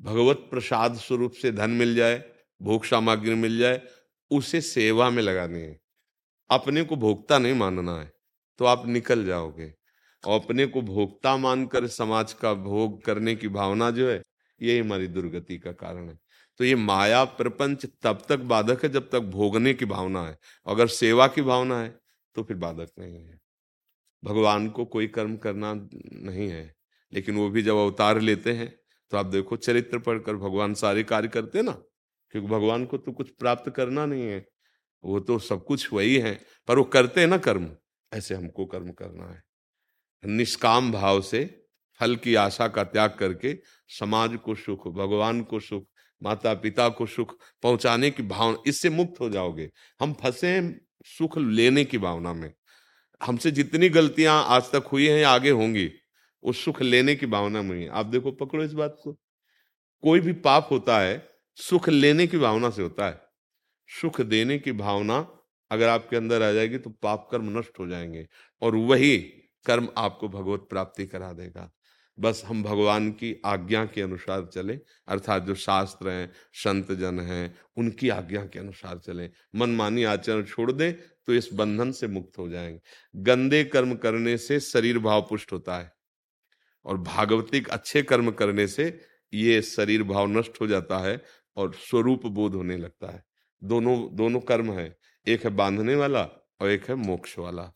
भगवत 0.00 0.46
प्रसाद 0.50 0.96
स्वरूप 0.96 1.32
से 1.32 1.52
धन 1.52 1.70
मिल 1.72 1.94
जाए, 1.94 2.22
भोग 2.60 2.84
सामग्री 2.84 3.34
मिल 3.34 3.58
जाए, 3.58 3.80
उसे 4.30 4.60
सेवा 4.60 5.08
में 5.10 5.22
लगानी 5.22 5.60
है। 5.60 5.78
अपने 6.50 6.82
को 6.82 6.96
भोगता 6.96 7.38
नहीं 7.38 7.54
मानना 7.54 7.98
है 8.00 8.12
तो 8.58 8.64
आप 8.64 8.86
निकल 8.86 9.24
जाओगे। 9.26 9.72
और 10.24 10.40
अपने 10.40 10.66
को 10.66 10.82
भोक्ता 10.82 11.36
मानकर 11.36 11.86
समाज 11.88 12.32
का 12.32 12.52
भोग 12.54 13.02
करने 13.04 13.34
की 13.34 13.48
भावना 13.48 13.90
जो 13.90 14.08
है 14.10 14.22
यही 14.60 14.78
हमारी 14.78 15.06
दुर्गति 15.08 15.58
का 15.58 15.72
कारण 15.72 16.08
है। 16.08 16.18
तो 16.60 16.64
ये 16.64 16.74
माया 16.74 17.24
प्रपंच 17.24 17.86
तब 18.02 18.22
तक 18.28 18.38
बाधक 18.46 18.84
है 18.84 18.90
जब 18.90 19.08
तक 19.10 19.20
भोगने 19.32 19.74
की 19.74 19.84
भावना 19.86 20.26
है। 20.26 20.36
अगर 20.66 20.86
सेवा 20.88 21.26
की 21.26 21.42
भावना 21.42 21.80
है 21.80 21.94
तो 22.36 22.42
फिर 22.42 22.56
बाधक 22.56 22.90
नहीं 22.98 23.16
है। 23.16 23.38
भगवान 24.24 24.68
को 24.68 24.84
कोई 24.86 25.06
कर्म 25.08 25.36
करना 25.36 25.72
नहीं 25.74 26.48
है। 26.48 26.74
लेकिन 27.12 27.36
वो 27.36 27.48
भी 27.50 27.62
जब 27.62 27.76
अवतार 27.76 28.20
लेते 28.20 28.52
हैं 28.52 28.68
तो 29.12 29.16
आप 29.16 29.26
देखो 29.26 29.56
चरित्र 29.56 29.98
पढ़कर 29.98 30.36
भगवान 30.36 30.74
सारे 30.74 31.02
कार्य 31.04 31.28
करते 31.28 31.62
ना, 31.62 31.72
क्योंकि 32.34 32.48
भगवान 32.48 32.84
को 32.84 32.98
तो 32.98 33.12
कुछ 33.12 33.30
प्राप्त 33.30 33.70
करना 33.70 34.06
नहीं 34.06 34.22
है। 34.22 34.44
वो 35.04 35.20
तो 35.20 35.38
सब 35.40 35.64
कुछ 35.64 35.92
वही 35.92 36.16
है, 36.16 36.38
पर 36.68 36.78
वो 36.78 36.84
करते 36.86 37.20
हैं 37.20 37.28
ना 37.28 37.38
कर्म, 37.38 37.70
ऐसे 38.12 38.34
हमको 38.34 38.64
कर्म 38.66 38.90
करना 38.92 39.26
है। 39.26 39.42
निष्काम 40.24 40.90
भाव 40.92 41.20
से 41.22 41.44
फल 42.00 42.16
की 42.16 42.34
आशा 42.34 42.68
का 42.68 42.84
त्याग 42.84 43.16
करके 43.18 43.54
समाज 43.90 44.36
को 44.36 44.54
सुख, 44.54 44.88
भगवान 44.88 45.42
को 45.42 45.60
सुख 45.60 45.86
माता 46.22 46.54
पिता 46.54 46.88
को 46.88 47.06
सुख 47.06 47.36
पहुँचाने 47.62 48.10
की 48.10 48.22
भावना, 48.24 48.58
इससे 48.66 48.90
मुक्त 48.90 49.20
हो 49.20 49.28
जाओगे। 49.30 49.70
हम 50.00 50.12
फंसे 50.14 50.60
सुख 51.08 51.38
लेने 51.38 51.84
की 51.84 51.98
भावना 51.98 52.32
में। 52.32 52.52
हमसे 53.22 53.50
जितनी 53.50 53.88
गलतियाँ 53.88 54.44
आज 54.46 54.62
तक 54.72 54.84
हुई 54.92 55.06
हैं 55.06 55.24
आगे 55.24 55.50
होंगी, 55.50 55.86
वो 56.44 56.52
सुख 56.52 56.82
लेने 56.82 57.14
की 57.16 57.26
भावना 57.26 57.62
में 57.62 57.88
आप 57.88 58.06
देखो, 58.06 58.30
पकड़ो 58.30 58.64
इस 58.64 58.72
बात 58.72 58.96
को। 59.04 59.12
कोई 60.02 60.20
भी 60.20 60.32
पाप 60.32 60.68
होता 60.70 60.98
है, 61.00 61.28
सुख 61.56 61.88
लेने 61.88 62.26
की 62.26 62.38
भावना 62.38 62.70
से 62.70 62.82
होता 62.82 63.06
है। 63.06 63.20
सुख 63.88 64.20
देने 64.20 64.58
की 64.58 64.72
भावना 64.72 65.28
अगर 65.70 65.88
आपके 65.88 66.16
अंदर 66.16 66.42
आ 66.42 66.52
जाएगी 66.52 66.78
तो 66.78 66.90
पाप 66.90 67.28
कर्म 67.32 67.58
नष्ट 67.58 67.78
हो 67.78 67.86
जाएँगे 67.86 68.26
और 68.62 68.76
वही 68.76 69.18
कर्म 69.66 69.88
आपको 69.96 70.28
भगवत 70.28 70.66
प्राप्ति 70.70 71.06
करा 71.06 71.32
देगा। 71.32 71.72
बस 72.18 72.42
हम 72.46 72.62
भगवान 72.62 73.10
की 73.10 73.34
आज्ञा 73.44 73.84
के 73.84 74.02
अनुसार 74.02 74.44
चलें। 74.54 74.78
अर्थात 75.08 75.42
जो 75.42 75.54
शास्त्र 75.54 76.08
हैं, 76.08 76.32
संत 76.52 76.92
जन 76.92 77.20
हैं, 77.20 77.54
उनकी 77.76 78.08
आज्ञा 78.08 78.44
के 78.44 78.58
अनुसार 78.58 78.98
चले। 78.98 79.30
मनमानी 79.56 80.04
आचरण 80.04 80.42
छोड़ 80.42 80.70
दें 80.72 80.92
तो 81.26 81.34
इस 81.34 81.48
बंधन 81.54 81.92
से 81.92 82.08
मुक्त 82.08 82.38
हो 82.38 82.48
जाएँगे। 82.48 82.80
गंदे 83.16 83.64
कर्म 83.64 83.94
करने 83.94 84.36
से 84.38 84.60
शरीर 84.60 84.98
भाव 84.98 85.22
पुष्ट 85.22 85.52
होता 85.52 85.78
है 85.78 85.92
और 86.84 86.98
भागवतिक 86.98 87.68
अच्छे 87.68 88.02
कर्म 88.02 88.30
करने 88.30 88.66
से 88.66 89.00
ये 89.34 89.62
शरीर 89.62 90.02
भाव 90.02 90.26
नष्ट 90.28 90.60
हो 90.60 90.66
जाता 90.66 90.98
है 90.98 91.22
और 91.56 91.74
स्वरूप 91.74 92.26
बोध 92.26 92.54
होने 92.54 92.76
लगता 92.76 93.12
है। 93.12 93.24
दोनों 93.64 94.16
दोनों 94.16 94.40
कर्म 94.40 94.72
है, 94.72 94.96
एक 95.26 95.44
है 95.44 95.50
बांधने 95.50 95.94
वाला 95.94 96.22
और 96.60 96.70
एक 96.70 96.88
है 96.88 96.94
मोक्ष 96.94 97.38
वाला। 97.38 97.72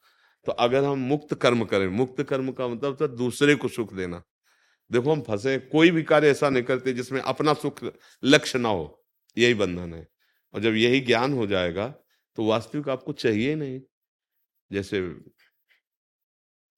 तो 0.49 0.53
अगर 0.55 0.85
हम 0.85 0.99
मुक्त 0.99 1.35
कर्म 1.35 1.65
करें, 1.65 1.87
मुक्त 1.89 2.23
कर्म 2.23 2.51
का 2.53 2.67
मतलब 2.69 2.97
तो 2.97 3.07
दूसरे 3.09 3.55
को 3.55 3.69
सुख 3.69 3.93
देना। 3.95 4.23
देखो, 4.91 5.13
हम 5.13 5.21
फंसे 5.23 5.57
कोई 5.73 5.91
भी 5.91 6.03
कार्य 6.03 6.29
ऐसा 6.29 6.49
नहीं 6.51 6.63
करते 6.63 6.93
जिसमें 6.93 7.21
अपना 7.23 7.55
सुख 7.55 7.83
लक्ष्य 8.23 8.59
ना 8.59 8.69
हो, 8.69 9.05
यही 9.37 9.55
बंधन 9.55 9.93
है। 9.95 10.07
और 10.55 10.61
जब 10.61 10.75
यही 10.75 11.01
ज्ञान 11.01 11.33
हो 11.33 11.47
जाएगा 11.47 11.89
तो 12.39 12.45
वास्तविक 12.45 12.89
आपको 12.89 13.13
चाहिए 13.13 13.55
नहीं। 13.55 13.81
जैसे 14.71 15.01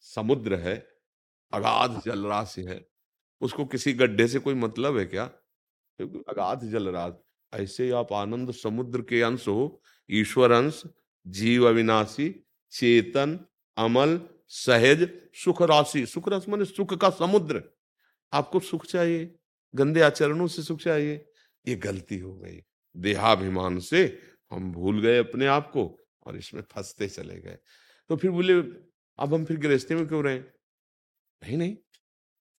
समुद्र 0.01 0.55
है, 0.55 0.75
अगाध 1.53 2.01
जलराशि 2.05 2.63
है, 2.63 2.81
उसको 3.43 3.65
किसी 3.67 3.93
गड्ढे 3.93 4.27
से 4.29 4.39
कोई 4.39 4.55
मतलब 4.55 4.99
है 4.99 5.05
क्या? 5.07 5.25
अगाध 6.29 6.65
जलराशि 6.65 7.63
ऐसे 7.63 7.85
ही 7.85 7.91
आप 7.91 8.13
आनंद 8.13 8.53
समुद्र 8.55 9.03
के 9.03 9.23
अंश 9.23 9.47
हो, 9.49 9.83
ईश्वर 10.11 10.51
अंश, 10.51 10.83
जीव 11.27 11.69
अविनाशी, 11.69 12.35
चेतन 12.73 13.39
अमल, 13.77 14.21
सहज, 14.49 15.11
सुख 15.35 15.63
राशि। 15.63 16.07
सुख 16.07 16.29
राशि 16.29 16.51
मान 16.51 16.65
सुख 16.65 16.95
का 16.95 17.11
समुद्र। 17.11 17.63
आपको 18.33 18.61
सुख 18.61 18.87
चाहिए, 18.87 19.35
गंदे 19.75 20.01
आचरणों 20.01 20.47
से 20.47 20.63
सुख 20.63 20.81
चाहिए। 20.81 21.27
ये 21.69 21.75
गलती 21.75 22.19
हो 22.19 22.37
गई। 22.39 22.61
देहाभिमान 22.97 23.79
से 23.79 24.19
हम 24.51 24.73
भूल 24.73 25.01
गए 25.01 25.19
अपने 25.19 25.47
आप 25.47 25.71
को 25.71 25.99
और 26.27 26.37
इसमें 26.37 26.63
फंसते 26.63 27.09
चले 27.09 27.41
गए। 27.41 27.59
तो 28.09 28.17
फिर 28.17 28.31
बोले, 28.31 28.55
अब 29.19 29.35
हम 29.35 29.45
फिर 29.45 29.57
गृहस्थी 29.57 29.95
में 29.95 30.07
क्यों 30.07 30.25
रहे? 30.25 30.39
नहीं 30.39 31.57
नहीं। 31.57 31.77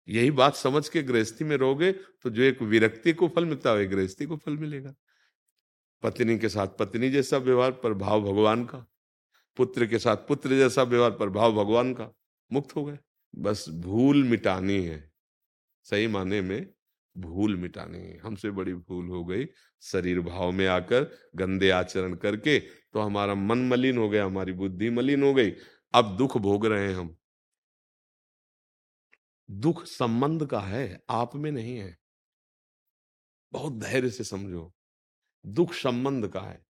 यही 0.08 0.32
बात 0.32 0.56
समझ 0.56 0.90
के 0.90 1.02
गृहस्थी 1.04 1.46
में 1.46 1.58
रहोगे 1.58 1.92
तो 1.92 2.30
जो 2.30 2.42
एक 2.42 2.62
विरक्ति 2.62 3.14
को 3.14 3.28
फल 3.28 3.46
मिलता 3.46 3.72
है 3.72 3.88
गृहस्थी 3.88 4.26
को 4.26 4.38
फल 4.38 4.58
मिलेगा। 4.58 4.94
पत्नी 6.04 6.38
के 6.40 6.50
साथ 6.50 6.68
पत्नी 6.68 7.10
जैसा 7.10 7.38
व्यवहार 7.38 7.72
पर 7.72 7.94
भाव 7.94 8.22
भगवान 8.22 8.66
का। 8.66 8.91
पुत्र 9.58 9.86
के 9.88 10.00
साथ, 10.00 10.18
पुत्र 10.18 10.50
जैसा 10.50 10.84
व्यवहार, 10.84 11.12
पर 11.12 11.30
भाव 11.30 11.54
भगवान 11.54 11.94
का, 11.94 12.12
मुक्त 12.52 12.76
हो 12.76 12.86
गए। 12.86 13.00
बस 13.36 13.66
भूल 13.70 14.24
मिटानी 14.24 14.86
है। 14.86 15.12
सही 15.84 16.08
माने 16.08 16.42
में 16.42 16.74
भूल 17.18 17.56
मिटानी 17.56 18.00
है। 18.00 18.18
हमसे 18.18 18.52
बड़ी 18.52 18.74
भूल 18.74 19.08
हो 19.08 19.26
गई 19.26 19.46
शरीर 19.82 20.20
भाव 20.20 20.52
में 20.52 20.68
आकर, 20.68 21.04
गंदे 21.36 21.70
आचरण 21.70 22.16
करके 22.16 22.60
तो 22.60 23.00
हमारा 23.00 23.36
मन 23.36 23.68
मलिन 23.68 23.98
हो 23.98 24.10
गया, 24.10 24.26
हमारी 24.26 24.52
बुद्धि 24.52 24.90
मलिन 24.90 25.24
हो 25.24 25.34
गई। 25.34 25.52
अब 25.94 26.18
दुख 26.18 26.38
भोग 26.38 26.66
रहे 26.66 26.88
हैं 26.88 26.96
हम। 26.96 27.18
दुख 29.52 29.84
संबंध 29.86 30.46
का 30.46 30.60
है, 30.60 31.04
आप 31.10 31.36
में 31.36 31.52
नहीं 31.52 31.78
है। 31.78 31.98
बहुत 33.52 33.74
धैर्य 33.74 34.10
से 34.10 34.24
समझो। 34.24 34.74
दुख 35.46 35.74
संबंध 35.74 36.28
का 36.28 36.42
है। 36.42 36.66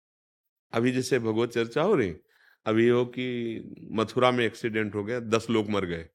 अभी 0.72 0.92
जैसे 0.92 1.18
भगवत 1.18 1.50
चर्चा 1.50 1.82
हो 1.82 1.94
रही 1.94 2.14
अभी 2.66 2.88
हो 2.88 3.04
कि 3.06 3.88
मथुरा 3.92 4.30
में 4.30 4.44
एक्सीडेंट 4.44 4.94
हो 4.94 5.04
गया, 5.04 5.20
दस 5.20 5.46
लोग 5.50 5.70
मर 5.70 5.84
गए। 5.84 6.06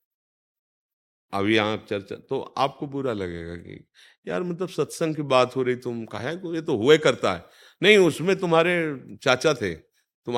अभी 1.34 1.56
यहाँ 1.56 1.78
चर्चा 1.89 2.16
तो 2.20 2.39
आपको 2.58 2.88
बुरा 2.88 3.14
लगेगा 3.14 3.56
कि 3.58 3.80
यार 4.28 4.44
मतलब 4.44 4.70
सत्संग 4.70 5.16
की 5.16 5.22
बात 5.24 5.56
हो 5.56 5.64
रही, 5.64 5.76
तुम 5.76 6.06
कहा 6.06 6.30
ये 6.30 6.62
तो 6.62 6.78
हुए 6.78 6.98
करता 6.98 7.34
है। 7.34 7.46
नहीं, 7.82 7.98
उसमें 8.00 8.36
तुम्हारे 8.36 8.76
चाचा 9.24 9.54
थे 9.54 9.74
तुम 9.76 10.38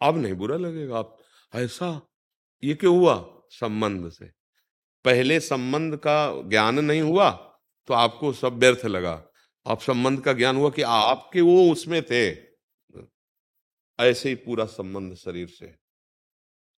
अब 0.00 0.16
नहीं 0.16 0.34
बुरा 0.34 0.56
लगेगा 0.56 0.98
आप। 0.98 1.16
ऐसा, 1.54 2.00
ये 2.62 2.74
क्यों 2.74 2.96
हुआ? 2.98 3.14
संबंध 3.50 4.10
से। 4.10 4.30
पहले 5.04 5.38
संबंध 5.40 5.96
का 5.96 6.48
ज्ञान 6.48 6.78
नहीं 6.78 7.00
हुआ 7.02 7.30
तो 7.88 7.94
आपको 7.94 8.32
सब 8.32 8.58
व्यर्थ 8.58 8.84
लगा। 8.86 9.22
आप 9.66 9.80
संबंध 9.80 10.20
का 10.20 10.32
ज्ञान 10.32 10.56
हुआ 10.56 10.70
कि 10.70 10.82
आपके 10.82 11.40
वो 11.40 11.70
उसमें 11.72 12.02
थे। 12.02 12.47
ऐसे 14.00 14.28
ही 14.28 14.34
पूरा 14.34 14.64
संबंध 14.64 15.14
शरीर 15.14 15.48
से 15.48 15.74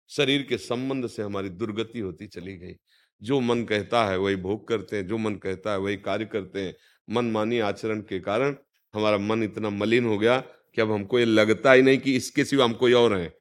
शरीर 0.09 0.43
के 0.43 0.57
संबंध 0.57 1.07
से 1.07 1.23
हमारी 1.23 1.49
दुर्गति 1.49 1.99
होती 1.99 2.27
चली 2.27 2.57
गई। 2.57 2.75
जो 3.23 3.41
मन 3.41 3.65
कहता 3.65 4.05
है, 4.07 4.19
वही 4.19 4.37
भोग 4.37 4.69
करते 4.69 4.97
हैं, 4.97 5.07
जो 5.07 5.19
मन 5.19 5.35
कहता 5.35 5.73
है, 5.73 5.79
वही 5.79 5.97
कार्य 5.97 6.25
करते 6.25 6.61
हैं। 6.61 6.75
मन 7.11 7.31
मानी 7.31 7.59
आचरण 7.59 8.01
के 8.01 8.21
कारण 8.21 8.57
हमारा 8.95 9.19
मन 9.19 9.43
इतना 9.43 9.71
मलिन 9.71 10.07
हो 10.07 10.19
गया 10.19 10.41
कि 10.41 10.81
अब 10.81 10.93
हमको 10.93 11.19
ये 11.19 11.25
लगता 11.25 11.73
ही 11.73 11.83
नहीं 11.83 11.99
कि 11.99 12.17
इसके 12.17 12.45
सिवा 12.45 12.65
हम 12.65 12.73
कोई 12.73 12.93
और 12.93 13.17
है। 13.17 13.35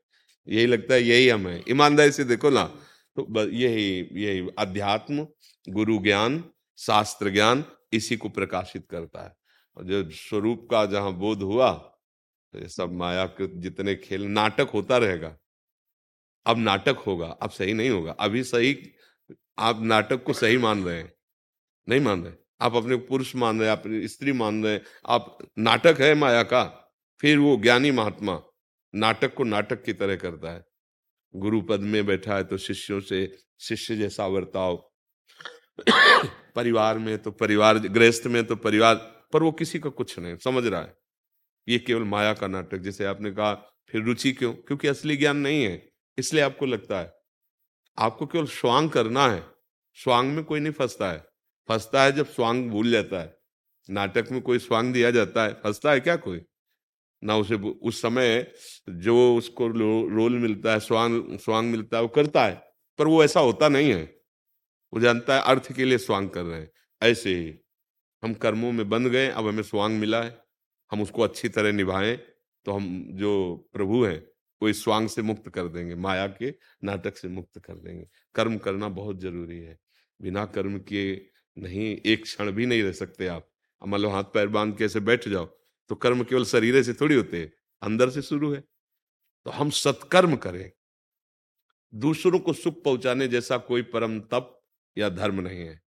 यही 0.47 0.65
लगता 0.65 0.93
है 0.93 1.03
यही 1.03 1.29
हम 1.29 1.47
है। 1.47 1.63
ईमानदारी 1.69 2.11
से 2.11 2.23
देखो 2.23 2.49
ना 2.49 2.63
तो 3.15 3.49
यही 3.49 4.09
यही 4.25 4.49
अध्यात्म, 4.59 5.27
गुरु 5.69 5.97
ज्ञान, 5.97 6.43
शास्त्र 6.77 7.29
ज्ञान 7.29 7.65
इसी 7.93 8.17
को 8.17 8.29
प्रकाशित 8.29 8.87
करता 8.89 9.23
है। 9.23 9.35
जो 9.85 10.09
स्वरूप 10.09 10.67
का 10.71 10.85
जहाँ 10.85 11.13
बोध 11.13 11.41
हुआ 11.41 11.88
ये 12.55 12.67
सब 12.67 12.91
माया 12.91 13.25
के 13.25 13.59
जितने 13.59 13.95
खेल, 13.95 14.23
नाटक 14.23 14.67
होता 14.73 14.97
रहेगा। 14.97 15.37
अब 16.45 16.57
नाटक 16.57 16.97
होगा, 17.07 17.27
अब 17.27 17.49
सही 17.49 17.73
नहीं 17.73 17.89
होगा। 17.89 18.11
अभी 18.11 18.43
सही, 18.43 18.91
आप 19.59 19.81
नाटक 19.81 20.23
को 20.23 20.33
सही 20.33 20.57
मान 20.57 20.83
रहे 20.83 20.97
हैं। 20.97 21.13
नहीं 21.89 21.99
मान 21.99 22.23
रहे? 22.23 22.33
आप 22.61 22.75
अपने 22.75 22.95
पुरुष 22.95 23.35
मान 23.35 23.59
रहे 23.59 23.69
हैं, 23.69 23.77
अपनी 23.77 24.07
स्त्री 24.07 24.31
मान 24.31 24.63
रहे 24.63 24.73
हैं। 24.73 24.81
आप, 25.05 25.37
नाटक 25.59 25.97
है 25.99 26.15
माया 26.15 26.43
का, 26.43 26.93
फिर 27.21 27.37
वो 27.37 27.57
ज्ञानी 27.57 27.91
महात्मा 27.91 28.43
नाटक 28.95 29.33
को 29.33 29.43
नाटक 29.43 29.83
की 29.83 29.93
तरह 29.93 30.15
करता 30.15 30.51
है। 30.51 30.65
गुरु 31.35 31.61
पद 31.61 31.79
में 31.79 32.05
बैठा 32.05 32.35
है 32.35 32.43
तो 32.43 32.57
शिष्यों 32.57 32.99
से, 32.99 33.37
शिष्य 33.59 33.95
जैसा 33.95 34.27
वर्ताव। 34.27 34.91
परिवार 36.55 36.97
में 36.97 37.17
तो 37.17 37.31
परिवार, 37.31 37.77
गृहस्थ 37.79 38.27
में 38.27 38.45
तो 38.45 38.55
परिवार, 38.55 38.95
पर 39.33 39.43
वो 39.43 39.51
किसी 39.51 39.79
का 39.79 39.89
कुछ 39.89 40.19
नहीं, 40.19 40.37
समझ 40.37 40.65
रहा 40.65 40.81
है। 40.81 40.98
ये 41.67 41.79
केवल 41.79 42.03
माया 42.03 42.33
का 42.33 42.47
नाटक, 42.47 42.77
जैसे 42.77 43.05
आपने 43.05 43.31
कहा, 43.31 43.53
फिर 43.89 44.01
रुचि 44.01 44.31
क्यों? 44.31 44.53
क्योंकि 44.53 44.87
असली 44.87 45.17
ज्ञान 45.17 45.37
नहीं 45.37 45.63
है, 45.63 45.91
इसलिए 46.17 46.43
आपको 46.43 46.65
लगता 46.65 46.99
है। 46.99 47.13
आपको 47.97 48.25
केवल 48.25 48.45
स्वांग 48.45 48.89
करना 48.89 49.27
है। 49.27 49.43
स्वांग 49.93 50.33
में 50.33 50.43
कोई 50.45 50.59
नहीं 50.59 50.73
फंसता 50.73 51.11
है। 51.11 51.27
फंसता 51.69 52.03
है 52.03 52.11
जब 52.11 52.27
स्वांग 52.27 52.69
भूल 52.69 52.91
जाता 52.91 53.21
है। 53.21 53.37
नाटक 53.89 54.27
में 54.31 54.41
कोई 54.41 54.59
स्वांग 54.59 54.93
दिया 54.93 55.11
जाता 55.11 55.43
है। 55.43 55.53
फंसता 55.53 55.91
है 55.91 55.99
क्या 55.99 56.15
कोई? 56.15 56.41
ना 57.23 57.37
उसे 57.37 57.55
उस 57.55 58.01
समय 58.01 58.53
जो 58.89 59.35
उसको 59.35 59.67
रोल 60.07 60.33
मिलता 60.33 60.73
है, 60.73 60.79
स्वांग 60.79 61.39
स्वांग 61.39 61.71
मिलता 61.71 61.97
है, 61.97 62.03
वो 62.03 62.09
करता 62.09 62.45
है। 62.45 62.55
पर 62.97 63.07
वो 63.07 63.23
ऐसा 63.23 63.39
होता 63.39 63.69
नहीं 63.69 63.93
है। 63.93 64.21
वो 64.93 64.99
जानता 64.99 65.35
है 65.35 65.41
अर्थ 65.41 65.73
के 65.73 65.85
लिए 65.85 65.97
स्वांग 65.97 66.29
कर 66.29 66.43
रहे 66.43 66.61
हैं। 66.61 66.71
ऐसे 67.01 67.35
ही 67.35 67.59
हम 68.23 68.33
कर्मों 68.33 68.71
में 68.71 68.89
बंध 68.89 69.07
गए, 69.07 69.27
अब 69.27 69.47
हमें 69.47 69.63
स्वांग 69.63 69.99
मिला 69.99 70.23
है। 70.23 70.48
हम 70.91 71.01
उसको 71.01 71.21
अच्छी 71.21 71.49
तरह 71.49 71.71
निभाएँ 71.71 72.15
तो 72.65 72.71
हम 72.71 73.05
जो 73.11 73.31
प्रभु 73.73 74.03
हैं, 74.03 74.19
वो 74.61 74.69
इस 74.69 74.83
स्वांग 74.83 75.07
से 75.09 75.21
मुक्त 75.21 75.49
कर 75.49 75.67
देंगे, 75.67 75.95
माया 75.95 76.27
के 76.29 76.53
नाटक 76.83 77.17
से 77.17 77.27
मुक्त 77.27 77.59
कर 77.59 77.75
देंगे। 77.75 78.07
कर्म 78.35 78.57
करना 78.57 78.89
बहुत 78.89 79.19
ज़रूरी 79.21 79.59
है। 79.59 79.77
बिना 80.19 80.45
कर्म 80.47 80.77
किए 80.79 81.29
नहीं, 81.57 81.95
एक 82.05 82.23
क्षण 82.23 82.51
भी 82.51 82.65
नहीं 82.65 82.83
रह 82.83 82.91
सकते 82.91 83.27
आप। 83.27 83.49
मान 83.81 84.01
लो 84.01 84.09
हाथ 84.09 84.23
पैर 84.23 84.47
बाँध 84.47 84.77
के 84.77 84.85
ऐसे 84.85 84.99
बैठ 84.99 85.27
जाओ 85.27 85.45
तो 85.89 85.95
कर्म 85.95 86.23
केवल 86.23 86.45
शरीर 86.45 86.81
से 86.83 86.93
थोड़ी 86.93 87.15
होते 87.15 87.39
हैं, 87.39 87.51
अंदर 87.81 88.09
से 88.09 88.21
शुरू 88.21 88.51
है। 88.53 88.63
तो 89.45 89.51
हम 89.51 89.69
सत्कर्म 89.69 90.35
करें। 90.35 90.71
दूसरों 91.93 92.39
को 92.39 92.53
सुख 92.53 92.83
पहुँचाने 92.83 93.27
जैसा 93.27 93.57
कोई 93.59 93.81
परम 93.83 94.19
तप 94.23 94.59
या 94.97 95.09
धर्म 95.09 95.39
नहीं 95.41 95.59
है। 95.59 95.79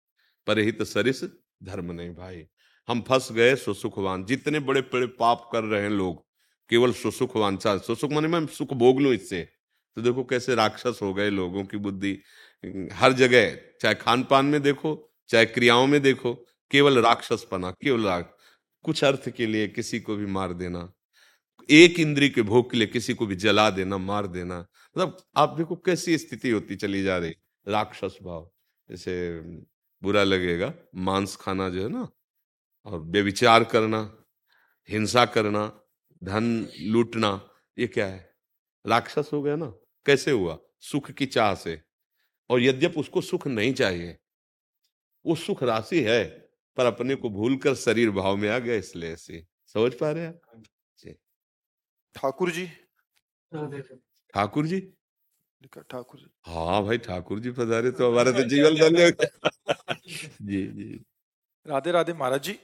परहित 0.47 0.82
सरिस 0.84 1.24
धर्म 1.64 1.91
नहीं 1.91 2.14
भाई। 2.16 2.45
हम 2.88 3.02
फंस 3.02 3.32
गए 3.32 3.56
सुसुखवान 3.56 4.26
जितने 4.26 4.60
बड़े 4.60 4.82
बड़े 4.84 5.08
पाप 5.20 5.50
कर 5.52 5.64
रहे 5.64 5.82
हैं 5.82 5.90
लोग, 5.90 6.24
केवल 6.70 6.94
सुसुख 6.94 7.36
वांछा 7.38 7.78
सुसुख 7.78 8.12
माने 8.12 8.28
मैं 8.28 8.46
सुख 8.48 8.74
भोग 8.74 9.02
लूँ 9.02 9.14
इससे। 9.14 9.42
तो 9.98 10.02
देखो 10.02 10.24
कैसे 10.24 10.56
राक्षस 10.56 11.00
हो 11.02 11.14
गए 11.14 11.30
लोगों 11.30 11.64
की 11.66 11.78
बुद्धि। 11.78 12.18
हर 12.94 13.14
जगह, 13.14 13.56
चाहे 13.82 13.96
खान 13.96 14.24
पान 14.24 14.46
में 14.46 14.62
देखो, 14.62 15.12
चाहे 15.30 15.46
क्रियाओं 15.46 15.88
में 15.88 16.02
देखो, 16.02 16.34
केवल 16.72 17.00
राक्षस 17.00 17.46
पना 17.52 17.72
केवल 17.72 18.06
राग 18.06 18.30
कुछ 18.86 19.04
अर्थ 19.04 19.30
के 19.30 19.46
लिए 19.46 19.68
किसी 19.68 20.00
को 20.00 20.16
भी 20.16 20.26
मार 20.26 20.54
देना। 20.54 20.92
एक 21.70 22.00
इंद्री 22.00 22.30
के 22.30 22.42
भोग 22.42 22.72
के 22.72 22.78
लिए 22.78 22.88
किसी 22.88 23.14
को 23.14 23.26
भी 23.26 23.36
जला 23.36 23.70
देना, 23.70 23.98
मार 23.98 24.28
देना। 24.28 24.60
मतलब 24.60 25.18
आप 25.38 25.56
देखो 25.58 25.76
कैसी 25.76 26.18
स्थिति 26.18 26.50
होती 26.50 26.76
चली 26.76 27.04
जा 27.04 27.18
रही। 27.18 27.36
राक्षस 27.68 28.18
भाव। 28.24 28.50
जैसे 28.90 29.40
बुरा 30.02 30.24
लगेगा, 30.24 30.74
मांस 30.96 31.36
खाना 31.36 31.70
जो 31.70 31.84
है 31.84 31.90
ना 31.90 32.08
और 32.86 33.00
व्यविचार 33.02 33.64
करना 33.64 34.00
हिंसा 34.90 35.26
करना 35.26 35.66
धन 36.24 36.46
लूटना 36.82 37.40
ये 37.78 37.88
क्या 37.88 38.06
है? 38.08 38.30
राक्षस 38.86 39.30
हो 39.34 39.42
गया 39.42 39.56
ना? 39.56 39.66
कैसे 40.06 40.32
हुआ? 40.32 40.58
सुख 40.82 41.12
की 41.12 41.26
चाह 41.26 41.54
से। 41.56 41.82
और 42.50 42.62
यद्यप 42.62 42.98
उसको 42.98 43.22
सुख 43.22 43.48
नहीं 43.48 43.74
चाहिए 43.74 44.18
वो 45.26 45.36
सुख 45.36 45.64
राशि 45.64 46.02
है 46.04 46.24
पर 46.78 46.86
अपने 46.86 47.16
को 47.16 47.30
भूलकर 47.30 47.76
शरीर 47.76 48.10
भाव 48.12 48.38
में 48.38 48.50
आ 48.50 48.58
गया 48.60 48.76
इसलिए 48.76 49.12
ऐसे। 49.14 49.46
समझ 49.76 49.94
पा 49.94 50.12
रहे 50.12 50.24
हैं 50.26 50.34
ठाकुर 52.16 52.52
जी। 52.52 52.66
ठाकुर 54.34 54.66
जी? 54.68 54.80
ठाकुर 55.90 56.20
जी। 56.20 56.32
हाँ 56.48 56.82
भाई 56.84 56.98
ठाकुर 56.98 57.40
जी 57.40 57.52
पधारे 57.52 57.92
तो 57.92 58.12
हमारे 58.12 58.32
तो 58.34 58.44
जीवन 58.50 58.76
धन्य 58.76 59.12
जी 60.42 60.66
जी। 60.68 61.04
राधे 61.66 61.92
राधे 61.92 62.14
महाराज 62.14 62.44
जी। 62.44 62.60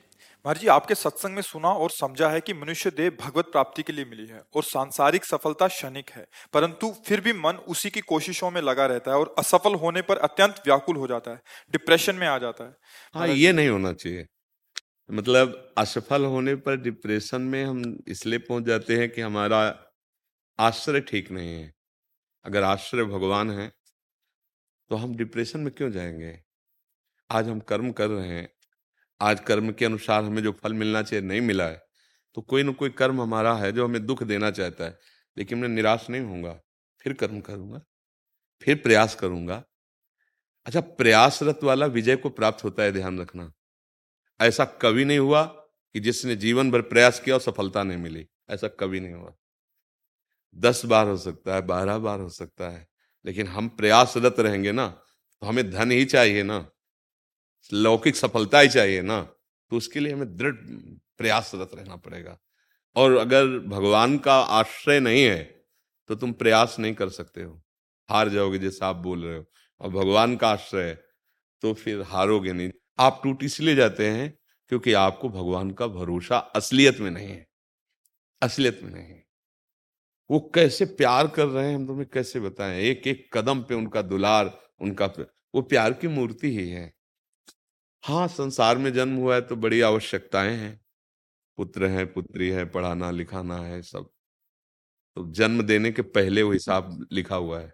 महाराज 0.48 0.62
जी 0.62 0.68
आपके 0.68 0.96
सत्संग 0.96 1.36
में 1.36 1.42
सुना 1.42 1.70
और 1.70 1.92
समझा 1.92 2.30
है 2.30 2.40
कि 2.42 2.54
मनुष्य 2.54 2.90
देह 2.90 3.10
भगवत 3.10 3.46
प्राप्ति 3.46 3.84
के 3.84 3.94
लिए 3.94 4.06
मिली 4.06 4.28
है 4.28 4.42
और 4.56 4.64
सांसारिक 4.64 5.26
सफलता 5.26 5.68
क्षणिक 5.68 6.10
है 6.10 6.26
परंतु 6.54 6.92
फिर 7.08 7.22
भी 7.22 7.34
मन 7.34 7.56
उसी 7.68 7.90
की 7.90 8.02
कोशिशों 8.02 8.52
में 8.52 8.62
लगा 8.62 8.86
रहता 8.86 9.12
है 9.12 9.18
और 9.18 9.34
असफल 9.38 9.76
होने 9.76 10.02
पर 10.02 10.18
अत्यंत 10.18 10.62
व्याकुल 10.66 10.98
हो 10.98 11.08
जाता 11.08 11.32
है 11.32 11.42
डिप्रेशन 11.72 12.16
में 12.16 12.28
आ 12.28 12.38
जाता 12.38 12.64
है। 12.64 12.76
हाँ 13.16 13.28
ये 13.28 13.52
नहीं 13.52 13.70
होना 13.70 13.94
चाहिए। 13.94 14.26
मतलब 15.10 15.74
असफल 15.78 16.26
होने 16.26 16.56
पर 16.56 16.78
डिप्रेशन 16.78 17.42
में 17.42 17.64
हम 17.66 17.98
इसलिए 18.08 18.40
पहुँच 18.40 18.64
जाते 18.64 19.00
हैं 19.00 19.10
कि 19.10 19.22
हमारा 19.22 19.62
आश्रय 20.60 21.00
ठीक 21.02 21.32
नहीं 21.32 21.54
है। 21.54 21.72
अगर 22.46 22.64
आश्रय 22.64 23.04
भगवान 23.06 23.52
है 23.52 23.72
तो 24.92 24.96
हम 24.96 25.16
डिप्रेशन 25.16 25.60
में 25.60 25.74
क्यों 25.74 25.92
जाएँगे? 25.92 26.38
आज 27.30 27.50
हम 27.50 27.60
कर्म 27.60 27.92
कर 27.92 28.08
रहे 28.08 28.28
हैं 28.28 28.50
आज 29.22 29.40
कर्म 29.40 29.72
के 29.72 29.86
अनुसार 29.86 30.24
हमें 30.24 30.42
जो 30.44 30.52
फल 30.54 30.74
मिलना 30.74 31.02
चाहिए, 31.02 31.26
नहीं 31.26 31.42
मिला 31.42 31.66
है 31.66 31.86
तो 32.38 32.42
कोई 32.44 32.64
ना 32.64 32.72
कोई 32.72 32.90
कर्म 32.92 33.22
हमारा 33.22 33.54
है 33.56 33.72
जो 33.72 33.86
हमें 33.86 34.06
दुख 34.06 34.24
देना 34.24 34.52
चाहता 34.52 34.84
है, 34.84 34.98
लेकिन 35.38 35.58
मैं 35.58 35.68
निराश 35.70 36.10
नहीं 36.10 36.22
होऊँगा, 36.22 36.60
फिर 37.02 37.14
कर्म 37.14 37.40
करूँगा, 37.42 37.82
फिर 38.62 38.76
प्रयास 38.78 39.16
करूँगा। 39.16 39.64
अच्छा 40.66 40.82
प्रयासरत 40.82 41.64
वाला 41.64 41.86
विजय 41.88 42.16
को 42.16 42.30
प्राप्त 42.30 42.64
होता 42.64 42.84
है 42.84 42.92
ध्यान 42.92 43.20
रखना। 43.20 43.52
ऐसा 44.40 44.66
कभी 44.82 45.06
नहीं 45.06 45.20
हुआ 45.20 45.44
कि 45.44 46.00
जिसने 46.00 46.36
जीवन 46.36 46.72
भर 46.72 46.82
प्रयास 46.84 47.20
किया 47.20 47.36
और 47.36 47.42
सफलता 47.42 47.84
नहीं 47.84 47.98
मिली, 47.98 48.28
ऐसा 48.50 48.68
कभी 48.70 49.00
नहीं 49.00 49.14
हुआ। 49.14 49.34
दस 50.56 50.86
बार 50.86 51.08
हो 51.08 51.18
सकता 51.18 51.56
है, 51.56 51.62
बारह 51.64 51.98
बार 51.98 52.20
हो 52.20 52.30
सकता 52.30 52.70
है, 52.70 52.88
लेकिन 53.26 53.48
हम 53.48 53.68
प्रयासरत 53.70 54.40
रहेंगे 54.40 54.72
ना 54.72 54.88
तो 54.88 55.48
हमें 55.48 55.70
धन 55.72 55.92
ही 55.92 56.06
चाहिए 56.06 56.44
ना। 56.44 56.60
लौकिक 57.72 58.16
सफलता 58.16 58.60
ही 58.60 58.70
चाहिए 58.70 59.02
ना 59.04 59.22
तो 59.72 59.78
उसके 59.78 60.00
लिए 60.00 60.14
हमें 60.14 60.36
दृढ़ 60.38 60.56
प्रयासरत 61.18 61.72
रहना 61.76 61.96
पड़ेगा। 61.98 62.38
और 62.96 63.16
अगर 63.18 63.48
भगवान 63.68 64.18
का 64.20 64.34
आश्रय 64.34 65.00
नहीं 65.00 65.24
है 65.24 65.44
तो 66.10 66.16
तुम 66.16 66.32
प्रयास 66.34 66.76
नहीं 66.80 66.94
कर 66.96 67.10
सकते 67.12 67.44
हो। 67.44 67.62
हार 68.10 68.30
जाओगे 68.30 68.60
जैसे 68.60 68.86
आप 68.86 68.96
बोल 68.98 69.24
रहे 69.26 69.38
हो, 69.38 69.46
और 69.82 69.90
भगवान 69.92 70.36
का 70.36 70.50
आश्रय 70.50 70.94
तो 71.64 71.74
फिर 71.76 72.02
हारोगे 72.08 72.54
नहीं। 72.54 72.72
आप 73.00 73.20
टूट 73.24 73.44
इसलिए 73.44 73.76
जाते 73.76 74.10
हैं, 74.10 74.34
क्योंकि 74.72 74.94
आपको 74.96 75.30
भगवान 75.30 75.72
का 75.72 75.88
भरोसा 75.90 76.38
असलियत 76.38 77.00
में 77.00 77.10
नहीं 77.12 77.28
है। 77.28 77.46
असलियत 78.42 78.80
में 78.84 78.92
नहीं 78.92 79.04
है। 79.06 79.24
वो 80.30 80.40
कैसे 80.56 80.86
प्यार 80.88 81.28
कर 81.28 81.48
रहे 81.48 81.68
हैं, 81.68 81.76
हम 81.76 81.88
तुम्हें 81.88 82.08
कैसे 82.14 82.40
बताएँ? 82.40 82.80
एक 82.82 83.08
एक 83.08 83.30
कदम 83.34 83.62
पे 83.64 83.76
उनका 83.76 84.02
दुलार, 84.04 84.58
उनका 84.82 85.06
वो 85.54 85.62
प्यार 85.64 85.94
की 85.94 86.08
मूर्ति 86.10 86.52
ही 86.52 86.70
है। 86.70 86.92
हाँ 88.04 88.28
संसार 88.28 88.78
में 88.78 88.92
जन्म 88.94 89.16
हुआ 89.16 89.36
है 89.36 89.42
तो 89.42 89.56
बड़ी 89.56 89.80
आवश्यकताएँ 89.82 90.56
हैं। 90.56 90.80
पुत्र 91.58 91.88
है, 91.88 92.06
पुत्री 92.06 92.50
है, 92.50 92.66
पढ़ाना, 92.68 93.12
लिखाना 93.12 93.58
है 93.58 93.82
सब। 93.84 94.10
तो 95.18 95.26
जन्म 95.34 95.62
देने 95.62 95.92
के 95.92 96.02
पहले 96.02 96.42
वो 96.44 96.52
हिसाब 96.52 97.06
लिखा 97.12 97.36
हुआ 97.36 97.60
है। 97.60 97.72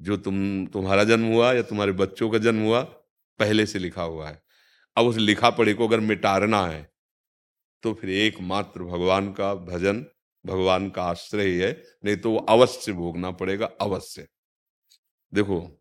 जो 0.00 0.16
तुम, 0.18 0.66
तुम्हारा 0.66 1.04
जन्म 1.04 1.26
हुआ 1.26 1.52
या 1.52 1.62
तुम्हारे 1.62 1.92
बच्चों 1.94 2.30
का 2.30 2.38
जन्म 2.38 2.62
हुआ, 2.64 2.82
पहले 3.40 3.66
से 3.66 3.78
लिखा 3.78 4.02
हुआ 4.04 4.28
है। 4.28 4.42
अब 4.96 5.06
उस 5.06 5.16
लिखा 5.18 5.50
पढ़ी 5.52 5.74
को 5.74 5.88
अगर 5.88 6.00
मिटारना 6.02 6.66
है 6.66 6.82
तो 7.82 7.92
फिर 7.94 8.10
एकमात्र 8.12 8.84
भगवान 8.84 9.32
का 9.34 9.54
भजन, 9.56 10.04
भगवान 10.44 10.90
का 10.90 11.02
आश्रय 11.04 11.46
ही 11.56 11.72
नहीं 12.04 12.16
तो 12.18 12.32
वो 12.32 12.38
अवश्य 12.50 12.92
भोगना 12.94 13.30
पड़ेगा, 13.32 13.66
अवश्य। 13.82 14.26
देखो 15.32 15.79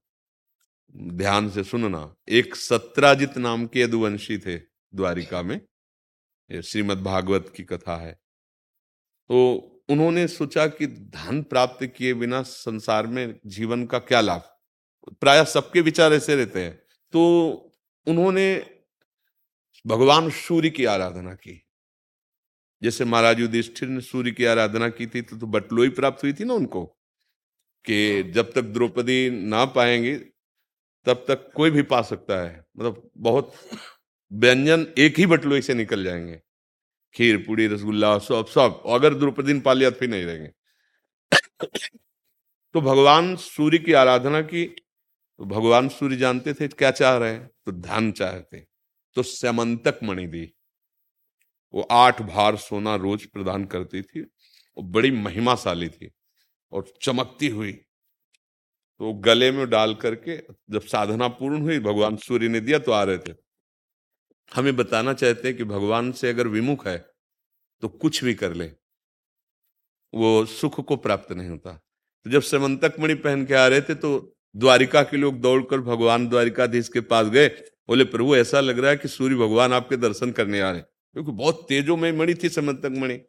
ध्यान 0.97 1.49
से 1.49 1.63
सुनना। 1.63 2.15
एक 2.29 2.55
सत्राजित 2.55 3.37
नाम 3.37 3.67
के 3.67 3.79
यदुवंशी 3.79 4.37
थे 4.37 4.57
द्वारिका 4.95 5.41
में। 5.41 5.61
ये 6.51 6.61
श्रीमद 6.61 6.97
भागवत 6.97 7.53
की 7.55 7.63
कथा 7.63 7.95
है। 7.95 8.13
तो 9.29 9.55
उन्होंने 9.89 10.27
सोचा 10.27 10.67
कि 10.67 10.87
धन 10.87 11.43
प्राप्त 11.43 11.85
किए 11.85 12.13
बिना 12.13 12.41
संसार 12.41 13.07
में 13.07 13.39
जीवन 13.45 13.85
का 13.85 13.99
क्या 13.99 14.21
लाभ? 14.21 14.41
प्राय 15.13 15.45
सबके 15.45 15.81
विचार 15.81 16.13
ऐसे 16.13 16.35
रहते 16.35 16.63
हैं। 16.63 16.75
तो 17.11 17.49
उन्होंने 18.07 18.65
भगवान 19.87 20.29
सूर्य 20.29 20.69
की 20.69 20.85
आराधना 20.85 21.33
की। 21.33 21.67
जैसे 22.83 23.05
महाराज 23.05 23.39
युधिष्ठिर 23.39 23.89
ने 23.89 24.01
सूर्य 24.01 24.31
की 24.31 24.45
आराधना 24.45 24.89
की 24.89 25.07
थी 25.07 25.21
तो, 25.21 25.37
तो 25.37 25.47
बटलोई 25.47 25.89
प्राप्त 25.89 26.23
हुई 26.23 26.33
थी 26.33 26.43
ना 26.43 26.53
उनको 26.53 26.85
कि 27.85 28.23
जब 28.23 28.51
तक 28.51 28.61
द्रौपदी 28.61 29.29
ना 29.29 29.65
पाएँगे 29.65 30.25
तब 31.05 31.25
तक 31.27 31.51
कोई 31.55 31.71
भी 31.71 31.81
पा 31.81 32.01
सकता 32.01 32.41
है। 32.41 32.65
मतलब 32.77 33.11
बहुत 33.17 33.53
व्यंजन 34.33 34.87
एक 34.97 35.19
ही 35.19 35.25
बटलोई 35.25 35.61
से 35.61 35.73
निकल 35.73 36.03
जाएँगे। 36.03 36.41
खीर, 37.13 37.37
पूड़ी, 37.37 37.67
रसगुल्ला, 37.67 38.17
सब 38.17 38.45
सब। 38.47 38.83
अगर 38.87 39.13
द्रौपदी 39.13 39.53
ने 39.53 39.59
पा 39.59 39.73
लिया 39.73 39.89
तो 39.89 39.99
फिर 39.99 40.09
नहीं 40.09 40.25
रहेंगे। 40.25 40.51
तो 42.73 42.81
भगवान 42.81 43.35
सूर्य 43.35 43.77
की 43.77 43.93
आराधना 43.93 44.41
की 44.41 44.65
तो 45.37 45.45
भगवान 45.45 45.89
सूर्य 45.89 46.15
जानते 46.17 46.53
थे 46.53 46.67
क्या 46.67 46.91
चाह 46.91 47.17
रहे 47.17 47.33
हैं? 47.33 47.51
तो 47.65 47.71
धन 47.71 48.11
चाहते। 48.11 48.67
तो 49.13 49.23
समंतक 49.23 49.99
मणि 50.03 50.27
दी। 50.27 50.53
वो 51.73 51.81
आठ 51.91 52.21
भार 52.21 52.55
सोना 52.55 52.95
रोज 52.95 53.25
प्रदान 53.25 53.65
करती 53.65 54.01
थी। 54.01 54.21
वो 54.77 54.81
बड़ी 54.81 55.11
महिमाशाली 55.11 55.89
थी। 55.89 56.11
और 56.71 56.93
चमकती 57.01 57.47
हुई। 57.47 57.81
तो 58.99 59.13
गले 59.13 59.51
में 59.51 59.69
डाल 59.69 59.93
करके 59.95 60.37
जब 60.69 60.81
साधना 60.81 61.27
पूर्ण 61.27 61.61
हुई, 61.61 61.79
भगवान 61.79 62.15
सूर्य 62.15 62.47
ने 62.47 62.59
दिया 62.59 62.79
तो 62.79 62.91
आ 62.91 63.03
रहे 63.03 63.17
थे। 63.17 63.33
हमें 64.55 64.75
बताना 64.75 65.13
चाहते 65.13 65.47
हैं 65.47 65.57
कि 65.57 65.63
भगवान 65.63 66.11
से 66.11 66.29
अगर 66.29 66.47
विमुख 66.47 66.87
है 66.87 67.05
तो 67.81 67.87
कुछ 67.87 68.23
भी 68.23 68.33
कर 68.33 68.53
ले। 68.53 68.65
वो 70.13 70.45
सुख 70.45 70.79
को 70.85 70.95
प्राप्त 70.95 71.31
नहीं 71.31 71.49
होता। 71.49 71.71
तो 72.23 72.29
जब 72.29 72.41
समंतक 72.41 72.93
मणि 72.99 73.13
पहन 73.13 73.45
के 73.45 73.53
आ 73.53 73.67
रहे 73.67 73.81
थे 73.81 73.95
तो 73.95 74.35
द्वारिका 74.55 75.03
के 75.03 75.17
लोग 75.17 75.39
दौड़कर 75.39 75.79
भगवान 75.79 76.27
द्वारिकाधीश 76.27 76.89
के 76.89 77.01
पास 77.01 77.27
गए। 77.27 77.47
बोले, 77.87 78.03
प्रभु, 78.03 78.35
ऐसा 78.35 78.59
लग 78.59 78.79
रहा 78.79 78.91
है 78.91 78.97
कि 78.97 79.07
सूर्य 79.07 79.35
भगवान 79.35 79.73
आपके 79.73 79.97
दर्शन 79.97 80.31
करने 80.31 80.61
आ 80.61 80.69
रहे 80.71 80.79
हैं। 80.79 80.87
क्योंकि 81.13 81.31
बहुत 81.31 81.65
तेजो 81.69 81.97
में 81.97 82.11
मणि 82.11 82.35
थी 82.35 82.49
समंतक 82.49 82.89
मणि। 82.97 83.21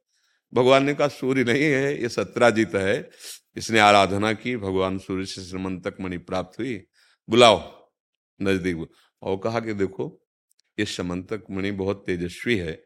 भगवान 0.55 0.85
ने 0.85 0.95
कहा, 0.95 1.09
सूर्य 1.09 1.45
नहीं 1.45 1.63
है, 1.63 2.03
ये 2.03 2.09
सत्राजित 2.09 2.75
है। 2.75 3.11
इसने 3.57 3.79
आराधना 3.79 4.33
की, 4.33 4.57
भगवान 4.57 4.99
सूर्य 4.99 5.27
से 5.27 5.43
श्रीमंतक 5.43 5.97
मणि 6.01 6.19
प्राप्त 6.19 6.59
हुई। 6.59 6.87
बुलाओ, 7.29 7.89
नज़दीक 8.43 8.89
और 9.23 9.37
कहा 9.37 9.61
कि 9.61 9.73
देखो, 9.73 10.27
ये 10.79 10.87
समंतक 10.87 11.45
मणि 11.51 11.71
बहुत 11.71 12.03
तेजस्वी 12.07 12.57
है। 12.57 12.85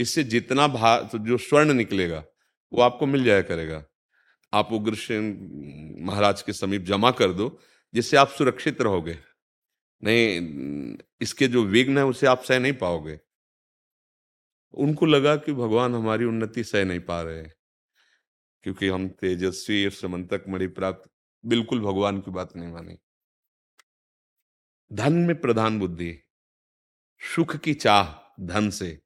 इससे 0.00 0.24
जितना 0.24 0.68
भा, 0.68 1.10
जो 1.14 1.36
स्वर्ण 1.38 1.72
निकलेगा, 1.72 2.24
वो 2.72 2.80
आपको 2.80 3.06
मिल 3.06 3.24
जाया 3.24 3.42
करेगा। 3.42 3.84
आप 4.52 4.72
उग्रसेन 4.72 5.50
महाराज 5.98 6.42
के 6.42 6.52
समीप 6.52 6.82
जमा 6.82 7.10
कर 7.10 7.32
दो, 7.32 7.60
जिससे 7.94 8.16
आप 8.16 8.28
सुरक्षित 8.28 8.80
रहोगे। 8.80 9.18
नहीं, 10.04 10.96
इसके 11.20 11.48
जो 11.48 11.64
विघ्न 11.64 11.98
है, 11.98 12.04
उसे 12.04 12.26
आप 12.26 12.42
सह 12.42 12.58
नहीं 12.58 12.72
पाओगे। 12.72 13.20
उनको 14.74 15.06
लगा 15.06 15.36
कि 15.36 15.52
भगवान 15.52 15.94
हमारी 15.94 16.24
उन्नति 16.24 16.64
सह 16.64 16.84
नहीं 16.84 17.00
पा 17.00 17.22
रहे 17.22 17.42
क्योंकि 18.64 18.88
हम 18.88 19.08
तेजस्वी 19.08 19.90
समंतक 19.90 20.44
मणि 20.48 20.66
प्राप्त 20.66 21.10
बिल्कुल 21.44 21.80
भगवान 21.80 22.20
की 22.20 22.30
बात 22.30 22.56
नहीं 22.56 22.72
मानी। 22.72 22.96
धन 24.92 25.12
में 25.12 25.40
प्रधान 25.40 25.78
बुद्धि, 25.78 26.18
सुख 27.20 27.56
की 27.56 27.74
चाह 27.74 28.04
धन 28.40 28.70
से। 28.70 29.00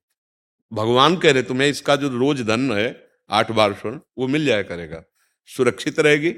भगवान 0.72 1.16
कह 1.16 1.32
रहे, 1.32 1.42
तुम्हें 1.42 1.68
इसका 1.68 1.96
जो 1.96 2.08
रोज 2.08 2.42
धन 2.42 2.72
है, 2.72 3.08
आठ 3.30 3.50
बार 3.50 3.74
स्वर्ण 3.74 4.00
वो 4.18 4.28
मिल 4.28 4.44
जाया 4.46 4.62
करेगा। 4.62 5.04
सुरक्षित 5.46 6.00
रहेगी 6.00 6.30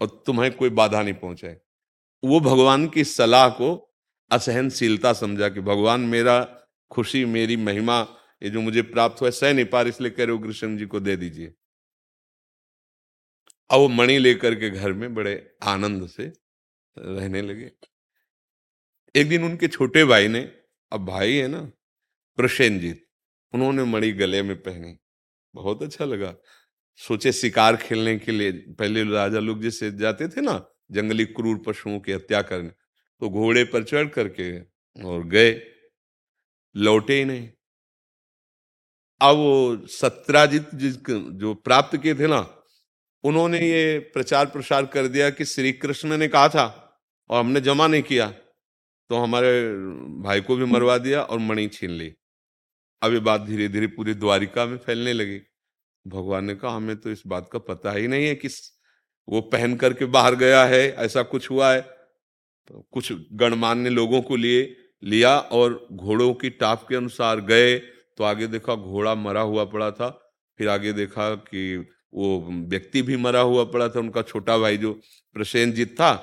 और 0.00 0.22
तुम्हें 0.26 0.52
कोई 0.56 0.70
बाधा 0.70 1.02
नहीं 1.02 1.14
पहुँचे 1.14 1.56
वो 2.24 2.40
भगवान 2.40 2.88
की 2.88 3.04
सलाह 3.04 3.48
को 3.48 3.94
असहनशीलता 4.30 5.12
समझा 5.12 5.48
कि, 5.48 5.60
भगवान, 5.60 6.00
मेरा 6.00 6.44
खुशी, 6.90 7.24
मेरी 7.24 7.56
महिमा, 7.56 8.00
ये 8.42 8.50
जो 8.50 8.60
मुझे 8.60 8.82
प्राप्त 8.82 9.20
हुआ 9.20 9.30
सह 9.30 9.52
नहीं 9.52 9.64
पा 9.64 9.82
इसलिए 9.82 10.10
कह 10.10 10.24
रहे 10.24 10.32
हो, 10.32 10.38
कृष्ण 10.38 10.76
जी 10.76 10.86
को 10.86 11.00
दे 11.00 11.16
दीजिए। 11.16 11.54
अब 13.70 13.78
वो 13.80 13.88
मणि 13.88 14.18
लेकर 14.18 14.54
के 14.54 14.70
घर 14.70 14.92
में 14.92 15.14
बड़े 15.14 15.56
आनंद 15.62 16.08
से 16.08 16.32
रहने 16.98 17.42
लगे। 17.42 17.70
एक 19.14 19.28
दिन 19.28 19.44
उनके 19.44 19.68
छोटे 19.68 20.04
भाई 20.04 20.28
ने, 20.28 20.40
अब 20.92 21.04
भाई 21.04 21.34
है 21.34 21.48
ना, 21.48 21.60
प्रसेनजीत, 22.38 23.06
उन्होंने 23.54 23.84
मणि 23.84 24.12
गले 24.12 24.42
में 24.42 24.56
पहनी। 24.56 24.96
बहुत 25.54 25.82
अच्छा 25.82 26.04
लगा। 26.04 26.34
सोचे 26.96 27.32
शिकार 27.32 27.76
खेलने 27.76 28.18
के 28.18 28.32
लिए, 28.32 28.52
पहले 28.52 29.04
राजा 29.04 29.38
लोग 29.38 29.62
जैसे 29.62 29.90
जाते 29.92 30.28
थे 30.28 30.40
ना, 30.40 30.66
जंगली 30.90 31.24
क्रूर 31.24 31.62
पशुओं 31.66 32.00
की 32.00 32.12
हत्या 32.12 32.42
करने 32.42 32.68
तो 33.22 33.28
घोड़े 33.30 33.64
पर 33.64 33.82
चढ़ 33.82 34.08
करके 34.08 34.58
और 35.04 35.26
गए। 35.26 35.60
लौटे 36.76 37.18
ही 37.18 37.24
नहीं। 37.24 37.48
अब 39.20 39.36
वो 39.36 39.86
सत्राजित 39.86 40.74
जिस 40.74 40.96
जो 41.10 41.54
प्राप्त 41.54 41.96
किए 41.96 42.14
थे 42.14 42.26
ना 42.26 42.55
उन्होंने 43.24 43.60
ये 43.60 43.98
प्रचार 44.14 44.46
प्रसार 44.46 44.86
कर 44.86 45.06
दिया 45.08 45.30
कि 45.30 45.44
श्री 45.44 45.72
कृष्ण 45.74 46.16
ने 46.16 46.28
कहा 46.28 46.48
था 46.48 46.66
और 47.30 47.40
हमने 47.40 47.60
जमा 47.60 47.86
नहीं 47.86 48.02
किया 48.02 48.28
तो 49.10 49.16
हमारे 49.16 49.50
भाई 50.22 50.40
को 50.40 50.56
भी 50.56 50.64
मरवा 50.64 50.96
दिया 50.98 51.22
और 51.22 51.38
मणि 51.38 51.66
छीन 51.68 51.90
ली। 51.90 52.12
अब 53.02 53.12
ये 53.12 53.18
बात 53.20 53.40
धीरे 53.40 53.68
धीरे 53.68 53.86
पूरी 53.88 54.14
द्वारिका 54.14 54.64
में 54.66 54.76
फैलने 54.78 55.12
लगी। 55.12 55.40
भगवान 56.06 56.44
ने 56.44 56.54
कहा, 56.54 56.74
हमें 56.76 56.96
तो 56.96 57.10
इस 57.10 57.22
बात 57.26 57.48
का 57.52 57.58
पता 57.60 57.92
ही 57.92 58.06
नहीं 58.08 58.26
है 58.26 58.34
कि 58.34 58.48
वो 59.28 59.40
पहन 59.42 59.76
करके 59.76 60.04
बाहर 60.06 60.34
गया 60.36 60.64
है, 60.64 60.88
ऐसा 60.88 61.22
कुछ 61.24 61.50
हुआ 61.50 61.72
है। 61.72 61.80
तो 61.80 62.86
कुछ 62.92 63.12
गणमान्य 63.32 63.90
लोगों 63.90 64.20
को 64.22 64.36
लिए, 64.36 64.76
लिया 65.02 65.38
और 65.38 65.86
घोड़ों 65.92 66.32
की 66.34 66.50
टाप 66.52 66.86
के 66.88 66.96
अनुसार 66.96 67.40
गए 67.42 67.76
तो 67.78 68.24
आगे 68.24 68.46
देखा 68.46 68.74
घोड़ा 68.74 69.14
मरा 69.14 69.40
हुआ 69.42 69.64
पड़ा 69.66 69.90
था, 69.90 70.08
फिर 70.58 70.68
आगे 70.68 70.92
देखा 70.92 71.34
कि 71.34 71.76
वो 72.12 72.38
व्यक्ति 72.68 73.02
भी 73.02 73.16
मरा 73.16 73.40
हुआ 73.40 73.64
पड़ा 73.64 73.88
था, 73.88 74.00
उनका 74.00 74.22
छोटा 74.22 74.56
भाई 74.58 74.76
जो 74.76 74.92
प्रसेनजीत 75.36 75.92
था, 75.92 76.14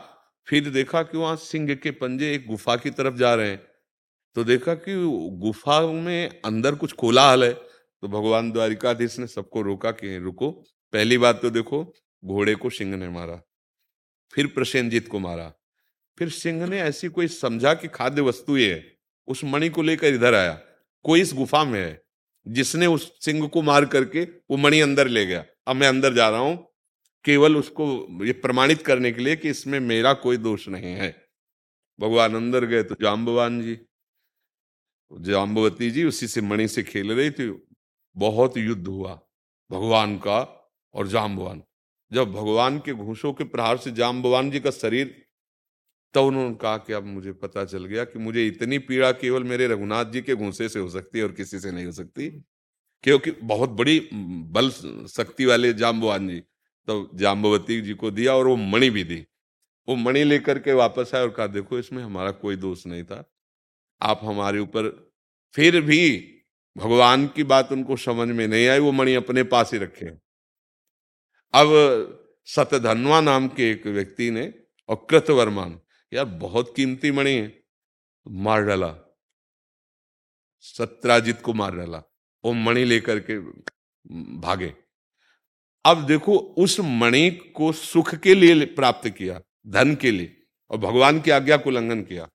फिर 0.47 0.69
देखा 0.69 1.01
कि 1.03 1.17
वहाँ 1.17 1.35
सिंह 1.35 1.75
के 1.75 1.91
पंजे 1.93 2.33
एक 2.33 2.47
गुफा 2.47 2.75
की 2.75 2.89
तरफ़ 2.91 3.15
जा 3.15 3.33
रहे 3.35 3.49
हैं। 3.49 3.61
तो 4.35 4.43
देखा 4.43 4.73
कि 4.75 4.95
गुफा 5.39 5.79
में 5.87 6.41
अंदर 6.45 6.75
कुछ 6.75 6.91
कोलाहल 6.93 7.43
है 7.43 7.53
तो 7.53 8.07
भगवान 8.09 8.51
द्वारिकाधीश 8.51 9.17
ने 9.19 9.27
सबको 9.27 9.61
रोका 9.61 9.91
कि 9.91 10.17
रुको, 10.17 10.49
पहली 10.93 11.17
बात 11.17 11.41
तो 11.41 11.49
देखो, 11.49 11.83
घोड़े 12.23 12.55
को 12.55 12.69
सिंह 12.69 12.95
ने 12.95 13.09
मारा, 13.09 13.39
फिर 14.33 14.47
प्रसेनजीत 14.47 15.07
को 15.07 15.19
मारा, 15.19 15.51
फिर 16.17 16.29
सिंह 16.29 16.65
ने 16.67 16.81
ऐसी 16.81 17.07
कोई 17.09 17.27
समझा 17.27 17.73
कि 17.73 17.87
खाद्य 17.87 18.21
वस्तु 18.21 18.57
ये 18.57 18.73
है, 18.73 18.83
उस 19.27 19.43
मणि 19.43 19.69
को 19.69 19.81
लेकर 19.81 20.13
इधर 20.13 20.35
आया, 20.35 20.53
कोई 21.05 21.21
इस 21.21 21.33
गुफा 21.33 21.63
में 21.63 21.79
है, 21.79 22.01
जिसने 22.45 22.87
उस 22.87 23.11
सिंह 23.25 23.47
को 23.47 23.61
मार 23.61 23.85
करके 23.85 24.23
वो 24.23 24.57
मणि 24.57 24.79
अंदर 24.79 25.07
ले 25.07 25.25
गया। 25.25 25.43
अब 25.67 25.75
मैं 25.75 25.87
अंदर 25.87 26.13
जा 26.13 26.29
रहा 26.29 26.39
हूँ, 26.39 26.55
केवल 27.25 27.57
उसको 27.57 27.85
ये 28.25 28.33
प्रमाणित 28.35 28.81
करने 28.81 29.11
के 29.11 29.21
लिए 29.21 29.35
कि 29.35 29.49
इसमें 29.49 29.79
मेरा 29.79 30.13
कोई 30.15 30.37
दोष 30.39 30.67
नहीं 30.69 30.93
है। 30.95 31.09
भगवान 31.99 32.35
अंदर 32.35 32.65
गए 32.65 32.83
तो 32.83 32.95
जाम्बवान 33.01 33.61
जी, 33.61 33.77
जाम्बवती 35.11 35.89
जी 35.91 36.03
उसी 36.03 36.27
से 36.27 36.41
मणि 36.41 36.67
से 36.67 36.83
खेल 36.83 37.11
रही 37.11 37.31
थी। 37.31 37.49
बहुत 38.15 38.57
युद्ध 38.57 38.87
हुआ, 38.87 39.13
भगवान 39.69 40.17
का 40.17 40.39
और 40.95 41.07
जाम्बवान। 41.07 41.61
जब 42.11 42.31
भगवान 42.31 42.77
के 42.79 42.93
घूसों 42.93 43.33
के 43.33 43.43
प्रहार 43.43 43.77
से 43.77 43.91
जाम्बवान 43.91 44.51
जी 44.51 44.59
का 44.59 44.71
शरीर, 44.71 45.15
तब 46.15 46.21
उन्होंने 46.21 46.55
कहा 46.55 46.77
कि 46.77 46.93
अब 46.93 47.05
मुझे 47.05 47.31
पता 47.33 47.63
चल 47.65 47.85
गया 47.85 48.03
कि 48.03 48.19
मुझे 48.19 48.45
इतनी 48.47 48.77
पीड़ा 48.79 49.11
केवल 49.13 49.43
मेरे 49.43 49.67
रघुनाथ 49.67 50.05
जी 50.05 50.21
के 50.21 50.35
घूसे 50.35 50.69
से 50.69 50.79
हो 50.79 50.89
सकती 50.89 51.17
है 51.17 51.25
और 51.25 51.31
किसी 51.31 51.59
से 51.59 51.71
नहीं 51.71 51.85
हो 51.85 51.91
सकती। 51.91 52.29
क्योंकि 53.03 53.31
बहुत 53.31 53.69
बड़ी 53.69 53.99
बल 54.13 54.69
शक्ति 55.07 55.45
वाले 55.45 55.73
जाम्बवान 55.73 56.27
जी। 56.29 56.39
तो 56.87 57.09
जाम्बवती 57.15 57.81
जी 57.81 57.93
को 57.93 58.11
दिया 58.11 58.35
और 58.35 58.47
वो 58.47 58.55
मणि 58.55 58.89
भी 58.89 59.03
दी। 59.03 59.25
वो 59.87 59.95
मणि 59.95 60.23
लेकर 60.23 60.59
के 60.59 60.73
वापस 60.73 61.11
आए 61.15 61.21
और 61.21 61.29
कहा, 61.29 61.47
देखो, 61.47 61.79
इसमें 61.79 62.03
हमारा 62.03 62.31
कोई 62.31 62.55
दोष 62.55 62.85
नहीं 62.87 63.03
था। 63.03 63.23
आप 64.01 64.19
हमारे 64.23 64.59
ऊपर 64.59 64.89
फिर 65.53 65.81
भी 65.81 66.29
भगवान 66.77 67.27
की 67.27 67.43
बात 67.43 67.71
उनको 67.71 67.95
समझ 67.97 68.27
में 68.27 68.47
नहीं 68.47 68.67
आई, 68.67 68.79
वो 68.79 68.91
मणि 68.91 69.13
अपने 69.13 69.43
पास 69.43 69.73
ही 69.73 69.79
रखे 69.79 70.05
अब 71.53 71.69
सतधनवा 72.45 73.21
नाम 73.21 73.47
के 73.47 73.69
एक 73.71 73.87
व्यक्ति 73.87 74.29
ने 74.31 74.53
और 74.89 75.07
कृतवर्मान 75.09 75.79
यार, 76.11 76.25
बहुत 76.25 76.73
कीमती 76.75 77.11
मणि 77.11 77.31
है, 77.31 77.63
मार 78.27 78.63
डाला। 78.63 78.95
सत्राजित 80.63 81.41
को 81.41 81.53
मार 81.53 81.75
डाला। 81.75 82.01
वो 82.43 82.53
मणि 82.53 82.83
लेकर 82.85 83.19
के 83.19 83.39
भागे। 84.39 84.73
अब 85.85 86.05
देखो, 86.05 86.37
उस 86.37 86.79
मणि 86.79 87.29
को 87.55 87.71
सुख 87.71 88.13
के 88.15 88.35
लिए 88.35 88.65
प्राप्त 88.65 89.09
किया, 89.09 89.41
धन 89.67 89.95
के 89.95 90.11
लिए, 90.11 90.37
और 90.71 90.77
भगवान 90.77 91.21
की 91.21 91.31
आज्ञा 91.31 91.57
को 91.57 91.69
उल्लंघन 91.69 92.01
किया। 92.03 92.27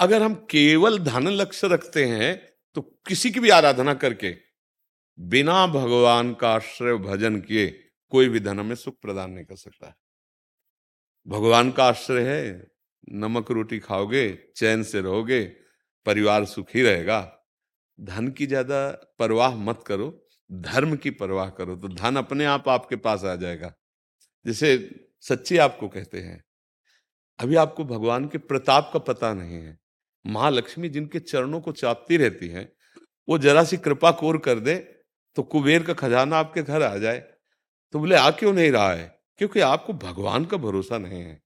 अगर 0.00 0.22
हम 0.22 0.34
केवल 0.50 0.98
धन 0.98 1.28
लक्ष्य 1.28 1.68
रखते 1.68 2.04
हैं 2.04 2.36
तो 2.76 2.80
किसी 3.06 3.30
की 3.30 3.40
भी 3.40 3.50
आराधना 3.50 3.94
करके, 3.94 4.34
बिना 5.18 5.66
भगवान 5.66 6.32
का 6.34 6.50
आश्रय 6.50 6.96
भजन 6.96 7.40
किए, 7.40 7.68
कोई 8.12 8.28
भी 8.28 8.40
धन 8.40 8.58
हमें 8.58 8.74
सुख 8.74 8.94
प्रदान 9.02 9.30
नहीं 9.30 9.44
कर 9.44 9.56
सकता 9.56 9.86
है। 9.86 9.94
भगवान 11.26 11.70
का 11.70 11.84
आश्रय 11.84 12.22
है, 12.24 12.66
नमक 13.12 13.50
रोटी 13.50 13.78
खाओगे, 13.78 14.30
चैन 14.56 14.82
से 14.82 15.00
रहोगे, 15.00 15.44
परिवार 16.06 16.44
सुखी 16.44 16.82
रहेगा। 16.82 17.20
धन 18.00 18.28
की 18.28 18.46
ज़्यादा 18.46 18.86
परवाह 19.18 19.54
मत 19.56 19.82
करो, 19.86 20.26
धर्म 20.50 20.96
की 20.96 21.10
परवाह 21.12 21.48
करो 21.50 21.76
तो 21.76 21.88
धन 21.90 22.16
अपने 22.16 22.44
आप 22.46 22.68
आपके 22.68 22.96
पास 22.98 23.24
आ 23.24 23.34
जाएगा। 23.36 23.72
जिसे 24.44 24.76
सच्ची 25.22 25.56
आपको 25.58 25.88
कहते 25.88 26.20
हैं, 26.20 26.42
अभी 27.38 27.56
आपको 27.56 27.84
भगवान 27.86 28.28
के 28.28 28.38
प्रताप 28.40 28.90
का 28.92 28.98
पता 29.00 29.32
नहीं 29.34 29.54
है, 29.54 29.78
महालक्ष्मी 30.24 30.88
जिनके 30.88 31.18
चरणों 31.20 31.60
को 31.60 31.72
चापती 31.72 32.16
रहती 32.16 32.48
है, 32.48 32.72
वो 33.28 33.38
जरा 33.38 33.64
सी 33.64 33.76
कृपा 33.78 34.10
कोर 34.12 34.38
कर 34.38 34.58
दे 34.60 34.76
तो 35.36 35.42
कुबेर 35.44 35.82
का 35.82 35.92
खजाना 35.94 36.38
आपके 36.38 36.62
घर 36.62 36.82
आ 36.82 36.96
जाए। 36.96 37.18
तो 37.94 37.98
बोले, 37.98 38.16
आ 38.16 38.30
क्यों 38.30 38.52
नहीं 38.52 38.70
रहा 38.72 38.92
है? 38.92 39.06
क्योंकि 39.40 39.60
आपको 39.62 39.92
भगवान 39.94 40.44
का 40.44 40.56
भरोसा 40.56 40.98
नहीं 40.98 41.20
है। 41.20 41.40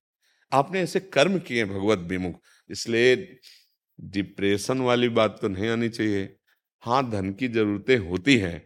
आपने 0.51 0.81
ऐसे 0.81 0.99
कर्म 0.99 1.37
किए 1.39 1.65
भगवत 1.65 1.99
विमुख, 2.09 2.39
इसलिए 2.69 3.15
डिप्रेशन 3.99 4.81
वाली 4.81 5.09
बात 5.11 5.37
तो 5.41 5.47
नहीं 5.47 5.69
आनी 5.69 5.89
चाहिए। 5.89 6.35
हाँ 6.85 7.09
धन 7.09 7.31
की 7.31 7.47
जरूरतें 7.47 7.97
होती 7.99 8.35
हैं 8.37 8.57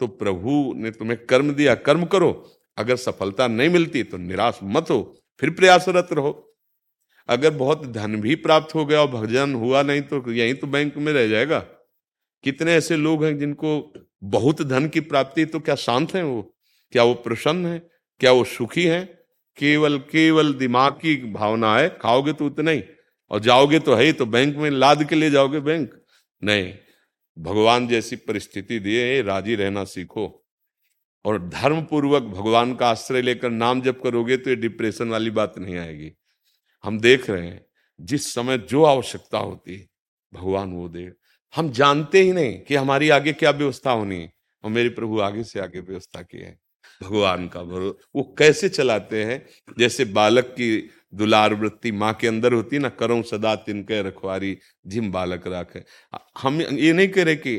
तो 0.00 0.06
प्रभु 0.06 0.72
ने 0.76 0.90
तुम्हें 0.90 1.18
कर्म 1.26 1.52
दिया, 1.52 1.74
कर्म 1.76 2.04
करो। 2.04 2.30
अगर 2.78 2.96
सफलता 2.96 3.46
नहीं 3.48 3.68
मिलती 3.68 4.02
तो 4.02 4.16
निराश 4.16 4.58
मत 4.64 4.90
हो, 4.90 5.16
फिर 5.40 5.50
प्रयासरत 5.50 6.08
रहो। 6.12 6.48
अगर 7.28 7.50
बहुत 7.50 7.86
धन 7.86 8.20
भी 8.20 8.34
प्राप्त 8.36 8.74
हो 8.74 8.84
गया 8.86 9.00
और 9.00 9.08
भजन 9.10 9.54
हुआ 9.54 9.82
नहीं 9.82 10.02
तो 10.02 10.32
यहीं 10.32 10.54
तो 10.54 10.66
बैंक 10.66 10.96
में 10.96 11.12
रह 11.12 11.26
जाएगा। 11.28 11.58
कितने 12.44 12.74
ऐसे 12.74 12.96
लोग 12.96 13.24
हैं 13.24 13.38
जिनको 13.38 13.92
बहुत 14.26 14.62
धन 14.62 14.88
की 14.88 15.00
प्राप्ति 15.00 15.44
तो 15.44 15.60
क्या 15.60 15.74
शांत 15.76 16.14
हैं 16.14 16.22
वो? 16.22 16.42
क्या 16.92 17.02
वो 17.02 17.14
प्रसन्न 17.14 17.66
है? 17.66 17.78
क्या 18.20 18.32
वो 18.32 18.44
सुखी 18.44 18.84
है? 18.84 19.04
केवल 19.58 19.98
केवल 20.10 20.52
दिमाग 20.54 20.92
की 20.92 21.16
भावना 21.32 21.76
है, 21.76 21.88
खाओगे 22.00 22.32
तो 22.32 22.46
उतना 22.46 22.70
ही, 22.70 22.82
और 23.30 23.40
जाओगे 23.40 23.78
तो 23.78 23.94
है 23.94 24.04
ही 24.04 24.12
तो 24.12 24.26
बैंक 24.26 24.56
में 24.56 24.70
लाद 24.70 25.04
के 25.04 25.14
ले 25.14 25.30
जाओगे 25.30 25.60
बैंक? 25.60 25.94
नहीं। 26.42 26.72
भगवान 27.38 27.88
जैसी 27.88 28.16
परिस्थिति 28.16 28.78
दिए, 28.78 29.22
राज़ी 29.22 29.54
रहना 29.54 29.84
सीखो। 29.84 30.44
और 31.24 31.48
धर्म 31.48 31.82
पूर्वक 31.82 32.22
भगवान 32.22 32.74
का 32.74 32.88
आश्रय 32.88 33.22
लेकर 33.22 33.50
नाम 33.50 33.82
जप 33.82 34.00
करोगे 34.04 34.36
तो 34.36 34.50
ये 34.50 34.56
डिप्रेशन 34.56 35.08
वाली 35.08 35.30
बात 35.30 35.58
नहीं 35.58 35.76
आएगी। 35.76 36.12
हम 36.84 37.00
देख 37.00 37.30
रहे 37.30 37.46
हैं, 37.46 37.66
जिस 38.00 38.34
समय 38.34 38.58
जो 38.58 38.84
आवश्यकता 38.84 39.38
होती 39.38 39.76
है 39.76 39.88
भगवान 40.34 40.72
वो 40.72 40.88
दे। 40.88 41.12
हम 41.56 41.70
जानते 41.70 42.22
ही 42.22 42.32
नहीं 42.32 42.60
कि 42.60 42.74
हमारी 42.74 43.08
आगे 43.08 43.32
क्या 43.32 43.50
व्यवस्था 43.50 43.90
होनी 43.90 44.16
है। 44.16 44.32
और 44.64 44.70
मेरे 44.70 44.88
प्रभु 44.88 45.20
आगे 45.20 45.44
से 45.44 45.60
आगे 45.60 45.80
व्यवस्था 45.80 46.22
की 46.22 46.38
है। 46.38 46.58
भगवान 47.02 47.48
का 47.48 47.62
भरोसा, 47.62 48.10
वो 48.16 48.34
कैसे 48.38 48.68
चलाते 48.68 49.24
हैं? 49.24 49.46
जैसे 49.78 50.04
बालक 50.04 50.44
की 50.44 50.90
दुलार 51.12 51.54
वृत्ति 51.54 51.92
माँ 51.92 52.12
के 52.14 52.28
अंदर 52.28 52.52
होती 52.52 52.78
ना 52.78 52.88
करो 52.88 53.22
सदा 53.22 53.54
तिनके 53.56 54.02
रखवारी 54.02 54.56
जिम 54.86 55.10
बालक 55.12 55.46
राखे। 55.46 55.82
हम 56.38 56.60
ये 56.60 56.92
नहीं 56.92 57.08
कह 57.08 57.24
रहे 57.24 57.36
कि 57.36 57.54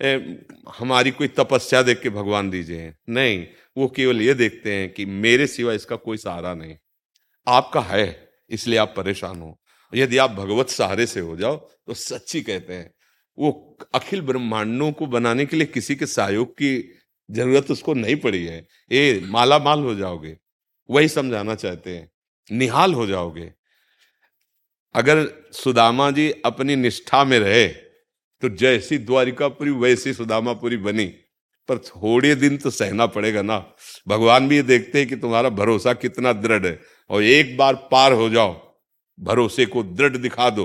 ए, 0.00 0.44
हमारी 0.78 1.10
कोई 1.10 1.28
तपस्या 1.30 1.82
देख 1.82 2.00
के 2.00 2.10
भगवान 2.10 2.50
दीजिए 2.50 2.92
नहीं 3.08 3.46
वो 3.76 3.88
केवल 3.88 4.20
ये 4.22 4.34
देखते 4.34 4.74
हैं 4.74 4.92
कि 4.92 5.04
मेरे 5.06 5.46
सिवा 5.46 5.72
इसका 5.72 5.96
कोई 5.96 6.16
सहारा 6.16 6.54
नहीं। 6.54 6.76
आपका 7.46 7.80
है 7.80 8.06
इसलिए 8.50 8.78
आप 8.78 8.94
परेशान 8.96 9.40
हो। 9.40 9.58
यदि 9.92 10.16
आप 10.18 10.30
भगवत 10.30 10.68
सहारे 10.68 11.06
से 11.06 11.20
हो 11.20 11.36
जाओ 11.36 11.56
तो 11.56 11.94
सच्ची 11.94 12.42
कहते 12.42 12.74
हैं 12.74 12.90
वो 13.38 13.78
अखिल 13.94 14.20
ब्रह्मांडों 14.20 14.90
को 14.92 15.06
बनाने 15.06 15.46
के 15.46 15.56
लिए 15.56 15.66
किसी 15.66 15.96
के 15.96 16.06
सहयोग 16.06 16.52
की 16.52 16.76
ज़रूरत 17.28 17.70
उसको 17.70 17.94
नहीं 17.94 18.16
पड़ी 18.16 18.44
है। 18.46 18.58
ये 18.92 19.22
माला 19.26 19.58
माल 19.58 19.80
हो 19.80 19.94
जाओगे। 19.94 20.36
वही 20.88 21.08
समझाना 21.08 21.54
चाहते 21.54 21.90
हैं। 21.90 22.08
निहाल 22.50 22.94
हो 22.94 23.06
जाओगे। 23.06 23.50
अगर 24.94 25.26
सुदामा 25.52 26.10
जी 26.10 26.30
अपनी 26.44 26.76
निष्ठा 26.76 27.24
में 27.24 27.38
रहे 27.38 27.66
तो 27.68 28.48
जैसी 28.48 28.98
द्वारिकापुरी 28.98 29.70
वैसी 29.70 30.12
सुदामापुरी 30.12 30.76
बनी। 30.76 31.04
पर 31.68 31.78
थोड़े 31.78 32.34
दिन 32.34 32.56
तो 32.56 32.70
सहना 32.70 33.06
पड़ेगा 33.06 33.42
ना। 33.42 33.58
भगवान 34.08 34.48
भी 34.48 34.56
ये 34.56 34.62
देखते 34.62 34.98
हैं 34.98 35.08
कि 35.08 35.16
तुम्हारा 35.16 35.48
भरोसा 35.50 35.92
कितना 35.94 36.32
दृढ़ 36.32 36.66
है। 36.66 36.78
और 37.10 37.22
एक 37.22 37.56
बार 37.56 37.74
पार 37.92 38.12
हो 38.12 38.28
जाओ, 38.28 38.52
भरोसे 39.18 39.66
को 39.66 39.82
दृढ़ 39.82 40.16
दिखा 40.16 40.48
दो 40.50 40.64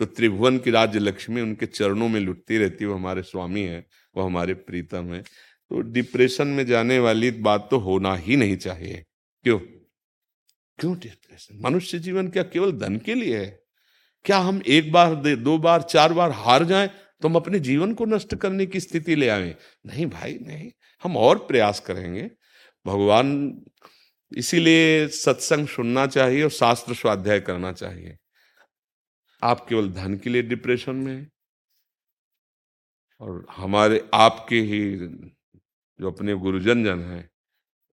तो 0.00 0.04
त्रिभुवन 0.06 0.58
की 0.58 0.70
राज्य 0.70 0.98
लक्ष्मी 0.98 1.40
उनके 1.40 1.66
चरणों 1.66 2.08
में 2.08 2.20
लुटती 2.20 2.58
रहती 2.58 2.84
वो 2.84 2.94
हमारे 2.94 3.22
स्वामी 3.22 3.60
है, 3.60 3.84
वो 4.14 4.22
हमारे 4.22 4.54
प्रीतम 4.54 5.12
है। 5.14 5.20
तो 5.20 5.80
डिप्रेशन 5.82 6.48
में 6.48 6.64
जाने 6.66 6.98
वाली 6.98 7.30
बात 7.30 7.68
तो 7.70 7.78
होना 7.78 8.14
ही 8.16 8.36
नहीं 8.36 8.56
चाहिए। 8.56 9.04
क्यों? 9.44 9.58
क्यों 10.78 10.98
डिप्रेशन 10.98 11.60
मनुष्य 11.62 11.98
जीवन 11.98 12.28
क्या 12.28 12.42
केवल 12.42 12.72
धन 12.72 12.96
के 12.96 13.14
लिए 13.14 13.38
है? 13.38 13.60
क्या 14.24 14.38
हम 14.38 14.62
एक 14.66 14.92
बार 14.92 15.14
दे, 15.14 15.36
दो 15.36 15.58
बार, 15.58 15.82
चार 15.82 16.12
बार 16.12 16.30
हार 16.30 16.64
जाएँ 16.64 16.90
तो 17.22 17.28
हम 17.28 17.36
अपने 17.36 17.58
जीवन 17.58 17.94
को 17.94 18.04
नष्ट 18.04 18.34
करने 18.34 18.66
की 18.66 18.80
स्थिति 18.80 19.14
ले 19.16 19.28
आए? 19.28 19.56
नहीं 19.86 20.06
भाई, 20.06 20.38
नहीं। 20.42 20.70
हम 21.02 21.16
और 21.16 21.38
प्रयास 21.38 21.80
करेंगे। 21.80 22.30
भगवान 22.86 23.60
इसीलिए 24.36 25.08
सत्संग 25.08 25.68
सुनना 25.68 26.06
चाहिए 26.06 26.42
और 26.42 26.50
शास्त्र 26.50 26.94
स्वाध्याय 26.94 27.40
करना 27.40 27.72
चाहिए। 27.72 28.16
आप 29.42 29.66
केवल 29.68 29.90
धन 29.90 30.16
के 30.16 30.30
लिए 30.30 30.42
डिप्रेशन 30.42 30.96
में 30.96 31.26
और 33.20 33.46
हमारे, 33.50 34.08
आपके 34.14 34.60
ही 34.60 34.96
जो 36.00 36.10
अपने 36.10 36.34
गुरुजन 36.34 36.84
जन 36.84 37.02
हैं 37.02 37.30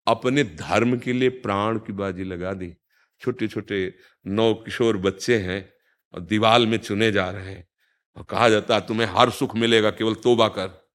अपने 0.09 0.45
धर्म 0.45 0.99
के 0.99 1.13
लिए 1.13 1.29
प्राण 1.29 1.79
की 1.79 1.93
बाजी 1.93 2.25
लगा 2.25 2.53
दी। 2.53 2.75
छोटे 3.21 3.49
छोटे 3.49 3.95
नौ 4.27 4.55
किशोर 4.55 4.97
बच्चे 4.97 5.39
हैं 5.39 5.73
और 6.15 6.21
दीवाल 6.21 6.67
में 6.67 6.79
चुने 6.79 7.13
जा 7.13 7.31
रहे 7.31 7.51
हैं। 7.51 7.69
और 8.17 8.23
कहा 8.25 8.49
जाता 8.49 8.75
है, 8.75 8.81
तुम्हें 8.81 9.09
हर 9.09 9.31
सुख 9.31 9.57
मिलेगा, 9.57 9.91
केवल 9.91 10.15
तोबा 10.15 10.49
कर। 10.49 10.89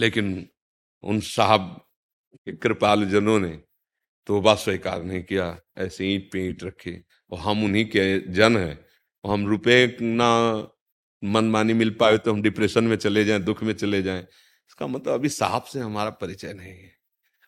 लेकिन 0.00 0.48
उन 1.02 1.20
साहब 1.20 1.88
के 2.34 2.52
कृपाल 2.52 3.10
जनों 3.10 3.40
ने 3.40 3.62
तोबा 4.26 4.54
स्वीकार 4.54 5.02
नहीं 5.02 5.22
किया, 5.22 5.60
ऐसे 5.78 6.06
ईट 6.06 6.32
पे 6.32 6.48
ईट 6.48 6.64
रखे। 6.64 7.04
और 7.30 7.38
हम 7.38 7.64
उन्हीं 7.64 7.84
के 7.84 8.18
जन 8.32 8.56
हैं। 8.56 8.84
और 9.24 9.32
हम 9.32 9.46
रुपए 9.46 9.96
ना 10.02 10.62
मनमानी 11.24 11.72
मिल 11.72 11.90
पाए 11.90 12.18
तो 12.18 12.32
हम 12.32 12.42
डिप्रेशन 12.42 12.84
में 12.84 12.96
चले 12.96 13.24
जाएँ, 13.24 13.40
दुख 13.40 13.62
में 13.62 13.72
चले 13.72 14.02
जाएँ। 14.02 14.22
इसका 14.22 14.86
मतलब 14.86 15.14
अभी 15.14 15.28
साहब 15.28 15.62
से 15.62 15.80
हमारा 15.80 16.10
परिचय 16.10 16.52
नहीं 16.52 16.72
है। 16.72 16.97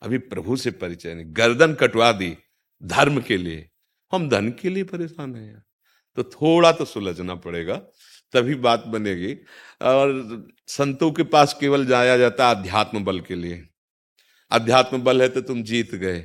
अभी 0.03 0.19
प्रभु 0.19 0.57
से 0.57 0.71
परिचय 0.71 1.15
नहीं। 1.15 1.27
गर्दन 1.29 1.75
कटवा 1.75 2.13
दी 2.13 2.37
धर्म 2.83 3.21
के 3.21 3.37
लिए। 3.37 3.69
हम 4.13 4.29
धन 4.29 4.51
के 4.51 4.69
लिए 4.69 4.85
परेशान 4.85 5.35
हैं 5.37 5.47
यार। 5.47 5.63
तो 6.19 6.23
थोड़ा 6.23 6.73
तो 6.73 6.85
सुलझना 6.85 7.35
पड़ेगा, 7.35 7.77
तभी 8.33 8.55
बात 8.55 8.85
बनेगी। 8.87 9.35
और 9.83 10.49
संतों 10.67 11.11
के 11.13 11.23
पास 11.23 11.57
केवल 11.61 11.87
जाया 11.87 12.17
जाता 12.19 12.51
अध्यात्म 12.51 13.05
बल 13.05 13.21
के 13.21 13.35
लिए। 13.35 13.63
अध्यात्म 14.51 15.03
बल 15.03 15.23
है 15.23 15.29
तो 15.29 15.41
तुम 15.41 15.63
जीत 15.63 15.95
गए। 15.95 16.19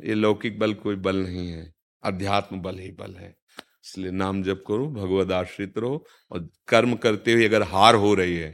ये 0.00 0.14
लौकिक 0.14 0.58
बल 0.58 0.74
कोई 0.74 0.96
बल 0.96 1.16
नहीं 1.16 1.48
है। 1.48 1.72
अध्यात्म 2.02 2.60
बल 2.60 2.78
ही 2.78 2.90
बल 2.90 3.14
है। 3.14 3.34
इसलिए 3.84 4.10
नाम 4.10 4.42
जप 4.42 4.62
करो 4.66 4.86
भगवत 4.88 5.32
आश्रित 5.32 5.78
रहो 5.78 6.04
और 6.30 6.48
कर्म 6.68 6.94
करते 6.96 7.32
हुए 7.32 7.44
अगर 7.44 7.62
हार 7.62 7.94
हो 7.94 8.14
रही 8.14 8.36
है 8.36 8.50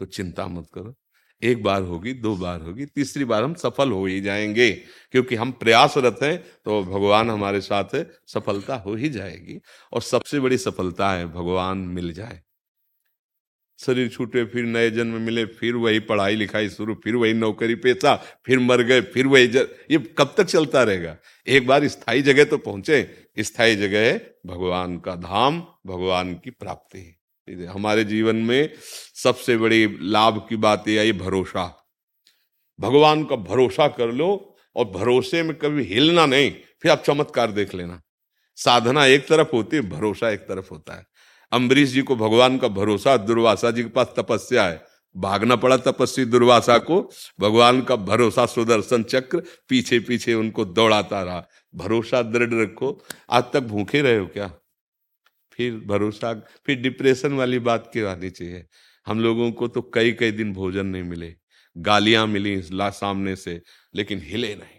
तो 0.00 0.04
चिंता 0.06 0.46
मत 0.46 0.66
करो। 0.74 0.94
एक 1.42 1.62
बार 1.62 1.82
होगी, 1.82 2.12
दो 2.12 2.36
बार 2.36 2.60
होगी, 2.60 2.86
तीसरी 2.86 3.24
बार 3.24 3.44
हम 3.44 3.54
सफल 3.54 3.90
हो 3.90 4.06
ही 4.06 4.20
जाएँगे। 4.20 4.72
क्योंकि 5.12 5.34
हम 5.34 5.50
प्रयासरत 5.52 6.18
हैं 6.22 6.38
तो 6.64 6.82
भगवान 6.82 7.30
हमारे 7.30 7.60
साथ 7.60 7.84
है 7.94 8.10
सफलता 8.26 8.76
हो 8.76 8.94
ही 8.94 9.08
जाएगी। 9.08 9.60
और 9.92 10.02
सबसे 10.02 10.40
बड़ी 10.40 10.58
सफलता 10.58 11.12
है, 11.12 11.26
भगवान 11.26 11.78
मिल 11.78 12.12
जाए। 12.12 12.40
शरीर 13.78 14.08
छूटे, 14.08 14.44
फिर 14.44 14.64
नए 14.64 14.90
जन्म 14.90 15.20
मिले, 15.20 15.44
फिर 15.44 15.74
वही 15.74 16.00
पढ़ाई 16.00 16.36
लिखाई 16.36 16.68
शुरू, 16.68 16.94
फिर 16.94 17.16
वही 17.16 17.32
नौकरी 17.32 17.74
पेशा, 17.74 18.14
फिर 18.16 18.58
मर 18.58 18.82
गए, 18.82 19.00
फिर 19.00 19.26
वही 19.26 19.46
जर... 19.46 19.68
ये 19.90 19.98
कब 19.98 20.34
तक 20.36 20.44
चलता 20.44 20.82
रहेगा? 20.82 21.16
एक 21.46 21.66
बार 21.66 21.88
स्थायी 21.88 22.22
जगह 22.22 22.44
तो 22.44 22.58
पहुँचे, 22.58 23.26
स्थायी 23.38 23.76
जगह 23.76 23.98
है 23.98 24.38
भगवान 24.46 24.98
का 24.98 25.14
धाम, 25.14 25.60
भगवान 25.86 26.34
की 26.34 26.50
प्राप्ति। 26.50 27.20
हमारे 27.48 28.04
जीवन 28.04 28.36
में 28.36 28.72
सबसे 29.14 29.56
बड़ी 29.56 29.98
लाभ 30.00 30.46
की 30.48 30.56
बात 30.56 30.88
यह 30.88 31.00
आई, 31.00 31.12
भरोसा। 31.12 31.86
भगवान 32.80 33.24
का 33.24 33.36
भरोसा 33.36 33.88
कर 33.88 34.12
लो 34.12 34.56
और 34.76 34.84
भरोसे 34.84 35.42
में 35.42 35.54
कभी 35.54 35.84
हिलना 35.84 36.26
नहीं, 36.26 36.50
फिर 36.82 36.90
आप 36.90 37.02
चमत्कार 37.06 37.52
देख 37.52 37.74
लेना। 37.74 38.02
साधना 38.56 39.06
एक 39.06 39.28
तरफ़ 39.28 39.48
होती 39.52 39.76
है, 39.76 39.82
भरोसा 39.82 40.30
एक 40.30 40.40
तरफ़ 40.40 40.68
होता 40.70 40.94
है। 40.94 41.06
अम्बरीश 41.52 41.88
जी 41.88 42.02
को 42.02 42.16
भगवान 42.16 42.58
का 42.58 42.68
भरोसा, 42.68 43.16
दुर्वासा 43.16 43.70
जी 43.70 43.82
के 43.82 43.88
पास 43.88 44.14
तपस्या 44.16 44.64
है। 44.64 44.82
भागना 45.16 45.56
पड़ा 45.56 45.76
तपस्वी 45.76 46.24
दुर्वासा 46.24 46.78
को, 46.78 47.10
भगवान 47.40 47.82
का 47.82 47.96
भरोसा 47.96 48.46
सुदर्शन 48.46 49.02
चक्र 49.02 49.42
पीछे 49.68 50.00
पीछे 50.00 50.34
उनको 50.34 50.64
दौड़ाता 50.64 51.22
रहा। 51.22 51.48
भरोसा 51.74 52.22
दृढ़ 52.22 52.54
रखो। 52.54 53.04
आज 53.30 53.44
तक 53.52 53.60
भूखे 53.60 54.02
रहे 54.02 54.18
हो 54.18 54.26
क्या? 54.26 54.52
फिर 55.54 55.78
भरोसा, 55.86 56.32
फिर 56.66 56.80
डिप्रेशन 56.80 57.32
वाली 57.32 57.58
बात 57.60 57.90
क्यों 57.92 58.10
आनी 58.10 58.30
चाहिए? 58.30 58.66
हम 59.06 59.20
लोगों 59.20 59.50
को 59.52 59.68
तो 59.68 59.82
कई 59.94 60.12
कई 60.12 60.30
दिन 60.32 60.52
भोजन 60.52 60.86
नहीं 60.86 61.02
मिले। 61.02 61.34
गालियाँ 61.76 62.26
मिली 62.26 62.60
ला, 62.72 62.90
सामने 62.90 63.36
से, 63.36 63.60
लेकिन 63.94 64.20
हिले 64.22 64.54
नहीं। 64.56 64.78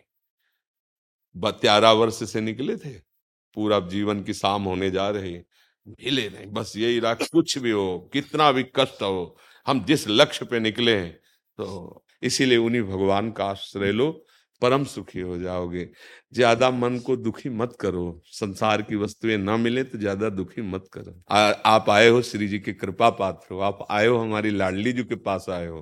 बत्यारह 1.36 1.92
वर्ष 1.92 2.24
से 2.32 2.42
निकले 2.42 2.78
थे। 2.78 2.94
पूरा 3.58 3.80
जीवन 3.90 4.24
की 4.24 4.34
शाम 4.34 4.64
होने 4.64 4.92
जा 4.92 5.10
रहे 5.10 5.32
हिले 6.02 6.30
नहीं, 6.30 6.46
बस 6.48 6.74
यही 6.78 7.00
रहा 7.00 7.14
कुछ 7.16 7.58
भी 7.58 7.72
हो, 7.72 8.10
कितना 8.14 8.52
भी 8.52 8.64
कष्ट 8.76 9.02
हो, 9.04 9.38
हम 9.68 9.84
जिस 9.86 10.08
लक्ष्य 10.08 10.46
पे 10.46 10.60
निकले 10.60 10.96
हैं 10.98 11.12
तो 11.60 12.06
इसीलिए 12.24 12.58
उन्हीं 12.58 12.82
भगवान 12.84 13.32
का 13.32 13.46
आश्रय 13.46 13.92
लो। 13.92 14.25
परम 14.62 14.84
सुखी 14.86 15.20
हो 15.20 15.38
जाओगे। 15.38 15.88
ज़्यादा 16.34 16.70
मन 16.72 16.98
को 17.00 17.16
दुखी 17.16 17.50
मत 17.52 17.76
करो। 17.80 18.22
संसार 18.26 18.82
की 18.82 18.96
वस्तुएँ 18.96 19.38
ना 19.38 19.58
मिले 19.58 19.84
तो 19.84 19.98
ज़्यादा 19.98 20.30
दुखी 20.30 20.62
मत 20.64 20.86
करो। 20.94 21.16
आ, 21.30 21.40
आप 21.40 21.90
आए 21.90 22.08
हो 22.10 22.22
श्री 22.22 22.48
जी 22.48 22.60
के 22.60 22.74
कृपा 22.74 23.10
पात्र 23.12 23.54
हो। 23.54 23.60
आप 23.62 23.86
आए 23.92 24.08
हो 24.08 24.18
हमारी 24.18 24.52
लाडली 24.52 24.94
जी 24.94 25.04
के 25.04 25.16
पास 25.18 25.46
आए 25.50 25.68
हो। 25.68 25.82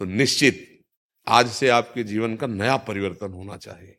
तो 0.00 0.04
निश्चित 0.04 0.68
आज 1.26 1.48
से 1.48 1.68
आपके 1.70 2.04
जीवन 2.04 2.36
का 2.36 2.46
नया 2.48 2.76
परिवर्तन 2.82 3.32
होना 3.32 3.56
चाहिए। 3.56 3.96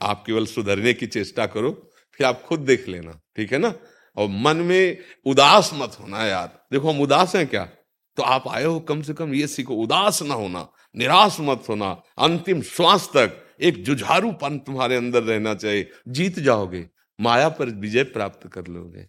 आप 0.00 0.22
केवल 0.26 0.46
सुधरने 0.46 0.92
की 0.94 1.06
चेष्टा 1.06 1.46
करो 1.46 1.70
फिर 2.12 2.26
आप 2.26 2.42
खुद 2.42 2.60
देख 2.60 2.88
लेना 2.88 3.20
ठीक 3.36 3.52
है 3.52 3.58
ना? 3.58 3.72
और 4.16 4.28
मन 4.28 4.56
में 4.56 4.98
उदास 5.26 5.70
मत 5.74 5.96
होना 6.00 6.24
यार। 6.26 6.48
देखो 6.72 6.90
हम 6.90 7.00
उदास 7.00 7.34
हैं 7.36 7.46
क्या? 7.46 7.64
तो 8.16 8.22
आप 8.22 8.48
आए 8.48 8.64
हो 8.64 8.78
कम 8.80 9.02
से 9.02 9.14
कम 9.14 9.34
ये 9.34 9.46
सीखो 9.46 9.74
उदास 9.74 10.22
ना 10.22 10.34
होना 10.34 10.66
निराश 10.94 11.36
मत 11.40 11.64
होना 11.68 11.90
अंतिम 12.18 12.62
श्वास 12.62 13.08
तक 13.16 13.36
एक 13.62 13.84
जुझारूपन 13.84 14.58
तुम्हारे 14.58 14.96
अंदर 14.96 15.22
रहना 15.22 15.54
चाहिए। 15.54 15.90
जीत 16.08 16.38
जाओगे 16.38 16.88
माया 17.20 17.48
पर 17.48 17.66
विजय 17.66 18.04
प्राप्त 18.04 18.48
कर 18.48 18.66
लोगे। 18.66 19.06